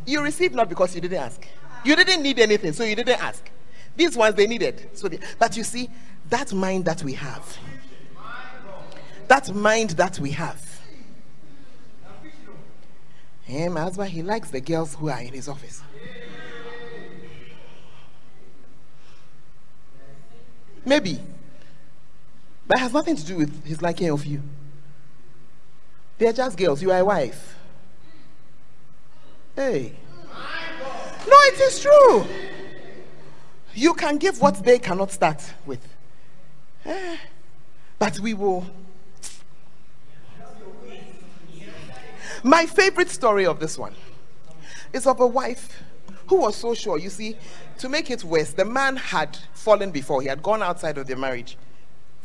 you 0.06 0.22
received 0.22 0.54
not 0.54 0.68
because 0.68 0.94
you 0.94 1.00
didn't 1.00 1.18
ask. 1.18 1.46
You 1.84 1.96
didn't 1.96 2.22
need 2.22 2.38
anything, 2.38 2.72
so 2.72 2.84
you 2.84 2.94
didn't 2.94 3.20
ask. 3.22 3.50
These 3.96 4.16
ones 4.16 4.34
they 4.36 4.46
needed. 4.46 4.90
So 4.94 5.08
they, 5.08 5.18
but 5.38 5.56
you 5.56 5.64
see, 5.64 5.88
that 6.28 6.52
mind 6.52 6.84
that 6.84 7.02
we 7.02 7.14
have, 7.14 7.58
that 9.28 9.54
mind 9.54 9.90
that 9.90 10.18
we 10.18 10.32
have, 10.32 10.62
and 13.48 13.74
my 13.74 13.82
husband, 13.82 14.10
he 14.10 14.22
likes 14.22 14.50
the 14.50 14.60
girls 14.60 14.94
who 14.96 15.08
are 15.08 15.20
in 15.20 15.32
his 15.32 15.48
office. 15.48 15.82
Maybe. 20.84 21.20
But 22.66 22.78
it 22.78 22.80
has 22.80 22.92
nothing 22.92 23.16
to 23.16 23.24
do 23.24 23.36
with 23.36 23.64
his 23.64 23.80
liking 23.80 24.10
of 24.10 24.24
you. 24.26 24.42
They're 26.18 26.32
just 26.32 26.56
girls. 26.56 26.82
You 26.82 26.90
are 26.92 27.00
a 27.00 27.04
wife. 27.04 27.56
Hey. 29.54 29.92
No, 31.28 31.36
it 31.44 31.60
is 31.60 31.80
true. 31.80 32.26
You 33.74 33.94
can 33.94 34.16
give 34.18 34.40
what 34.40 34.64
they 34.64 34.78
cannot 34.78 35.10
start 35.10 35.42
with. 35.66 35.86
Eh. 36.84 37.16
But 37.98 38.18
we 38.20 38.34
will. 38.34 38.66
My 42.42 42.66
favorite 42.66 43.10
story 43.10 43.46
of 43.46 43.60
this 43.60 43.78
one 43.78 43.94
is 44.92 45.06
of 45.06 45.20
a 45.20 45.26
wife 45.26 45.82
who 46.28 46.36
was 46.36 46.56
so 46.56 46.74
sure. 46.74 46.98
You 46.98 47.10
see, 47.10 47.36
to 47.78 47.88
make 47.88 48.10
it 48.10 48.24
worse, 48.24 48.52
the 48.52 48.64
man 48.64 48.96
had 48.96 49.36
fallen 49.52 49.90
before. 49.90 50.22
He 50.22 50.28
had 50.28 50.42
gone 50.42 50.62
outside 50.62 50.98
of 50.98 51.06
the 51.06 51.16
marriage 51.16 51.56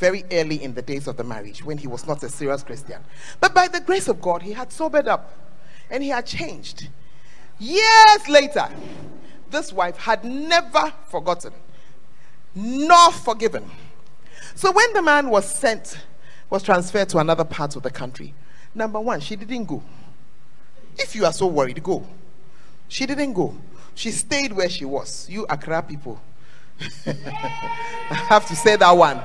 very 0.01 0.25
early 0.31 0.61
in 0.63 0.73
the 0.73 0.81
days 0.81 1.07
of 1.07 1.15
the 1.15 1.23
marriage 1.23 1.63
when 1.63 1.77
he 1.77 1.87
was 1.87 2.07
not 2.07 2.23
a 2.23 2.27
serious 2.27 2.63
Christian. 2.63 3.01
But 3.39 3.53
by 3.53 3.67
the 3.67 3.79
grace 3.79 4.07
of 4.07 4.19
God, 4.19 4.41
he 4.41 4.51
had 4.51 4.71
sobered 4.73 5.07
up 5.07 5.31
and 5.91 6.01
he 6.01 6.09
had 6.09 6.25
changed. 6.25 6.89
Years 7.59 8.27
later, 8.27 8.67
this 9.51 9.71
wife 9.71 9.97
had 9.97 10.25
never 10.25 10.91
forgotten 11.07 11.53
nor 12.55 13.11
forgiven. 13.11 13.69
So 14.55 14.71
when 14.71 14.91
the 14.93 15.03
man 15.03 15.29
was 15.29 15.47
sent, 15.47 15.99
was 16.49 16.63
transferred 16.63 17.09
to 17.09 17.19
another 17.19 17.45
part 17.45 17.75
of 17.75 17.83
the 17.83 17.91
country, 17.91 18.33
number 18.73 18.99
one, 18.99 19.19
she 19.19 19.35
didn't 19.35 19.65
go. 19.65 19.83
If 20.97 21.15
you 21.15 21.25
are 21.25 21.31
so 21.31 21.45
worried, 21.45 21.81
go. 21.83 22.05
She 22.87 23.05
didn't 23.05 23.33
go. 23.33 23.55
She 23.93 24.09
stayed 24.09 24.51
where 24.51 24.67
she 24.67 24.83
was. 24.83 25.29
You 25.29 25.45
Accra 25.47 25.83
people. 25.83 26.19
I 27.05 27.11
have 28.09 28.47
to 28.47 28.55
say 28.55 28.75
that 28.75 28.91
one. 28.91 29.21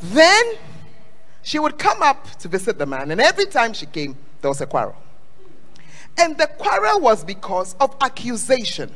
Then 0.00 0.54
she 1.42 1.58
would 1.58 1.78
come 1.78 2.02
up 2.02 2.26
to 2.38 2.48
visit 2.48 2.78
the 2.78 2.86
man, 2.86 3.10
and 3.10 3.20
every 3.20 3.46
time 3.46 3.72
she 3.72 3.86
came, 3.86 4.16
there 4.40 4.50
was 4.50 4.60
a 4.60 4.66
quarrel. 4.66 4.96
And 6.18 6.36
the 6.36 6.46
quarrel 6.46 7.00
was 7.00 7.24
because 7.24 7.74
of 7.80 7.94
accusation. 8.00 8.94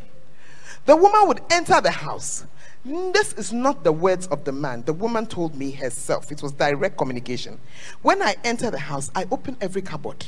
The 0.86 0.96
woman 0.96 1.28
would 1.28 1.40
enter 1.50 1.80
the 1.80 1.90
house. 1.90 2.44
This 2.84 3.32
is 3.34 3.52
not 3.52 3.82
the 3.82 3.92
words 3.92 4.26
of 4.26 4.44
the 4.44 4.52
man. 4.52 4.82
The 4.82 4.92
woman 4.92 5.26
told 5.26 5.54
me 5.54 5.70
herself. 5.70 6.30
It 6.30 6.42
was 6.42 6.52
direct 6.52 6.98
communication. 6.98 7.58
When 8.02 8.20
I 8.20 8.36
enter 8.44 8.70
the 8.70 8.78
house, 8.78 9.10
I 9.14 9.26
open 9.30 9.56
every 9.60 9.80
cupboard. 9.80 10.26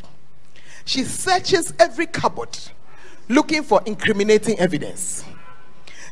She 0.86 1.04
searches 1.04 1.74
every 1.78 2.06
cupboard 2.06 2.56
looking 3.28 3.62
for 3.62 3.82
incriminating 3.84 4.58
evidence. 4.58 5.24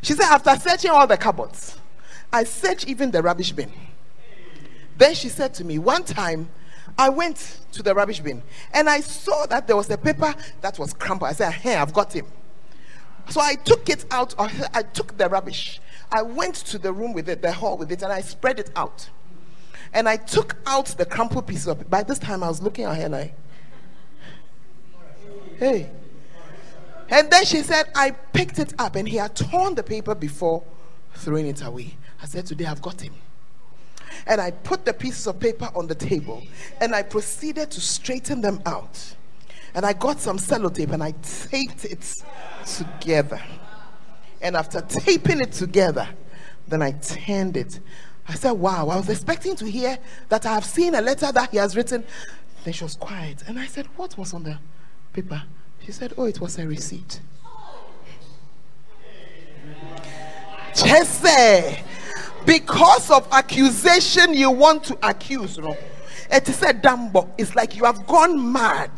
She 0.02 0.12
said, 0.12 0.26
after 0.26 0.54
searching 0.56 0.90
all 0.90 1.06
the 1.06 1.16
cupboards, 1.16 1.78
I 2.30 2.44
searched 2.44 2.88
even 2.88 3.10
the 3.10 3.22
rubbish 3.22 3.52
bin. 3.52 3.72
Then 4.96 5.14
she 5.14 5.28
said 5.28 5.54
to 5.54 5.64
me, 5.64 5.78
one 5.78 6.04
time 6.04 6.48
I 6.96 7.08
went 7.08 7.60
to 7.72 7.82
the 7.82 7.94
rubbish 7.94 8.20
bin 8.20 8.42
and 8.72 8.88
I 8.88 9.00
saw 9.00 9.46
that 9.46 9.66
there 9.66 9.76
was 9.76 9.90
a 9.90 9.98
paper 9.98 10.34
that 10.60 10.78
was 10.78 10.92
crumpled. 10.92 11.30
I 11.30 11.32
said, 11.32 11.52
Hey, 11.52 11.74
I've 11.74 11.92
got 11.92 12.12
him. 12.12 12.26
So 13.30 13.40
I 13.40 13.54
took 13.54 13.88
it 13.88 14.04
out, 14.10 14.34
I 14.38 14.82
took 14.82 15.16
the 15.16 15.28
rubbish. 15.28 15.80
I 16.12 16.22
went 16.22 16.54
to 16.56 16.78
the 16.78 16.92
room 16.92 17.14
with 17.14 17.28
it, 17.28 17.42
the 17.42 17.52
hall 17.52 17.76
with 17.76 17.90
it, 17.90 18.02
and 18.02 18.12
I 18.12 18.20
spread 18.20 18.60
it 18.60 18.70
out. 18.76 19.08
And 19.92 20.08
I 20.08 20.16
took 20.16 20.56
out 20.66 20.86
the 20.86 21.06
crumpled 21.06 21.46
piece 21.46 21.66
of 21.66 21.80
it. 21.80 21.88
By 21.88 22.02
this 22.02 22.18
time, 22.18 22.42
I 22.42 22.48
was 22.48 22.60
looking 22.60 22.84
at 22.84 22.96
her 22.96 23.14
I, 23.14 23.32
hey. 25.58 25.90
And 27.08 27.30
then 27.30 27.44
she 27.44 27.62
said, 27.62 27.86
I 27.94 28.10
picked 28.10 28.58
it 28.58 28.74
up 28.78 28.96
and 28.96 29.08
he 29.08 29.16
had 29.16 29.34
torn 29.34 29.74
the 29.74 29.82
paper 29.82 30.14
before 30.14 30.62
throwing 31.14 31.46
it 31.46 31.62
away. 31.62 31.96
I 32.22 32.26
said, 32.26 32.46
Today 32.46 32.66
I've 32.66 32.82
got 32.82 33.00
him 33.00 33.14
and 34.26 34.40
I 34.40 34.50
put 34.50 34.84
the 34.84 34.92
pieces 34.92 35.26
of 35.26 35.38
paper 35.38 35.70
on 35.74 35.86
the 35.86 35.94
table 35.94 36.42
and 36.80 36.94
I 36.94 37.02
proceeded 37.02 37.70
to 37.72 37.80
straighten 37.80 38.40
them 38.40 38.60
out. 38.66 39.14
And 39.74 39.84
I 39.84 39.92
got 39.92 40.20
some 40.20 40.38
sellotape 40.38 40.92
and 40.92 41.02
I 41.02 41.12
taped 41.22 41.84
it 41.84 42.14
together. 42.64 43.42
And 44.40 44.56
after 44.56 44.80
taping 44.80 45.40
it 45.40 45.52
together, 45.52 46.08
then 46.68 46.80
I 46.82 46.92
turned 46.92 47.56
it. 47.56 47.80
I 48.26 48.34
said, 48.34 48.52
Wow, 48.52 48.88
I 48.88 48.96
was 48.96 49.08
expecting 49.08 49.56
to 49.56 49.66
hear 49.66 49.98
that 50.28 50.46
I 50.46 50.54
have 50.54 50.64
seen 50.64 50.94
a 50.94 51.00
letter 51.00 51.30
that 51.32 51.50
he 51.50 51.58
has 51.58 51.76
written. 51.76 52.04
Then 52.62 52.72
she 52.72 52.84
was 52.84 52.94
quiet. 52.94 53.42
And 53.46 53.58
I 53.58 53.66
said, 53.66 53.86
What 53.96 54.16
was 54.16 54.32
on 54.32 54.44
the 54.44 54.58
paper? 55.12 55.42
She 55.84 55.92
said, 55.92 56.14
Oh, 56.16 56.24
it 56.24 56.40
was 56.40 56.58
a 56.58 56.66
receipt. 56.66 57.20
Chese 60.74 61.84
because 62.46 63.10
of 63.10 63.26
accusation 63.32 64.34
you 64.34 64.50
want 64.50 64.84
to 64.84 64.98
accuse 65.08 65.58
no. 65.58 65.76
It 66.30 66.48
is 66.48 66.62
a 66.62 66.72
dumbo 66.72 67.28
it's 67.38 67.54
like 67.54 67.76
you 67.76 67.84
have 67.84 68.06
gone 68.06 68.52
mad. 68.52 68.90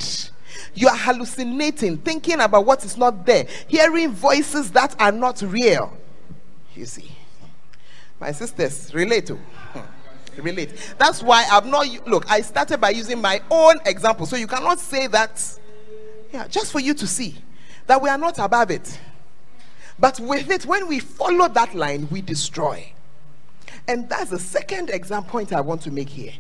You 0.75 0.89
are 0.89 0.97
hallucinating 0.97 1.99
thinking 1.99 2.41
about 2.41 2.67
what 2.67 2.85
is 2.85 2.97
not 2.97 3.25
there 3.27 3.47
hearing 3.67 4.13
voices 4.13 4.71
that 4.73 4.95
are 5.01 5.13
not 5.13 5.43
real. 5.43 5.97
You 6.75 6.87
see 6.87 7.11
my 8.21 8.33
sisters 8.33 8.93
relate 8.95 9.27
to 9.27 9.37
hmm. 9.37 10.41
relate. 10.43 10.95
That's 10.99 11.23
why 11.23 11.47
i'm 11.51 11.71
not 11.71 11.87
look 12.07 12.31
i 12.31 12.41
started 12.41 12.81
by 12.81 12.91
using 12.91 13.21
my 13.21 13.41
own 13.51 13.77
example. 13.87 14.27
So 14.27 14.37
you 14.37 14.47
cannot 14.47 14.79
say 14.79 15.07
that 15.09 15.43
yeah 16.33 16.47
just 16.49 16.73
for 16.73 16.81
you 16.81 16.95
to 16.95 17.07
see 17.07 17.37
that 17.87 18.01
we 18.01 18.09
are 18.09 18.19
not 18.19 18.39
above 18.39 18.71
it. 18.71 18.99
But 19.99 20.21
with 20.21 20.51
it 20.51 20.67
when 20.67 20.89
we 20.89 20.99
follow 21.01 21.49
that 21.49 21.75
line 21.75 22.09
we 22.11 22.21
destroy 22.21 22.93
and 23.89 24.09
that's 24.09 24.31
the 24.31 24.39
second 24.39 24.91
example 24.91 25.31
point 25.31 25.53
I 25.53 25.61
want 25.61 25.83
to 25.83 25.91
make 25.91 26.09
here. 26.09 26.33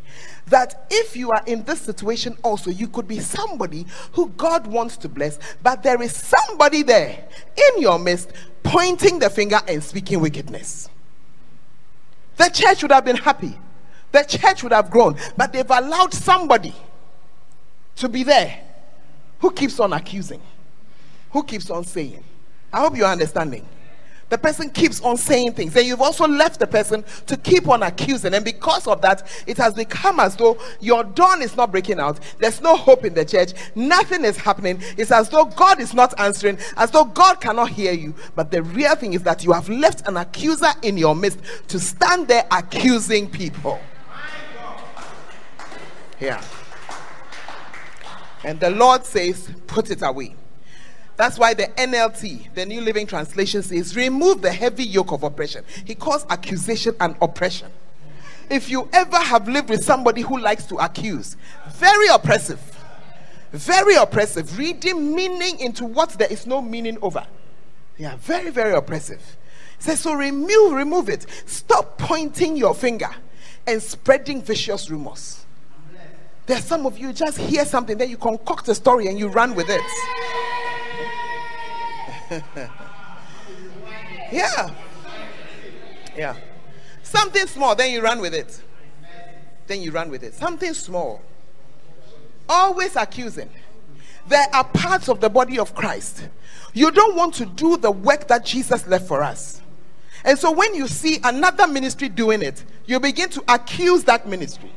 That 0.46 0.86
if 0.90 1.16
you 1.16 1.30
are 1.30 1.42
in 1.46 1.64
this 1.64 1.80
situation 1.80 2.36
also, 2.42 2.70
you 2.70 2.88
could 2.88 3.06
be 3.06 3.20
somebody 3.20 3.86
who 4.12 4.28
God 4.30 4.66
wants 4.66 4.96
to 4.98 5.08
bless, 5.08 5.38
but 5.62 5.82
there 5.82 6.00
is 6.02 6.14
somebody 6.14 6.82
there 6.82 7.26
in 7.56 7.82
your 7.82 7.98
midst 7.98 8.32
pointing 8.62 9.18
the 9.18 9.30
finger 9.30 9.60
and 9.68 9.82
speaking 9.82 10.20
wickedness. 10.20 10.88
The 12.36 12.48
church 12.48 12.82
would 12.82 12.92
have 12.92 13.04
been 13.04 13.16
happy, 13.16 13.58
the 14.12 14.22
church 14.22 14.62
would 14.62 14.72
have 14.72 14.90
grown, 14.90 15.16
but 15.36 15.52
they've 15.52 15.70
allowed 15.70 16.12
somebody 16.12 16.74
to 17.96 18.08
be 18.08 18.22
there 18.22 18.60
who 19.40 19.50
keeps 19.50 19.78
on 19.80 19.92
accusing, 19.92 20.42
who 21.30 21.42
keeps 21.44 21.70
on 21.70 21.84
saying. 21.84 22.22
I 22.72 22.80
hope 22.80 22.96
you're 22.96 23.06
understanding 23.06 23.66
the 24.28 24.38
person 24.38 24.70
keeps 24.70 25.00
on 25.02 25.16
saying 25.16 25.52
things. 25.52 25.76
And 25.76 25.86
you've 25.86 26.00
also 26.00 26.26
left 26.26 26.58
the 26.58 26.66
person 26.66 27.04
to 27.26 27.36
keep 27.36 27.68
on 27.68 27.82
accusing. 27.82 28.34
And 28.34 28.44
because 28.44 28.86
of 28.86 29.00
that, 29.02 29.28
it 29.46 29.56
has 29.58 29.74
become 29.74 30.18
as 30.18 30.36
though 30.36 30.58
your 30.80 31.04
dawn 31.04 31.42
is 31.42 31.56
not 31.56 31.70
breaking 31.70 32.00
out. 32.00 32.18
There's 32.38 32.60
no 32.60 32.76
hope 32.76 33.04
in 33.04 33.14
the 33.14 33.24
church. 33.24 33.52
Nothing 33.74 34.24
is 34.24 34.36
happening. 34.36 34.82
It's 34.96 35.12
as 35.12 35.28
though 35.28 35.44
God 35.44 35.80
is 35.80 35.94
not 35.94 36.18
answering, 36.18 36.58
as 36.76 36.90
though 36.90 37.04
God 37.04 37.40
cannot 37.40 37.70
hear 37.70 37.92
you. 37.92 38.14
But 38.34 38.50
the 38.50 38.62
real 38.62 38.96
thing 38.96 39.14
is 39.14 39.22
that 39.22 39.44
you 39.44 39.52
have 39.52 39.68
left 39.68 40.06
an 40.08 40.16
accuser 40.16 40.72
in 40.82 40.96
your 40.96 41.14
midst 41.14 41.38
to 41.68 41.78
stand 41.78 42.28
there 42.28 42.46
accusing 42.50 43.30
people. 43.30 43.78
Yeah. 46.20 46.42
And 48.44 48.58
the 48.58 48.70
Lord 48.70 49.04
says, 49.04 49.50
put 49.66 49.90
it 49.90 50.02
away. 50.02 50.34
That's 51.16 51.38
why 51.38 51.54
the 51.54 51.64
NLT, 51.64 52.54
the 52.54 52.66
New 52.66 52.82
Living 52.82 53.06
Translation, 53.06 53.62
says, 53.62 53.96
remove 53.96 54.42
the 54.42 54.52
heavy 54.52 54.84
yoke 54.84 55.12
of 55.12 55.22
oppression. 55.22 55.64
He 55.84 55.94
calls 55.94 56.26
accusation 56.28 56.94
and 57.00 57.16
oppression. 57.22 57.70
If 58.50 58.68
you 58.70 58.88
ever 58.92 59.16
have 59.16 59.48
lived 59.48 59.70
with 59.70 59.82
somebody 59.82 60.20
who 60.20 60.38
likes 60.38 60.66
to 60.66 60.76
accuse, 60.76 61.36
very 61.72 62.06
oppressive, 62.08 62.60
very 63.50 63.96
oppressive, 63.96 64.58
reading 64.58 65.14
meaning 65.14 65.58
into 65.58 65.84
what 65.84 66.10
there 66.10 66.30
is 66.30 66.46
no 66.46 66.60
meaning 66.60 66.98
over. 67.00 67.26
Yeah, 67.96 68.16
very, 68.16 68.50
very 68.50 68.74
oppressive. 68.74 69.36
He 69.78 69.84
says, 69.84 70.00
so 70.00 70.12
remove, 70.12 70.72
remove 70.72 71.08
it. 71.08 71.26
Stop 71.46 71.98
pointing 71.98 72.56
your 72.56 72.74
finger 72.74 73.10
and 73.66 73.82
spreading 73.82 74.42
vicious 74.42 74.90
rumors. 74.90 75.44
There's 76.44 76.64
some 76.64 76.86
of 76.86 76.98
you 76.98 77.12
just 77.12 77.38
hear 77.38 77.64
something, 77.64 77.98
then 77.98 78.08
you 78.10 78.16
concoct 78.16 78.68
a 78.68 78.74
story 78.74 79.08
and 79.08 79.18
you 79.18 79.28
run 79.28 79.54
with 79.56 79.68
it. 79.68 79.80
yeah. 84.32 84.70
Yeah. 86.16 86.36
Something 87.02 87.46
small, 87.46 87.74
then 87.74 87.92
you 87.92 88.02
run 88.02 88.20
with 88.20 88.34
it. 88.34 88.62
Then 89.66 89.82
you 89.82 89.90
run 89.90 90.10
with 90.10 90.22
it. 90.22 90.34
Something 90.34 90.74
small. 90.74 91.22
Always 92.48 92.96
accusing. 92.96 93.50
There 94.28 94.46
are 94.52 94.64
parts 94.64 95.08
of 95.08 95.20
the 95.20 95.28
body 95.28 95.58
of 95.58 95.74
Christ. 95.74 96.28
You 96.72 96.90
don't 96.90 97.16
want 97.16 97.34
to 97.34 97.46
do 97.46 97.76
the 97.76 97.90
work 97.90 98.28
that 98.28 98.44
Jesus 98.44 98.86
left 98.86 99.06
for 99.06 99.22
us. 99.22 99.60
And 100.24 100.38
so 100.38 100.50
when 100.50 100.74
you 100.74 100.88
see 100.88 101.20
another 101.22 101.68
ministry 101.68 102.08
doing 102.08 102.42
it, 102.42 102.64
you 102.86 102.98
begin 102.98 103.28
to 103.30 103.44
accuse 103.48 104.04
that 104.04 104.28
ministry. 104.28 104.72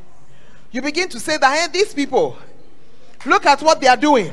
You 0.70 0.82
begin 0.82 1.08
to 1.08 1.18
say 1.18 1.36
that, 1.36 1.56
hey, 1.58 1.66
these 1.72 1.92
people, 1.92 2.38
look 3.26 3.46
at 3.46 3.60
what 3.60 3.80
they 3.80 3.88
are 3.88 3.96
doing. 3.96 4.32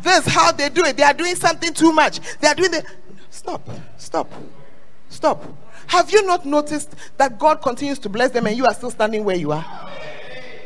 This 0.00 0.26
is 0.26 0.32
how 0.32 0.52
they 0.52 0.68
do 0.68 0.84
it. 0.84 0.96
They 0.96 1.02
are 1.02 1.14
doing 1.14 1.34
something 1.34 1.72
too 1.72 1.92
much. 1.92 2.20
They 2.38 2.48
are 2.48 2.54
doing 2.54 2.70
the 2.70 2.84
stop, 3.30 3.68
stop, 3.96 4.30
stop. 5.08 5.44
Have 5.86 6.10
you 6.10 6.26
not 6.26 6.44
noticed 6.44 6.94
that 7.16 7.38
God 7.38 7.62
continues 7.62 7.98
to 8.00 8.08
bless 8.08 8.30
them 8.30 8.46
and 8.46 8.56
you 8.56 8.66
are 8.66 8.74
still 8.74 8.90
standing 8.90 9.24
where 9.24 9.36
you 9.36 9.52
are? 9.52 9.64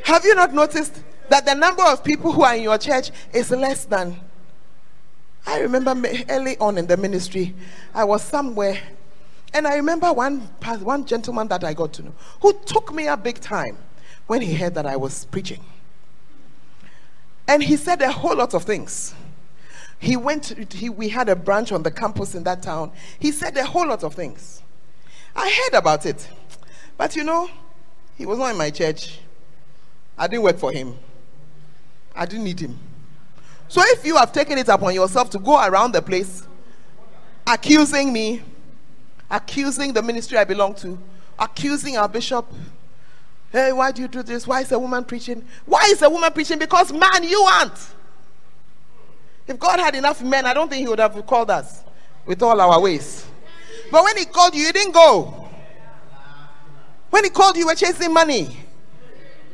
Have 0.04 0.24
you 0.24 0.34
not 0.34 0.54
noticed 0.54 1.02
that 1.28 1.44
the 1.44 1.54
number 1.54 1.82
of 1.82 2.02
people 2.02 2.32
who 2.32 2.42
are 2.42 2.54
in 2.54 2.62
your 2.62 2.78
church 2.78 3.10
is 3.32 3.50
less 3.50 3.84
than? 3.84 4.18
I 5.46 5.60
remember 5.60 5.94
early 6.28 6.58
on 6.58 6.78
in 6.78 6.86
the 6.86 6.96
ministry, 6.96 7.54
I 7.94 8.04
was 8.04 8.22
somewhere, 8.22 8.78
and 9.54 9.66
I 9.66 9.76
remember 9.76 10.12
one 10.12 10.40
one 10.82 11.06
gentleman 11.06 11.48
that 11.48 11.64
I 11.64 11.74
got 11.74 11.92
to 11.94 12.02
know 12.02 12.12
who 12.42 12.52
took 12.66 12.92
me 12.92 13.06
a 13.06 13.16
big 13.16 13.40
time 13.40 13.78
when 14.26 14.42
he 14.42 14.54
heard 14.54 14.74
that 14.74 14.86
I 14.86 14.96
was 14.96 15.24
preaching, 15.24 15.64
and 17.48 17.62
he 17.62 17.76
said 17.76 18.02
a 18.02 18.12
whole 18.12 18.36
lot 18.36 18.54
of 18.54 18.62
things. 18.62 19.14
He 19.98 20.16
went. 20.16 20.72
He, 20.72 20.88
we 20.88 21.08
had 21.08 21.28
a 21.28 21.34
branch 21.34 21.72
on 21.72 21.82
the 21.82 21.90
campus 21.90 22.34
in 22.34 22.44
that 22.44 22.62
town. 22.62 22.92
He 23.18 23.32
said 23.32 23.56
a 23.56 23.64
whole 23.64 23.88
lot 23.88 24.04
of 24.04 24.14
things. 24.14 24.62
I 25.34 25.50
heard 25.50 25.78
about 25.78 26.06
it, 26.06 26.28
but 26.96 27.16
you 27.16 27.24
know, 27.24 27.48
he 28.16 28.26
was 28.26 28.38
not 28.38 28.50
in 28.50 28.56
my 28.56 28.70
church. 28.70 29.18
I 30.16 30.28
didn't 30.28 30.42
work 30.42 30.58
for 30.58 30.70
him. 30.70 30.94
I 32.14 32.26
didn't 32.26 32.44
need 32.44 32.60
him. 32.60 32.78
So 33.68 33.82
if 33.84 34.04
you 34.04 34.16
have 34.16 34.32
taken 34.32 34.58
it 34.58 34.68
upon 34.68 34.94
yourself 34.94 35.30
to 35.30 35.38
go 35.38 35.64
around 35.64 35.92
the 35.92 36.02
place 36.02 36.46
accusing 37.46 38.12
me, 38.12 38.42
accusing 39.30 39.92
the 39.92 40.02
ministry 40.02 40.38
I 40.38 40.44
belong 40.44 40.74
to, 40.76 40.98
accusing 41.38 41.96
our 41.96 42.08
bishop, 42.08 42.46
hey, 43.52 43.72
why 43.72 43.92
do 43.92 44.02
you 44.02 44.08
do 44.08 44.22
this? 44.22 44.46
Why 44.46 44.60
is 44.60 44.72
a 44.72 44.78
woman 44.78 45.04
preaching? 45.04 45.44
Why 45.66 45.88
is 45.90 46.02
a 46.02 46.10
woman 46.10 46.32
preaching? 46.32 46.58
Because 46.58 46.92
man, 46.92 47.22
you 47.22 47.40
aren't. 47.40 47.78
If 49.46 49.58
God 49.58 49.80
had 49.80 49.94
enough 49.94 50.22
men, 50.22 50.44
I 50.44 50.52
don't 50.52 50.68
think 50.68 50.82
He 50.82 50.88
would 50.88 50.98
have 50.98 51.24
called 51.26 51.50
us 51.50 51.82
with 52.26 52.42
all 52.42 52.60
our 52.60 52.80
ways. 52.80 53.26
But 53.90 54.04
when 54.04 54.16
He 54.18 54.26
called 54.26 54.54
you, 54.54 54.62
you 54.62 54.72
didn't 54.72 54.92
go. 54.92 55.48
When 57.10 57.24
He 57.24 57.30
called 57.30 57.56
you, 57.56 57.60
you 57.60 57.66
were 57.66 57.74
chasing 57.74 58.12
money. 58.12 58.54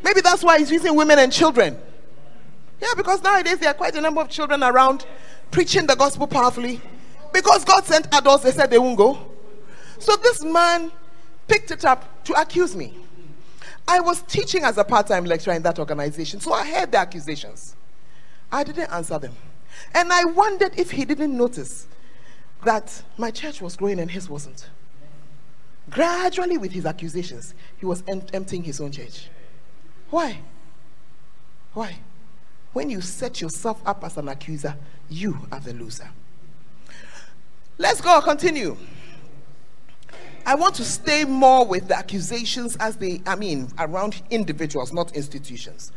Maybe 0.03 0.21
that's 0.21 0.43
why 0.43 0.59
He's 0.59 0.71
using 0.71 0.97
women 0.97 1.21
and 1.21 1.33
children. 1.33 1.79
Yeah, 2.81 2.95
because 2.97 3.23
nowadays 3.23 3.59
there 3.59 3.71
are 3.71 3.75
quite 3.75 3.95
a 3.95 4.01
number 4.01 4.21
of 4.21 4.29
children 4.29 4.63
around 4.63 5.07
preaching 5.53 5.87
the 5.87 5.95
gospel 5.95 6.27
powerfully. 6.27 6.81
Because 7.33 7.65
God 7.65 7.85
sent 7.85 8.13
adults, 8.13 8.43
they 8.43 8.51
said 8.51 8.71
they 8.71 8.79
won't 8.79 8.99
go. 8.99 9.19
So 10.01 10.17
this 10.17 10.43
man 10.45 10.91
picked 11.47 11.71
it 11.71 11.85
up 11.85 12.25
to 12.25 12.41
accuse 12.41 12.75
me. 12.75 13.04
I 13.87 14.01
was 14.01 14.23
teaching 14.23 14.65
as 14.65 14.79
a 14.79 14.85
part 14.85 15.07
time 15.09 15.25
lecturer 15.25 15.55
in 15.55 15.63
that 15.63 15.79
organization, 15.79 16.41
so 16.41 16.53
I 16.53 16.67
heard 16.67 16.93
the 16.93 16.99
accusations. 16.99 17.77
I 18.51 18.65
didn't 18.65 18.91
answer 18.91 19.19
them. 19.19 19.35
And 19.93 20.13
I 20.13 20.25
wondered 20.25 20.73
if 20.79 20.91
he 20.91 21.05
didn't 21.05 21.37
notice 21.37 21.87
that 22.65 23.03
my 23.19 23.31
church 23.31 23.61
was 23.61 23.77
growing 23.77 23.99
and 23.99 24.11
his 24.11 24.29
wasn't. 24.29 24.69
Gradually, 25.91 26.57
with 26.57 26.73
his 26.73 26.87
accusations, 26.87 27.55
he 27.77 27.85
was 27.85 28.03
em- 28.09 28.23
emptying 28.33 28.63
his 28.63 28.81
own 28.81 28.91
church. 28.91 29.29
Why? 30.11 30.39
Why? 31.75 31.99
When 32.73 32.89
you 32.89 33.01
set 33.01 33.41
yourself 33.41 33.83
up 33.85 34.03
as 34.05 34.17
an 34.17 34.29
accuser, 34.29 34.77
you 35.11 35.47
are 35.53 35.61
the 35.61 35.75
loser. 35.75 36.09
Let's 37.77 38.01
go, 38.01 38.21
continue. 38.21 38.77
I 40.47 40.55
want 40.55 40.75
to 40.77 40.85
stay 40.85 41.25
more 41.25 41.65
with 41.67 41.89
the 41.89 41.97
accusations 41.97 42.77
as 42.77 42.97
they, 42.97 43.23
I 43.27 43.35
mean, 43.35 43.69
around 43.79 44.21
individuals, 44.31 44.93
not 44.93 45.15
institutions. 45.17 45.91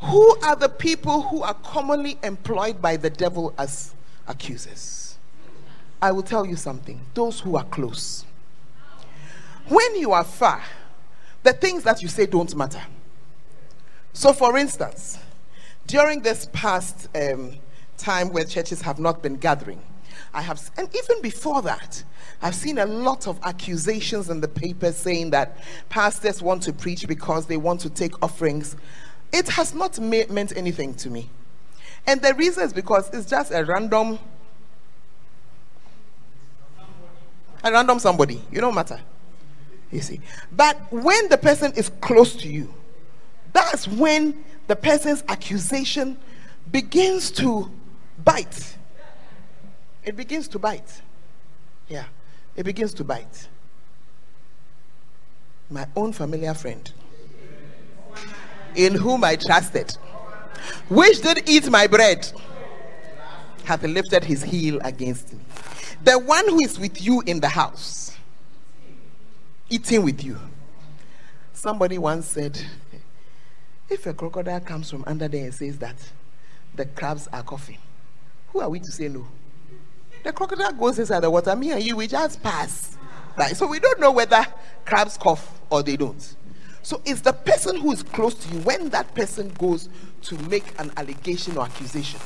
Who 0.00 0.36
are 0.40 0.56
the 0.56 0.68
people 0.68 1.22
who 1.22 1.42
are 1.42 1.54
commonly 1.54 2.18
employed 2.22 2.80
by 2.80 2.96
the 2.96 3.10
devil 3.10 3.54
as 3.58 3.94
accusers? 4.26 5.18
I 6.00 6.10
will 6.10 6.22
tell 6.22 6.44
you 6.46 6.56
something 6.56 7.00
those 7.14 7.40
who 7.40 7.56
are 7.56 7.64
close. 7.64 8.24
When 9.68 9.96
you 9.96 10.12
are 10.12 10.24
far, 10.24 10.62
the 11.42 11.52
things 11.52 11.84
that 11.84 12.02
you 12.02 12.08
say 12.08 12.26
don't 12.26 12.54
matter. 12.56 12.82
So, 14.12 14.32
for 14.32 14.56
instance, 14.58 15.18
during 15.86 16.20
this 16.20 16.48
past 16.52 17.08
um, 17.14 17.52
time 17.96 18.32
where 18.32 18.44
churches 18.44 18.82
have 18.82 18.98
not 18.98 19.22
been 19.22 19.36
gathering, 19.36 19.80
I 20.34 20.42
have, 20.42 20.70
and 20.76 20.88
even 20.94 21.20
before 21.22 21.62
that, 21.62 22.02
I've 22.40 22.54
seen 22.54 22.78
a 22.78 22.86
lot 22.86 23.26
of 23.26 23.38
accusations 23.42 24.30
in 24.30 24.40
the 24.40 24.48
papers 24.48 24.96
saying 24.96 25.30
that 25.30 25.58
pastors 25.90 26.40
want 26.40 26.62
to 26.64 26.72
preach 26.72 27.06
because 27.06 27.46
they 27.46 27.56
want 27.56 27.80
to 27.82 27.90
take 27.90 28.20
offerings. 28.22 28.76
It 29.32 29.48
has 29.50 29.74
not 29.74 29.98
ma- 30.00 30.24
meant 30.30 30.56
anything 30.56 30.94
to 30.94 31.10
me. 31.10 31.28
And 32.06 32.20
the 32.20 32.34
reason 32.34 32.64
is 32.64 32.72
because 32.72 33.12
it's 33.12 33.28
just 33.28 33.52
a 33.52 33.64
random, 33.64 34.18
a 37.62 37.70
random 37.70 37.98
somebody. 37.98 38.42
You 38.50 38.60
don't 38.60 38.74
matter. 38.74 39.00
You 39.90 40.00
see. 40.00 40.20
But 40.50 40.78
when 40.90 41.28
the 41.28 41.38
person 41.38 41.72
is 41.76 41.90
close 42.00 42.34
to 42.36 42.48
you, 42.48 42.72
that's 43.52 43.86
when 43.86 44.42
the 44.66 44.76
person's 44.76 45.22
accusation 45.28 46.16
begins 46.70 47.30
to 47.32 47.70
bite. 48.24 48.76
It 50.04 50.16
begins 50.16 50.48
to 50.48 50.58
bite. 50.58 51.00
Yeah, 51.88 52.04
it 52.56 52.64
begins 52.64 52.94
to 52.94 53.04
bite. 53.04 53.48
My 55.70 55.86
own 55.96 56.12
familiar 56.12 56.54
friend, 56.54 56.90
in 58.74 58.94
whom 58.94 59.24
I 59.24 59.36
trusted, 59.36 59.96
which 60.88 61.22
did 61.22 61.48
eat 61.48 61.70
my 61.70 61.86
bread, 61.86 62.30
hath 63.64 63.82
lifted 63.84 64.24
his 64.24 64.42
heel 64.42 64.80
against 64.82 65.32
me. 65.32 65.40
The 66.04 66.18
one 66.18 66.48
who 66.48 66.60
is 66.60 66.78
with 66.78 67.00
you 67.00 67.22
in 67.26 67.40
the 67.40 67.48
house, 67.48 68.16
eating 69.70 70.02
with 70.02 70.22
you. 70.24 70.38
Somebody 71.52 71.96
once 71.96 72.26
said, 72.26 72.60
if 73.88 74.06
a 74.06 74.12
crocodile 74.12 74.60
comes 74.60 74.90
from 74.90 75.04
under 75.06 75.28
there 75.28 75.44
and 75.44 75.54
says 75.54 75.78
that 75.78 75.96
the 76.74 76.86
crabs 76.86 77.28
are 77.32 77.42
coughing, 77.42 77.78
who 78.48 78.60
are 78.60 78.68
we 78.68 78.80
to 78.80 78.90
say 78.90 79.08
no? 79.08 79.26
The 80.22 80.32
crocodile 80.32 80.72
goes 80.72 80.98
inside 80.98 81.20
the 81.20 81.30
water. 81.30 81.54
Me 81.56 81.72
and 81.72 81.82
you, 81.82 81.96
we 81.96 82.06
just 82.06 82.42
pass. 82.42 82.96
Right? 83.36 83.56
So 83.56 83.66
we 83.66 83.80
don't 83.80 83.98
know 83.98 84.12
whether 84.12 84.46
crabs 84.84 85.16
cough 85.16 85.60
or 85.70 85.82
they 85.82 85.96
don't. 85.96 86.36
So 86.82 87.00
it's 87.04 87.20
the 87.20 87.32
person 87.32 87.76
who 87.76 87.92
is 87.92 88.02
close 88.02 88.34
to 88.34 88.54
you. 88.54 88.60
When 88.60 88.88
that 88.90 89.14
person 89.14 89.52
goes 89.58 89.88
to 90.22 90.38
make 90.48 90.78
an 90.80 90.92
allegation 90.96 91.56
or 91.56 91.64
accusation, 91.64 92.20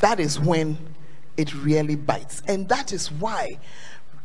that 0.00 0.18
is 0.18 0.40
when 0.40 0.78
it 1.36 1.54
really 1.54 1.94
bites. 1.94 2.42
And 2.48 2.68
that 2.68 2.92
is 2.92 3.12
why 3.12 3.58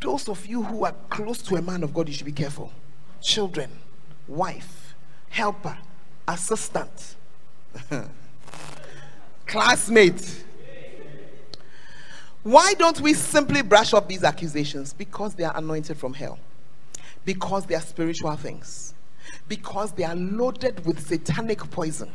those 0.01 0.27
of 0.27 0.45
you 0.45 0.63
who 0.63 0.85
are 0.85 0.95
close 1.09 1.41
to 1.43 1.55
a 1.55 1.61
man 1.61 1.83
of 1.83 1.93
God, 1.93 2.07
you 2.07 2.13
should 2.13 2.25
be 2.25 2.31
careful. 2.31 2.71
Children, 3.21 3.69
wife, 4.27 4.95
helper, 5.29 5.77
assistant, 6.27 7.15
classmate. 9.45 10.43
Why 12.43 12.73
don't 12.73 12.99
we 12.99 13.13
simply 13.13 13.61
brush 13.61 13.93
off 13.93 14.09
these 14.09 14.23
accusations? 14.23 14.91
Because 14.91 15.33
they 15.33 15.45
are 15.45 15.55
anointed 15.55 15.97
from 15.97 16.13
hell, 16.13 16.37
because 17.23 17.65
they 17.65 17.75
are 17.75 17.81
spiritual 17.81 18.35
things, 18.35 18.93
because 19.47 19.93
they 19.93 20.03
are 20.03 20.15
loaded 20.15 20.85
with 20.85 20.99
satanic 21.07 21.59
poison, 21.71 22.11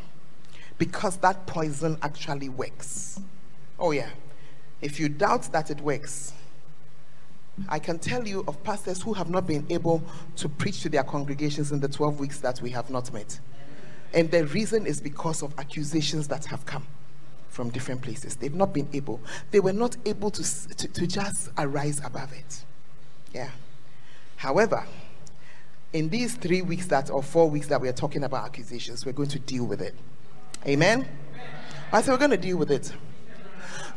because 0.76 1.16
that 1.18 1.46
poison 1.46 1.96
actually 2.02 2.50
works. 2.50 3.20
Oh, 3.78 3.92
yeah. 3.92 4.10
If 4.82 5.00
you 5.00 5.08
doubt 5.08 5.50
that 5.52 5.70
it 5.70 5.80
works, 5.80 6.34
I 7.68 7.78
can 7.78 7.98
tell 7.98 8.28
you 8.28 8.44
of 8.46 8.62
pastors 8.62 9.00
who 9.00 9.14
have 9.14 9.30
not 9.30 9.46
been 9.46 9.66
able 9.70 10.02
to 10.36 10.48
preach 10.48 10.82
to 10.82 10.90
their 10.90 11.02
congregations 11.04 11.72
in 11.72 11.80
the 11.80 11.88
12 11.88 12.20
weeks 12.20 12.40
that 12.40 12.60
we 12.60 12.70
have 12.70 12.90
not 12.90 13.10
met. 13.12 13.40
And 14.12 14.30
the 14.30 14.44
reason 14.46 14.86
is 14.86 15.00
because 15.00 15.42
of 15.42 15.58
accusations 15.58 16.28
that 16.28 16.44
have 16.46 16.66
come 16.66 16.86
from 17.58 17.70
different 17.70 18.00
places. 18.00 18.36
They've 18.36 18.54
not 18.54 18.72
been 18.72 18.88
able, 18.92 19.20
they 19.50 19.58
were 19.58 19.72
not 19.72 19.96
able 20.06 20.30
to, 20.30 20.68
to, 20.76 20.86
to 20.86 21.06
just 21.08 21.50
arise 21.58 22.00
above 22.04 22.32
it. 22.32 22.64
Yeah. 23.34 23.50
However, 24.36 24.86
in 25.92 26.08
these 26.08 26.36
three 26.36 26.62
weeks 26.62 26.86
that 26.86 27.10
or 27.10 27.20
four 27.20 27.50
weeks 27.50 27.66
that 27.66 27.80
we 27.80 27.88
are 27.88 27.92
talking 27.92 28.22
about 28.22 28.44
accusations, 28.44 29.04
we're 29.04 29.10
going 29.10 29.30
to 29.30 29.40
deal 29.40 29.64
with 29.64 29.82
it. 29.82 29.96
Amen. 30.68 31.08
I 31.92 32.00
said 32.00 32.12
we're 32.12 32.18
going 32.18 32.30
to 32.30 32.36
deal 32.36 32.58
with 32.58 32.70
it. 32.70 32.92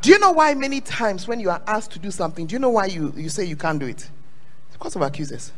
Do 0.02 0.10
you 0.10 0.18
know 0.18 0.32
why 0.32 0.56
many 0.56 0.82
times 0.82 1.28
when 1.28 1.40
you 1.40 1.52
are 1.52 1.62
asked 1.68 1.92
to 1.92 2.00
do 2.00 2.10
something, 2.10 2.48
do 2.48 2.54
you 2.54 2.60
know 2.60 2.72
why 2.72 2.88
you, 2.88 3.14
you 3.16 3.30
say 3.30 3.46
you 3.46 3.56
can't 3.56 3.80
do 3.80 3.86
it? 3.86 4.10
It's 4.70 4.74
because 4.74 4.96
of 4.96 5.04
accusers. 5.04 5.52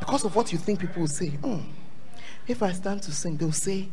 Because 0.00 0.24
of 0.24 0.34
what 0.34 0.50
you 0.50 0.58
think 0.58 0.80
people 0.80 1.02
will 1.02 1.06
say. 1.06 1.28
Mm. 1.28 1.62
If 2.48 2.60
I 2.60 2.72
stand 2.72 3.04
to 3.04 3.12
sing, 3.12 3.36
they'll 3.36 3.52
say, 3.52 3.88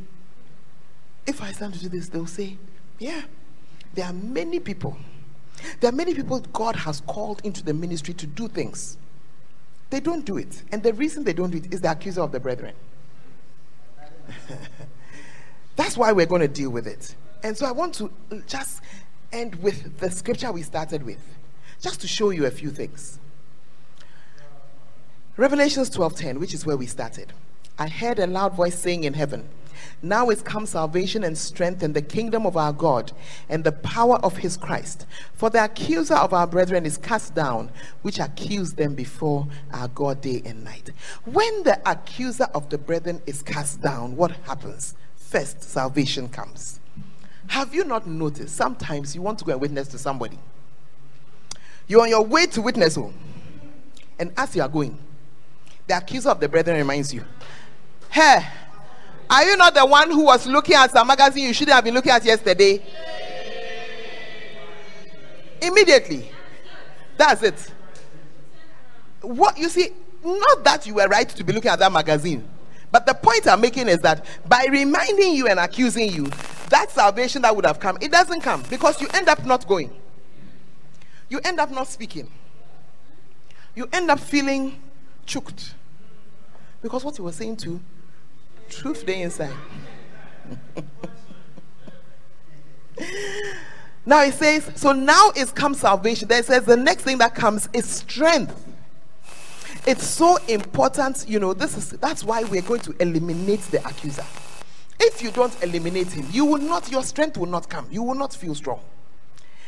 if 1.28 1.40
I 1.44 1.52
stand 1.52 1.76
to 1.76 1.82
do 1.82 1.90
this, 1.90 2.10
they'll 2.10 2.26
say, 2.26 2.58
yeah. 3.02 3.24
There 3.96 4.06
are 4.06 4.14
many 4.14 4.60
people. 4.60 4.96
There 5.80 5.90
are 5.90 5.96
many 5.96 6.14
people 6.14 6.40
God 6.54 6.76
has 6.76 7.02
called 7.02 7.42
into 7.44 7.64
the 7.64 7.74
ministry 7.74 8.14
to 8.14 8.28
do 8.28 8.48
things. 8.48 8.98
They 9.90 10.00
don't 10.00 10.24
do 10.24 10.38
it. 10.38 10.64
And 10.72 10.84
the 10.84 10.94
reason 10.94 11.24
they 11.24 11.34
don't 11.34 11.50
do 11.50 11.58
it 11.58 11.74
is 11.74 11.82
the 11.82 11.92
accuser 11.92 12.22
of 12.22 12.32
the 12.32 12.40
brethren. 12.40 12.76
That's 15.76 15.98
why 15.98 16.12
we're 16.12 16.28
going 16.28 16.42
to 16.42 16.48
deal 16.48 16.70
with 16.70 16.86
it. 16.86 17.16
And 17.44 17.58
so 17.58 17.66
I 17.66 17.72
want 17.72 17.96
to 17.96 18.12
just 18.48 18.82
end 19.34 19.56
with 19.56 19.98
the 19.98 20.12
scripture 20.12 20.52
we 20.52 20.62
started 20.62 21.02
with, 21.02 21.22
just 21.82 22.02
to 22.02 22.08
show 22.08 22.30
you 22.30 22.46
a 22.46 22.52
few 22.52 22.70
things. 22.70 23.20
Revelations 25.38 25.90
12:10, 25.90 26.38
which 26.38 26.54
is 26.54 26.68
where 26.68 26.78
we 26.78 26.86
started. 26.86 27.34
I 27.80 27.88
heard 27.88 28.20
a 28.20 28.28
loud 28.28 28.54
voice 28.54 28.78
saying 28.78 29.06
in 29.06 29.16
heaven, 29.16 29.50
Now 30.02 30.30
is 30.30 30.42
come 30.42 30.66
salvation 30.66 31.24
and 31.24 31.38
strength 31.38 31.84
in 31.84 31.94
the 31.94 32.02
kingdom 32.02 32.46
of 32.46 32.58
our 32.58 32.74
God 32.74 33.12
and 33.50 33.64
the 33.64 33.72
power 33.72 34.18
of 34.18 34.38
his 34.38 34.58
Christ. 34.58 35.06
For 35.34 35.50
the 35.50 35.64
accuser 35.64 36.16
of 36.16 36.34
our 36.34 36.48
brethren 36.48 36.86
is 36.86 36.98
cast 36.98 37.36
down, 37.36 37.72
which 38.02 38.20
accused 38.20 38.78
them 38.78 38.96
before 38.96 39.48
our 39.74 39.88
God 39.90 40.22
day 40.22 40.42
and 40.46 40.64
night. 40.64 40.90
When 41.26 41.64
the 41.64 41.80
accuser 41.90 42.48
of 42.54 42.70
the 42.70 42.78
brethren 42.78 43.22
is 43.26 43.42
cast 43.42 43.82
down, 43.82 44.16
what 44.16 44.32
happens? 44.44 44.96
First, 45.16 45.64
salvation 45.64 46.30
comes. 46.30 46.80
Have 47.48 47.74
you 47.76 47.84
not 47.84 48.08
noticed? 48.08 48.56
Sometimes 48.56 49.16
you 49.16 49.22
want 49.22 49.40
to 49.40 49.46
go 49.46 49.52
and 49.52 49.62
witness 49.62 49.88
to 49.90 49.98
somebody. 49.98 50.40
You're 51.88 52.02
on 52.02 52.10
your 52.10 52.24
way 52.24 52.48
to 52.48 52.62
witness 52.62 52.96
home. 52.96 53.14
And 54.20 54.32
as 54.38 54.56
you 54.56 54.62
are 54.62 54.70
going, 54.70 54.98
the 55.88 55.98
accuser 55.98 56.30
of 56.30 56.40
the 56.40 56.48
brethren 56.48 56.78
reminds 56.78 57.14
you, 57.14 57.26
Hey, 58.10 58.46
are 59.32 59.46
you 59.46 59.56
not 59.56 59.74
the 59.74 59.86
one 59.86 60.12
who 60.12 60.26
was 60.26 60.46
looking 60.46 60.76
at 60.76 60.92
the 60.92 61.06
magazine 61.06 61.46
you 61.48 61.54
shouldn't 61.54 61.74
have 61.74 61.86
been 61.86 61.94
looking 61.94 62.12
at 62.12 62.26
yesterday? 62.26 62.84
Immediately. 65.62 66.30
That's 67.16 67.42
it. 67.42 67.72
What 69.22 69.58
you 69.58 69.70
see, 69.70 69.92
not 70.22 70.66
that 70.66 70.86
you 70.86 70.96
were 70.96 71.08
right 71.08 71.30
to 71.30 71.44
be 71.46 71.54
looking 71.54 71.72
at 71.72 71.80
that 71.80 71.94
magazine, 71.94 72.46
but 72.92 73.06
the 73.06 73.14
point 73.14 73.48
I'm 73.48 73.62
making 73.62 73.88
is 73.88 74.00
that 74.00 74.26
by 74.50 74.66
reminding 74.70 75.34
you 75.34 75.48
and 75.48 75.60
accusing 75.60 76.12
you, 76.12 76.26
that 76.68 76.92
salvation 76.92 77.42
that 77.44 77.56
would 77.56 77.66
have 77.66 77.80
come, 77.80 77.98
it 78.02 78.12
doesn't 78.12 78.42
come 78.42 78.64
because 78.70 79.00
you 79.00 79.08
end 79.14 79.30
up 79.30 79.46
not 79.46 79.66
going. 79.66 79.92
You 81.30 81.40
end 81.46 81.62
up 81.62 81.72
not 81.72 81.88
speaking. 81.88 82.30
You 83.76 83.88
end 83.94 84.12
up 84.12 84.20
feeling 84.20 84.82
choked. 85.26 85.76
Because 86.82 87.06
what 87.06 87.16
he 87.16 87.22
was 87.22 87.36
saying 87.38 87.56
to 87.58 87.80
truth 88.72 89.06
day 89.06 89.22
inside. 89.22 89.54
now 94.06 94.24
it 94.24 94.34
says, 94.34 94.72
so 94.76 94.92
now 94.92 95.32
is 95.36 95.52
come 95.52 95.74
salvation. 95.74 96.28
Then 96.28 96.40
it 96.40 96.46
says 96.46 96.66
the 96.66 96.78
next 96.78 97.04
thing 97.04 97.18
that 97.20 97.36
comes 97.36 97.70
is 97.74 97.86
strength. 97.86 98.58
It's 99.86 100.06
so 100.06 100.38
important, 100.48 101.26
you 101.28 101.40
know. 101.40 101.54
This 101.54 101.76
is 101.76 101.90
that's 101.92 102.24
why 102.24 102.44
we're 102.44 102.62
going 102.62 102.82
to 102.82 102.96
eliminate 103.00 103.62
the 103.62 103.86
accuser. 103.86 104.26
If 105.00 105.24
you 105.24 105.32
don't 105.32 105.56
eliminate 105.64 106.12
him, 106.12 106.28
you 106.32 106.46
will 106.46 106.60
not, 106.60 106.92
your 106.92 107.04
strength 107.04 107.38
will 107.38 107.48
not 107.48 107.68
come. 107.68 107.88
You 107.90 108.04
will 108.04 108.14
not 108.14 108.36
feel 108.36 108.54
strong. 108.54 108.82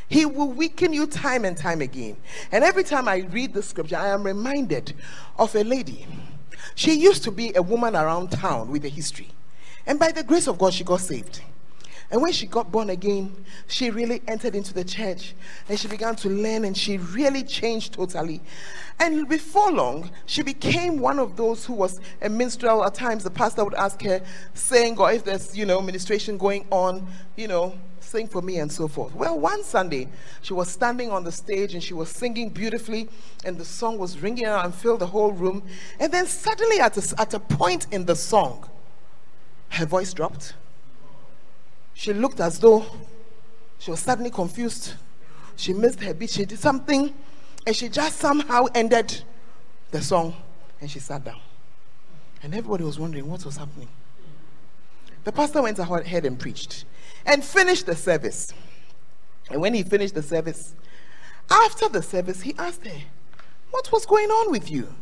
He 0.08 0.28
will 0.28 0.50
weaken 0.50 0.94
you 0.94 1.08
time 1.08 1.44
and 1.44 1.58
time 1.58 1.82
again. 1.82 2.18
And 2.52 2.64
every 2.64 2.84
time 2.84 3.08
I 3.08 3.18
read 3.32 3.54
the 3.54 3.64
scripture, 3.64 3.98
I 3.98 4.10
am 4.10 4.24
reminded 4.24 4.94
of 5.40 5.56
a 5.56 5.64
lady 5.64 6.06
she 6.76 6.94
used 6.94 7.24
to 7.24 7.32
be 7.32 7.54
a 7.56 7.62
woman 7.62 7.96
around 7.96 8.32
town 8.32 8.70
with 8.70 8.86
a 8.86 8.90
history. 8.90 9.30
And 9.86 10.00
by 10.00 10.12
the 10.12 10.24
grace 10.24 10.48
of 10.48 10.58
God, 10.58 10.74
she 10.74 10.84
got 10.84 11.02
saved. 11.02 11.42
And 12.14 12.22
when 12.22 12.32
she 12.32 12.46
got 12.46 12.72
born 12.72 12.92
again, 12.92 13.36
she 13.68 13.90
really 13.90 14.22
entered 14.28 14.54
into 14.54 14.72
the 14.72 14.84
church 14.84 15.34
and 15.68 15.80
she 15.80 15.88
began 15.88 16.16
to 16.18 16.30
learn 16.30 16.64
and 16.64 16.78
she 16.78 16.98
really 16.98 17.42
changed 17.44 17.94
totally. 17.94 18.40
And 19.00 19.28
before 19.28 19.72
long, 19.72 20.12
she 20.28 20.44
became 20.44 21.00
one 21.00 21.18
of 21.18 21.36
those 21.36 21.66
who 21.66 21.74
was 21.74 22.00
a 22.22 22.30
minstrel. 22.30 22.86
At 22.86 22.94
times, 22.94 23.24
the 23.24 23.32
pastor 23.32 23.64
would 23.64 23.74
ask 23.74 24.00
her, 24.04 24.22
saying, 24.54 25.00
or 25.00 25.12
if 25.12 25.24
there's, 25.24 25.58
you 25.58 25.66
know, 25.66 25.82
ministration 25.82 26.38
going 26.38 26.68
on, 26.70 27.08
you 27.36 27.48
know, 27.48 27.74
sing 28.14 28.28
for 28.28 28.44
me 28.44 28.60
and 28.60 28.72
so 28.72 28.88
forth. 28.88 29.16
Well, 29.16 29.40
one 29.40 29.64
Sunday, 29.64 30.08
she 30.44 30.54
was 30.54 30.70
standing 30.70 31.10
on 31.10 31.24
the 31.24 31.32
stage 31.32 31.74
and 31.74 31.82
she 31.84 31.96
was 31.96 32.10
singing 32.10 32.50
beautifully, 32.50 33.10
and 33.44 33.58
the 33.58 33.66
song 33.66 33.98
was 33.98 34.20
ringing 34.20 34.46
out 34.46 34.66
and 34.66 34.74
filled 34.74 35.00
the 35.00 35.08
whole 35.08 35.32
room. 35.32 35.64
And 36.00 36.12
then 36.12 36.28
suddenly, 36.28 36.80
at 36.80 36.96
a, 36.96 37.20
at 37.20 37.34
a 37.34 37.40
point 37.40 37.88
in 37.92 38.06
the 38.06 38.16
song, 38.16 38.70
her 39.70 39.88
voice 39.88 40.14
dropped. 40.14 40.54
She 41.96 42.14
looked 42.14 42.40
as 42.40 42.60
though 42.60 42.86
she 43.80 43.90
was 43.90 44.00
suddenly 44.00 44.30
confused. 44.30 44.94
She 45.56 45.74
missed 45.74 46.00
her 46.02 46.14
beat. 46.14 46.30
She 46.30 46.46
did 46.46 46.60
something, 46.60 47.12
and 47.66 47.76
she 47.76 47.90
just 47.90 48.20
somehow 48.20 48.68
ended 48.76 49.24
the 49.90 50.02
song 50.04 50.36
and 50.80 50.90
she 50.90 51.00
sat 51.00 51.24
down. 51.24 51.40
And 52.44 52.54
everybody 52.54 52.84
was 52.84 53.00
wondering 53.00 53.28
what 53.28 53.44
was 53.44 53.58
happening. 53.58 53.90
The 55.24 55.32
pastor 55.32 55.64
went 55.64 55.80
ahead 55.80 56.26
and 56.26 56.38
preached 56.38 56.86
and 57.26 57.44
finished 57.44 57.86
the 57.86 57.96
service. 57.96 58.54
And 59.50 59.62
when 59.62 59.74
he 59.74 59.84
finished 59.84 60.16
the 60.16 60.24
service, 60.24 60.76
after 61.50 61.90
the 61.90 62.02
service, 62.02 62.42
he 62.42 62.56
asked 62.58 62.86
her, 62.86 63.02
What 63.72 63.92
was 63.92 64.06
going 64.06 64.30
on 64.30 64.52
with 64.52 64.72
you? 64.72 64.94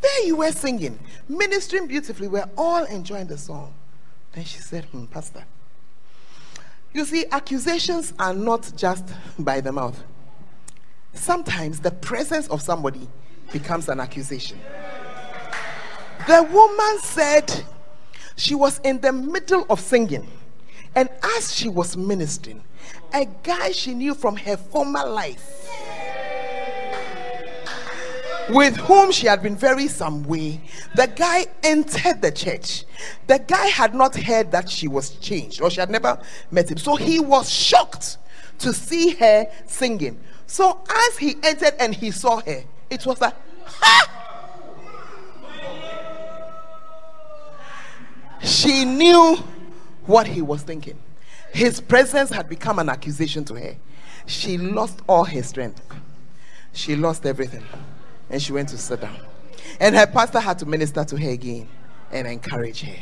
There 0.00 0.26
you 0.26 0.36
were 0.36 0.52
singing, 0.52 0.98
ministering 1.28 1.86
beautifully. 1.86 2.28
We're 2.28 2.50
all 2.58 2.84
enjoying 2.84 3.26
the 3.26 3.38
song. 3.38 3.72
Then 4.32 4.44
she 4.44 4.58
said, 4.58 4.84
hmm, 4.86 5.06
Pastor, 5.06 5.44
you 6.92 7.04
see, 7.04 7.24
accusations 7.30 8.12
are 8.18 8.34
not 8.34 8.70
just 8.76 9.08
by 9.38 9.60
the 9.60 9.72
mouth. 9.72 10.02
Sometimes 11.14 11.80
the 11.80 11.90
presence 11.90 12.48
of 12.48 12.60
somebody 12.60 13.08
becomes 13.52 13.88
an 13.88 14.00
accusation. 14.00 14.58
The 16.26 16.42
woman 16.52 16.98
said 17.00 17.64
she 18.36 18.54
was 18.54 18.80
in 18.80 19.00
the 19.00 19.12
middle 19.12 19.64
of 19.70 19.80
singing 19.80 20.28
and 20.94 21.08
as 21.36 21.54
she 21.54 21.68
was 21.68 21.96
ministering, 21.96 22.62
a 23.12 23.26
guy 23.42 23.70
she 23.72 23.94
knew 23.94 24.14
from 24.14 24.36
her 24.36 24.56
former 24.56 25.04
life, 25.04 25.70
with 28.50 28.76
whom 28.76 29.10
she 29.10 29.26
had 29.26 29.42
been 29.42 29.56
very 29.56 29.88
some 29.88 30.22
way, 30.24 30.60
the 30.96 31.06
guy 31.06 31.46
entered 31.62 32.20
the 32.20 32.30
church. 32.30 32.84
The 33.26 33.38
guy 33.38 33.66
had 33.68 33.94
not 33.94 34.14
heard 34.14 34.52
that 34.52 34.68
she 34.68 34.86
was 34.86 35.10
changed 35.16 35.62
or 35.62 35.70
she 35.70 35.80
had 35.80 35.90
never 35.90 36.20
met 36.50 36.70
him. 36.70 36.76
So 36.76 36.96
he 36.96 37.20
was 37.20 37.50
shocked 37.50 38.18
to 38.58 38.72
see 38.72 39.14
her 39.14 39.46
singing. 39.66 40.20
So 40.46 40.80
as 40.88 41.16
he 41.16 41.36
entered 41.42 41.74
and 41.80 41.94
he 41.94 42.10
saw 42.10 42.40
her, 42.42 42.64
it 42.90 43.06
was 43.06 43.20
like, 43.20 43.34
ha! 43.64 44.10
She 48.42 48.84
knew 48.84 49.38
what 50.06 50.26
he 50.26 50.42
was 50.42 50.62
thinking. 50.62 50.98
His 51.52 51.80
presence 51.80 52.30
had 52.30 52.48
become 52.48 52.78
an 52.78 52.88
accusation 52.88 53.44
to 53.46 53.54
her. 53.54 53.76
She 54.26 54.58
lost 54.58 55.00
all 55.08 55.24
her 55.24 55.42
strength. 55.42 55.82
She 56.72 56.96
lost 56.96 57.24
everything. 57.26 57.64
And 58.30 58.42
she 58.42 58.52
went 58.52 58.70
to 58.70 58.78
sit 58.78 59.00
down. 59.00 59.16
And 59.78 59.94
her 59.94 60.06
pastor 60.06 60.40
had 60.40 60.58
to 60.60 60.66
minister 60.66 61.04
to 61.04 61.16
her 61.16 61.30
again 61.30 61.68
and 62.10 62.26
encourage 62.26 62.82
her. 62.82 62.96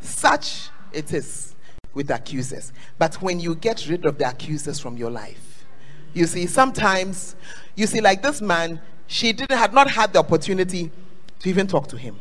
Such 0.00 0.70
it 0.92 1.12
is 1.12 1.54
with 1.92 2.10
accusers. 2.10 2.72
But 2.98 3.14
when 3.22 3.40
you 3.40 3.54
get 3.54 3.86
rid 3.88 4.04
of 4.04 4.18
the 4.18 4.28
accusers 4.28 4.80
from 4.80 4.96
your 4.96 5.10
life, 5.10 5.64
you 6.12 6.26
see, 6.26 6.46
sometimes, 6.46 7.36
you 7.74 7.86
see, 7.86 8.00
like 8.00 8.22
this 8.22 8.40
man, 8.40 8.80
she 9.06 9.32
didn't 9.32 9.56
had 9.56 9.72
not 9.72 9.90
had 9.90 10.12
the 10.12 10.20
opportunity 10.20 10.90
to 11.40 11.48
even 11.48 11.66
talk 11.66 11.88
to 11.88 11.96
him. 11.96 12.18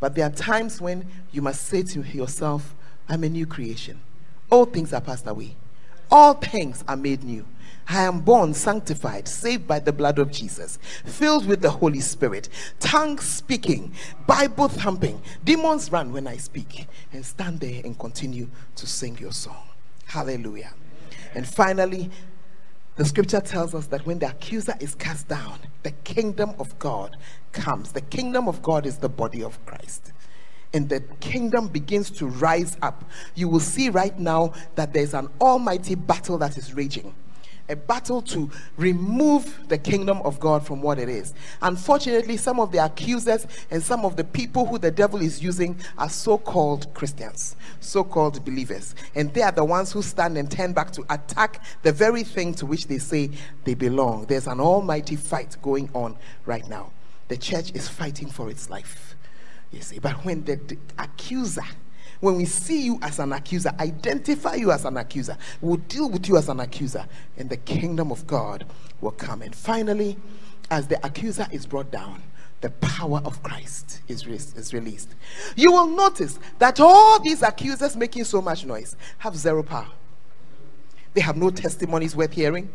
But 0.00 0.14
there 0.14 0.26
are 0.26 0.30
times 0.30 0.80
when 0.80 1.06
you 1.30 1.42
must 1.42 1.66
say 1.66 1.82
to 1.82 2.02
yourself, 2.02 2.74
I'm 3.12 3.24
a 3.24 3.28
new 3.28 3.44
creation. 3.44 4.00
All 4.48 4.64
things 4.64 4.94
are 4.94 5.00
passed 5.02 5.26
away. 5.26 5.54
All 6.10 6.32
things 6.32 6.82
are 6.88 6.96
made 6.96 7.22
new. 7.22 7.44
I 7.86 8.04
am 8.04 8.20
born 8.20 8.54
sanctified, 8.54 9.28
saved 9.28 9.68
by 9.68 9.80
the 9.80 9.92
blood 9.92 10.18
of 10.18 10.32
Jesus, 10.32 10.78
filled 11.04 11.44
with 11.44 11.60
the 11.60 11.68
Holy 11.68 12.00
Spirit, 12.00 12.48
tongue 12.80 13.18
speaking, 13.18 13.92
Bible 14.26 14.68
thumping. 14.68 15.20
Demons 15.44 15.92
run 15.92 16.10
when 16.10 16.26
I 16.26 16.38
speak, 16.38 16.86
and 17.12 17.26
stand 17.26 17.60
there 17.60 17.82
and 17.84 17.98
continue 17.98 18.48
to 18.76 18.86
sing 18.86 19.18
your 19.18 19.32
song. 19.32 19.68
Hallelujah. 20.06 20.72
And 21.34 21.46
finally, 21.46 22.10
the 22.96 23.04
scripture 23.04 23.40
tells 23.40 23.74
us 23.74 23.88
that 23.88 24.06
when 24.06 24.20
the 24.20 24.30
accuser 24.30 24.74
is 24.80 24.94
cast 24.94 25.28
down, 25.28 25.58
the 25.82 25.90
kingdom 25.90 26.54
of 26.58 26.78
God 26.78 27.18
comes. 27.52 27.92
The 27.92 28.00
kingdom 28.00 28.48
of 28.48 28.62
God 28.62 28.86
is 28.86 28.96
the 28.96 29.10
body 29.10 29.42
of 29.42 29.62
Christ 29.66 30.12
and 30.74 30.88
the 30.88 31.00
kingdom 31.20 31.68
begins 31.68 32.10
to 32.10 32.26
rise 32.26 32.76
up, 32.82 33.04
you 33.34 33.48
will 33.48 33.60
see 33.60 33.90
right 33.90 34.18
now 34.18 34.52
that 34.74 34.92
there's 34.92 35.14
an 35.14 35.28
almighty 35.40 35.94
battle 35.94 36.38
that 36.38 36.56
is 36.56 36.74
raging. 36.74 37.14
A 37.68 37.76
battle 37.76 38.20
to 38.22 38.50
remove 38.76 39.68
the 39.68 39.78
kingdom 39.78 40.20
of 40.22 40.40
God 40.40 40.66
from 40.66 40.82
what 40.82 40.98
it 40.98 41.08
is. 41.08 41.32
Unfortunately, 41.62 42.36
some 42.36 42.58
of 42.58 42.72
the 42.72 42.84
accusers 42.84 43.46
and 43.70 43.82
some 43.82 44.04
of 44.04 44.16
the 44.16 44.24
people 44.24 44.66
who 44.66 44.78
the 44.78 44.90
devil 44.90 45.22
is 45.22 45.42
using 45.42 45.78
are 45.96 46.10
so 46.10 46.36
called 46.36 46.92
Christians, 46.92 47.54
so 47.80 48.02
called 48.02 48.44
believers. 48.44 48.94
And 49.14 49.32
they 49.32 49.42
are 49.42 49.52
the 49.52 49.64
ones 49.64 49.92
who 49.92 50.02
stand 50.02 50.36
and 50.36 50.50
turn 50.50 50.72
back 50.72 50.90
to 50.92 51.04
attack 51.08 51.64
the 51.82 51.92
very 51.92 52.24
thing 52.24 52.52
to 52.54 52.66
which 52.66 52.88
they 52.88 52.98
say 52.98 53.30
they 53.64 53.74
belong. 53.74 54.26
There's 54.26 54.48
an 54.48 54.60
almighty 54.60 55.16
fight 55.16 55.56
going 55.62 55.88
on 55.94 56.16
right 56.44 56.68
now. 56.68 56.90
The 57.28 57.36
church 57.36 57.72
is 57.74 57.88
fighting 57.88 58.28
for 58.28 58.50
its 58.50 58.68
life. 58.70 59.11
You 59.72 59.80
see, 59.80 59.98
but 59.98 60.12
when 60.24 60.44
the, 60.44 60.60
accuser, 60.98 61.64
when 62.20 62.36
we 62.36 62.44
see 62.44 62.84
you 62.84 62.98
as 63.02 63.18
an 63.18 63.32
accuser, 63.32 63.72
identify 63.80 64.54
you 64.54 64.70
as 64.70 64.84
an 64.84 64.98
accuser, 64.98 65.36
we'll 65.60 65.76
deal 65.76 66.10
with 66.10 66.28
you 66.28 66.36
as 66.36 66.48
an 66.48 66.60
accuser, 66.60 67.06
and 67.38 67.48
the 67.48 67.56
kingdom 67.56 68.12
of 68.12 68.26
God 68.26 68.66
will 69.00 69.12
come. 69.12 69.42
And 69.42 69.54
finally, 69.54 70.18
as 70.70 70.86
the 70.86 71.04
accuser 71.04 71.46
is 71.50 71.66
brought 71.66 71.90
down, 71.90 72.22
the 72.60 72.70
power 72.70 73.20
of 73.24 73.42
Christ 73.42 74.02
is, 74.06 74.26
re- 74.26 74.34
is 74.34 74.72
released. 74.72 75.14
You 75.56 75.72
will 75.72 75.88
notice 75.88 76.38
that 76.58 76.78
all 76.78 77.18
these 77.18 77.42
accusers 77.42 77.96
making 77.96 78.24
so 78.24 78.40
much 78.40 78.64
noise 78.64 78.94
have 79.18 79.34
zero 79.34 79.62
power. 79.62 79.88
They 81.14 81.20
have 81.22 81.36
no 81.36 81.50
testimonies 81.50 82.14
worth 82.14 82.32
hearing. 82.32 82.70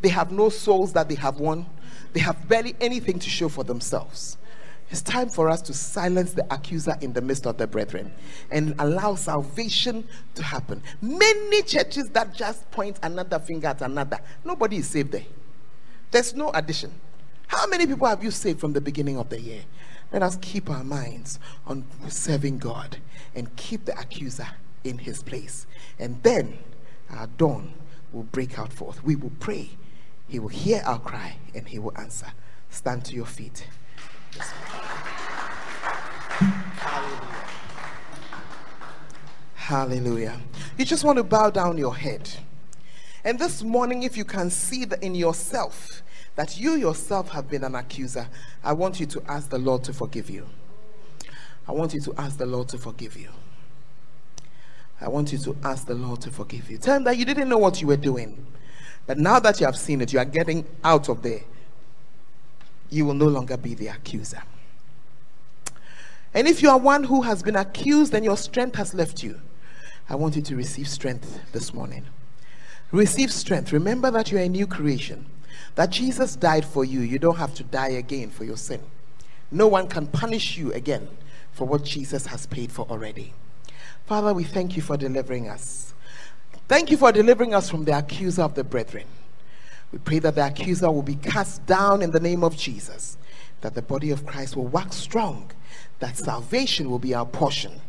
They 0.00 0.08
have 0.08 0.32
no 0.32 0.48
souls 0.48 0.92
that 0.94 1.08
they 1.08 1.14
have 1.14 1.38
won. 1.38 1.66
They 2.12 2.20
have 2.20 2.48
barely 2.48 2.74
anything 2.80 3.18
to 3.20 3.30
show 3.30 3.48
for 3.48 3.64
themselves. 3.64 4.36
It's 4.92 5.00
time 5.00 5.30
for 5.30 5.48
us 5.48 5.62
to 5.62 5.72
silence 5.72 6.34
the 6.34 6.44
accuser 6.52 6.94
in 7.00 7.14
the 7.14 7.22
midst 7.22 7.46
of 7.46 7.56
the 7.56 7.66
brethren 7.66 8.12
and 8.50 8.74
allow 8.78 9.14
salvation 9.14 10.06
to 10.34 10.42
happen. 10.42 10.82
Many 11.00 11.62
churches 11.62 12.10
that 12.10 12.34
just 12.34 12.70
point 12.70 12.98
another 13.02 13.38
finger 13.38 13.68
at 13.68 13.80
another, 13.80 14.18
nobody 14.44 14.76
is 14.76 14.90
saved 14.90 15.12
there. 15.12 15.24
There's 16.10 16.34
no 16.34 16.50
addition. 16.50 16.92
How 17.46 17.66
many 17.68 17.86
people 17.86 18.06
have 18.06 18.22
you 18.22 18.30
saved 18.30 18.60
from 18.60 18.74
the 18.74 18.82
beginning 18.82 19.16
of 19.16 19.30
the 19.30 19.40
year? 19.40 19.62
Let 20.12 20.22
us 20.22 20.36
keep 20.42 20.68
our 20.68 20.84
minds 20.84 21.38
on 21.66 21.86
serving 22.08 22.58
God 22.58 22.98
and 23.34 23.56
keep 23.56 23.86
the 23.86 23.98
accuser 23.98 24.48
in 24.84 24.98
his 24.98 25.22
place. 25.22 25.66
And 25.98 26.22
then 26.22 26.58
our 27.08 27.28
dawn 27.28 27.72
will 28.12 28.24
break 28.24 28.58
out 28.58 28.74
forth. 28.74 29.02
We 29.02 29.16
will 29.16 29.32
pray. 29.40 29.70
He 30.28 30.38
will 30.38 30.48
hear 30.48 30.82
our 30.84 30.98
cry 30.98 31.36
and 31.54 31.66
he 31.66 31.78
will 31.78 31.96
answer. 31.96 32.26
Stand 32.68 33.06
to 33.06 33.14
your 33.14 33.24
feet. 33.24 33.66
Hallelujah. 39.72 40.38
You 40.76 40.84
just 40.84 41.02
want 41.02 41.16
to 41.16 41.24
bow 41.24 41.48
down 41.48 41.78
your 41.78 41.96
head. 41.96 42.28
And 43.24 43.38
this 43.38 43.62
morning, 43.62 44.02
if 44.02 44.18
you 44.18 44.24
can 44.26 44.50
see 44.50 44.84
that 44.84 45.02
in 45.02 45.14
yourself 45.14 46.02
that 46.36 46.60
you 46.60 46.72
yourself 46.72 47.30
have 47.30 47.48
been 47.48 47.64
an 47.64 47.74
accuser, 47.74 48.28
I 48.62 48.74
want 48.74 49.00
you 49.00 49.06
to 49.06 49.22
ask 49.26 49.48
the 49.48 49.56
Lord 49.56 49.82
to 49.84 49.94
forgive 49.94 50.28
you. 50.28 50.46
I 51.66 51.72
want 51.72 51.94
you 51.94 52.02
to 52.02 52.14
ask 52.18 52.36
the 52.36 52.44
Lord 52.44 52.68
to 52.68 52.76
forgive 52.76 53.16
you. 53.16 53.30
I 55.00 55.08
want 55.08 55.32
you 55.32 55.38
to 55.38 55.56
ask 55.64 55.86
the 55.86 55.94
Lord 55.94 56.20
to 56.20 56.30
forgive 56.30 56.70
you. 56.70 56.76
Tell 56.76 56.98
him 56.98 57.04
that 57.04 57.16
you 57.16 57.24
didn't 57.24 57.48
know 57.48 57.56
what 57.56 57.80
you 57.80 57.86
were 57.86 57.96
doing. 57.96 58.44
But 59.06 59.16
now 59.16 59.40
that 59.40 59.58
you 59.58 59.64
have 59.64 59.78
seen 59.78 60.02
it, 60.02 60.12
you 60.12 60.18
are 60.18 60.26
getting 60.26 60.66
out 60.84 61.08
of 61.08 61.22
there. 61.22 61.44
You 62.90 63.06
will 63.06 63.14
no 63.14 63.28
longer 63.28 63.56
be 63.56 63.72
the 63.72 63.86
accuser. 63.86 64.42
And 66.34 66.46
if 66.46 66.62
you 66.62 66.68
are 66.68 66.78
one 66.78 67.04
who 67.04 67.22
has 67.22 67.42
been 67.42 67.56
accused 67.56 68.12
and 68.12 68.22
your 68.22 68.36
strength 68.36 68.76
has 68.76 68.92
left 68.92 69.22
you, 69.22 69.40
I 70.08 70.14
want 70.14 70.36
you 70.36 70.42
to 70.42 70.56
receive 70.56 70.88
strength 70.88 71.40
this 71.52 71.72
morning. 71.72 72.04
Receive 72.90 73.32
strength. 73.32 73.72
Remember 73.72 74.10
that 74.10 74.30
you 74.30 74.38
are 74.38 74.42
a 74.42 74.48
new 74.48 74.66
creation, 74.66 75.26
that 75.74 75.90
Jesus 75.90 76.36
died 76.36 76.64
for 76.64 76.84
you. 76.84 77.00
You 77.00 77.18
don't 77.18 77.38
have 77.38 77.54
to 77.54 77.64
die 77.64 77.90
again 77.90 78.30
for 78.30 78.44
your 78.44 78.56
sin. 78.56 78.80
No 79.50 79.66
one 79.66 79.88
can 79.88 80.06
punish 80.06 80.56
you 80.56 80.72
again 80.72 81.08
for 81.52 81.66
what 81.66 81.84
Jesus 81.84 82.26
has 82.26 82.46
paid 82.46 82.72
for 82.72 82.86
already. 82.90 83.32
Father, 84.06 84.34
we 84.34 84.44
thank 84.44 84.76
you 84.76 84.82
for 84.82 84.96
delivering 84.96 85.48
us. 85.48 85.94
Thank 86.68 86.90
you 86.90 86.96
for 86.96 87.12
delivering 87.12 87.54
us 87.54 87.70
from 87.70 87.84
the 87.84 87.96
accuser 87.96 88.42
of 88.42 88.54
the 88.54 88.64
brethren. 88.64 89.06
We 89.92 89.98
pray 89.98 90.18
that 90.20 90.34
the 90.34 90.46
accuser 90.46 90.90
will 90.90 91.02
be 91.02 91.16
cast 91.16 91.64
down 91.66 92.02
in 92.02 92.10
the 92.10 92.20
name 92.20 92.42
of 92.42 92.56
Jesus, 92.56 93.18
that 93.60 93.74
the 93.74 93.82
body 93.82 94.10
of 94.10 94.26
Christ 94.26 94.56
will 94.56 94.66
wax 94.66 94.96
strong 94.96 95.50
that 96.02 96.18
salvation 96.18 96.90
will 96.90 96.98
be 96.98 97.14
our 97.14 97.24
portion, 97.24 97.80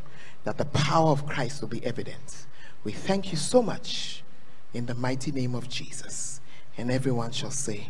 that 0.44 0.58
the 0.58 0.66
power 0.66 1.12
of 1.12 1.26
Christ 1.26 1.62
will 1.62 1.70
be 1.70 1.84
evident. 1.86 2.46
We 2.84 2.92
thank 2.92 3.32
you 3.32 3.38
so 3.38 3.62
much 3.62 4.24
in 4.74 4.86
the 4.86 4.96
mighty 4.96 5.32
name 5.32 5.56
of 5.56 5.70
Jesus. 5.70 6.42
And 6.78 6.92
everyone 6.92 7.32
shall 7.32 7.52
say, 7.52 7.90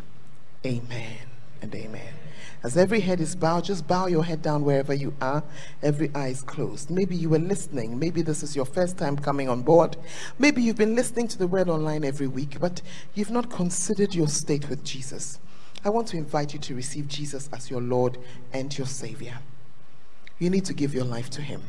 Amen 0.64 1.18
and 1.62 1.74
Amen. 1.74 2.14
As 2.62 2.76
every 2.76 3.00
head 3.00 3.20
is 3.20 3.36
bowed, 3.36 3.64
just 3.64 3.86
bow 3.86 4.06
your 4.06 4.24
head 4.24 4.40
down 4.40 4.64
wherever 4.64 4.94
you 4.94 5.14
are. 5.20 5.42
Every 5.82 6.10
eye 6.14 6.28
is 6.28 6.42
closed. 6.42 6.90
Maybe 6.90 7.14
you 7.16 7.28
were 7.28 7.38
listening. 7.38 7.98
Maybe 7.98 8.22
this 8.22 8.42
is 8.42 8.56
your 8.56 8.64
first 8.64 8.96
time 8.96 9.16
coming 9.16 9.48
on 9.48 9.62
board. 9.62 9.96
Maybe 10.38 10.62
you've 10.62 10.76
been 10.76 10.94
listening 10.94 11.28
to 11.28 11.38
the 11.38 11.46
word 11.46 11.68
online 11.68 12.04
every 12.04 12.26
week, 12.26 12.58
but 12.60 12.80
you've 13.14 13.30
not 13.30 13.50
considered 13.50 14.14
your 14.14 14.28
state 14.28 14.70
with 14.70 14.84
Jesus. 14.84 15.38
I 15.84 15.90
want 15.90 16.08
to 16.08 16.16
invite 16.16 16.54
you 16.54 16.58
to 16.60 16.74
receive 16.74 17.08
Jesus 17.08 17.50
as 17.52 17.70
your 17.70 17.82
Lord 17.82 18.16
and 18.52 18.76
your 18.76 18.86
Savior 18.86 19.38
you 20.38 20.50
need 20.50 20.64
to 20.66 20.74
give 20.74 20.94
your 20.94 21.04
life 21.04 21.30
to 21.30 21.42
Him. 21.42 21.62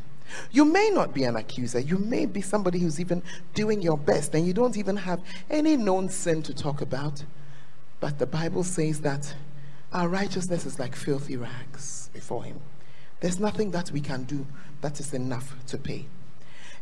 You 0.52 0.66
may 0.66 0.90
not 0.90 1.14
be 1.14 1.24
an 1.24 1.36
accuser. 1.36 1.80
You 1.80 1.98
may 1.98 2.26
be 2.26 2.42
somebody 2.42 2.80
who's 2.80 3.00
even 3.00 3.22
doing 3.54 3.82
your 3.82 3.98
best 3.98 4.34
and 4.34 4.46
you 4.46 4.54
don't 4.54 4.78
even 4.78 4.98
have 4.98 5.22
any 5.50 5.78
known 5.78 6.10
sin 6.10 6.42
to 6.44 6.54
talk 6.54 6.82
about. 6.82 7.24
But 8.00 8.20
the 8.20 8.26
Bible 8.26 8.64
says 8.64 9.02
that 9.02 9.36
our 9.94 10.08
righteousness 10.08 10.66
is 10.66 10.80
like 10.80 10.96
filthy 10.96 11.38
rags 11.38 12.10
before 12.14 12.44
Him. 12.44 12.60
There's 13.20 13.40
nothing 13.40 13.72
that 13.72 13.92
we 13.92 14.02
can 14.02 14.24
do 14.24 14.46
that 14.82 15.00
is 15.00 15.14
enough 15.14 15.56
to 15.68 15.78
pay. 15.78 16.06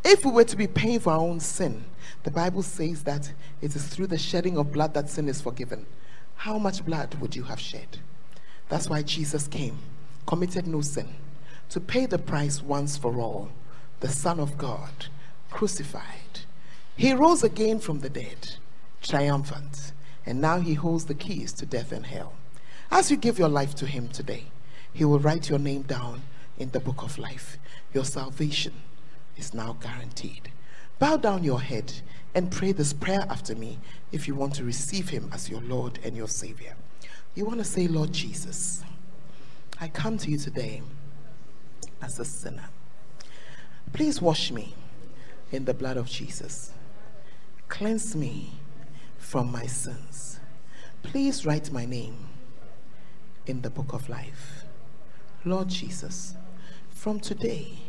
If 0.04 0.26
we 0.26 0.32
were 0.32 0.44
to 0.44 0.58
be 0.58 0.68
paying 0.68 1.00
for 1.00 1.12
our 1.14 1.20
own 1.20 1.40
sin, 1.40 1.86
the 2.24 2.32
Bible 2.32 2.64
says 2.64 3.04
that 3.04 3.32
it 3.62 3.76
is 3.76 3.88
through 3.88 4.08
the 4.08 4.18
shedding 4.18 4.58
of 4.58 4.72
blood 4.72 4.94
that 4.96 5.10
sin 5.10 5.30
is 5.30 5.42
forgiven. 5.42 5.86
How 6.36 6.58
much 6.58 6.84
blood 6.86 7.16
would 7.16 7.36
you 7.36 7.44
have 7.44 7.60
shed? 7.60 8.00
That's 8.68 8.90
why 8.90 9.04
Jesus 9.04 9.48
came, 9.48 9.78
committed 10.26 10.68
no 10.68 10.82
sin 10.82 11.08
to 11.74 11.80
pay 11.80 12.06
the 12.06 12.20
price 12.20 12.62
once 12.62 12.98
for 12.98 13.20
all, 13.20 13.50
the 14.00 14.08
Son 14.08 14.40
of 14.40 14.60
God, 14.60 15.08
crucified. 15.50 16.42
He 16.96 17.14
rose 17.14 17.44
again 17.44 17.80
from 17.80 18.02
the 18.02 18.12
dead, 18.12 18.58
triumphant, 19.02 19.92
and 20.24 20.40
now 20.40 20.60
he 20.60 20.76
holds 20.76 21.06
the 21.06 21.16
keys 21.16 21.52
to 21.54 21.66
death 21.66 21.92
and 21.92 22.06
hell. 22.06 22.34
As 22.92 23.10
you 23.10 23.18
give 23.18 23.40
your 23.40 23.50
life 23.50 23.74
to 23.74 23.88
him 23.88 24.08
today, 24.08 24.44
he 24.94 25.04
will 25.04 25.18
write 25.18 25.50
your 25.50 25.58
name 25.58 25.82
down 25.82 26.22
in 26.60 26.70
the 26.70 26.80
book 26.80 27.02
of 27.02 27.18
life. 27.18 27.58
Your 27.92 28.06
salvation 28.06 28.74
is 29.36 29.56
now 29.56 29.76
guaranteed. 29.82 30.52
Bow 31.00 31.18
down 31.18 31.44
your 31.44 31.62
head 31.62 31.92
and 32.36 32.52
pray 32.52 32.72
this 32.72 32.94
prayer 32.94 33.26
after 33.32 33.56
me 33.56 33.80
if 34.12 34.28
you 34.28 34.36
want 34.36 34.54
to 34.54 34.64
receive 34.64 35.10
him 35.10 35.28
as 35.34 35.50
your 35.50 35.62
Lord 35.62 35.98
and 36.04 36.16
your 36.16 36.28
Savior. 36.28 36.76
You 37.34 37.46
want 37.46 37.58
to 37.58 37.66
say, 37.66 37.88
Lord 37.88 38.14
Jesus, 38.14 38.84
I 39.82 39.88
come 39.88 40.20
to 40.20 40.30
you 40.30 40.38
today 40.38 40.84
as 42.04 42.20
a 42.20 42.26
sinner. 42.26 42.70
Please 43.94 44.22
wash 44.22 44.52
me 44.52 44.76
in 45.52 45.66
the 45.66 45.74
blood 45.74 45.98
of 45.98 46.08
Jesus. 46.08 46.72
Cleanse 47.70 48.16
me 48.16 48.52
from 49.18 49.52
my 49.52 49.66
sins. 49.66 50.40
Please 51.02 51.46
write 51.46 51.72
my 51.72 51.86
name 51.86 52.18
in 53.46 53.62
the 53.62 53.70
book 53.70 53.94
of 53.94 54.10
life. 54.10 54.66
Lord 55.46 55.70
Jesus, 55.70 56.36
from 56.90 57.20
today, 57.20 57.80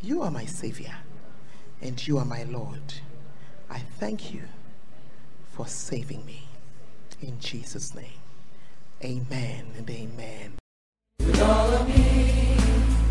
you 0.00 0.22
are 0.22 0.30
my 0.30 0.44
Savior 0.44 0.94
and 1.80 2.06
you 2.06 2.18
are 2.18 2.24
my 2.24 2.44
Lord. 2.44 2.94
I 3.70 3.78
thank 3.78 4.32
you 4.32 4.42
for 5.52 5.66
saving 5.66 6.24
me. 6.24 6.48
In 7.20 7.38
Jesus' 7.40 7.94
name, 7.94 8.20
amen 9.02 9.66
and 9.76 9.90
amen. 9.90 10.54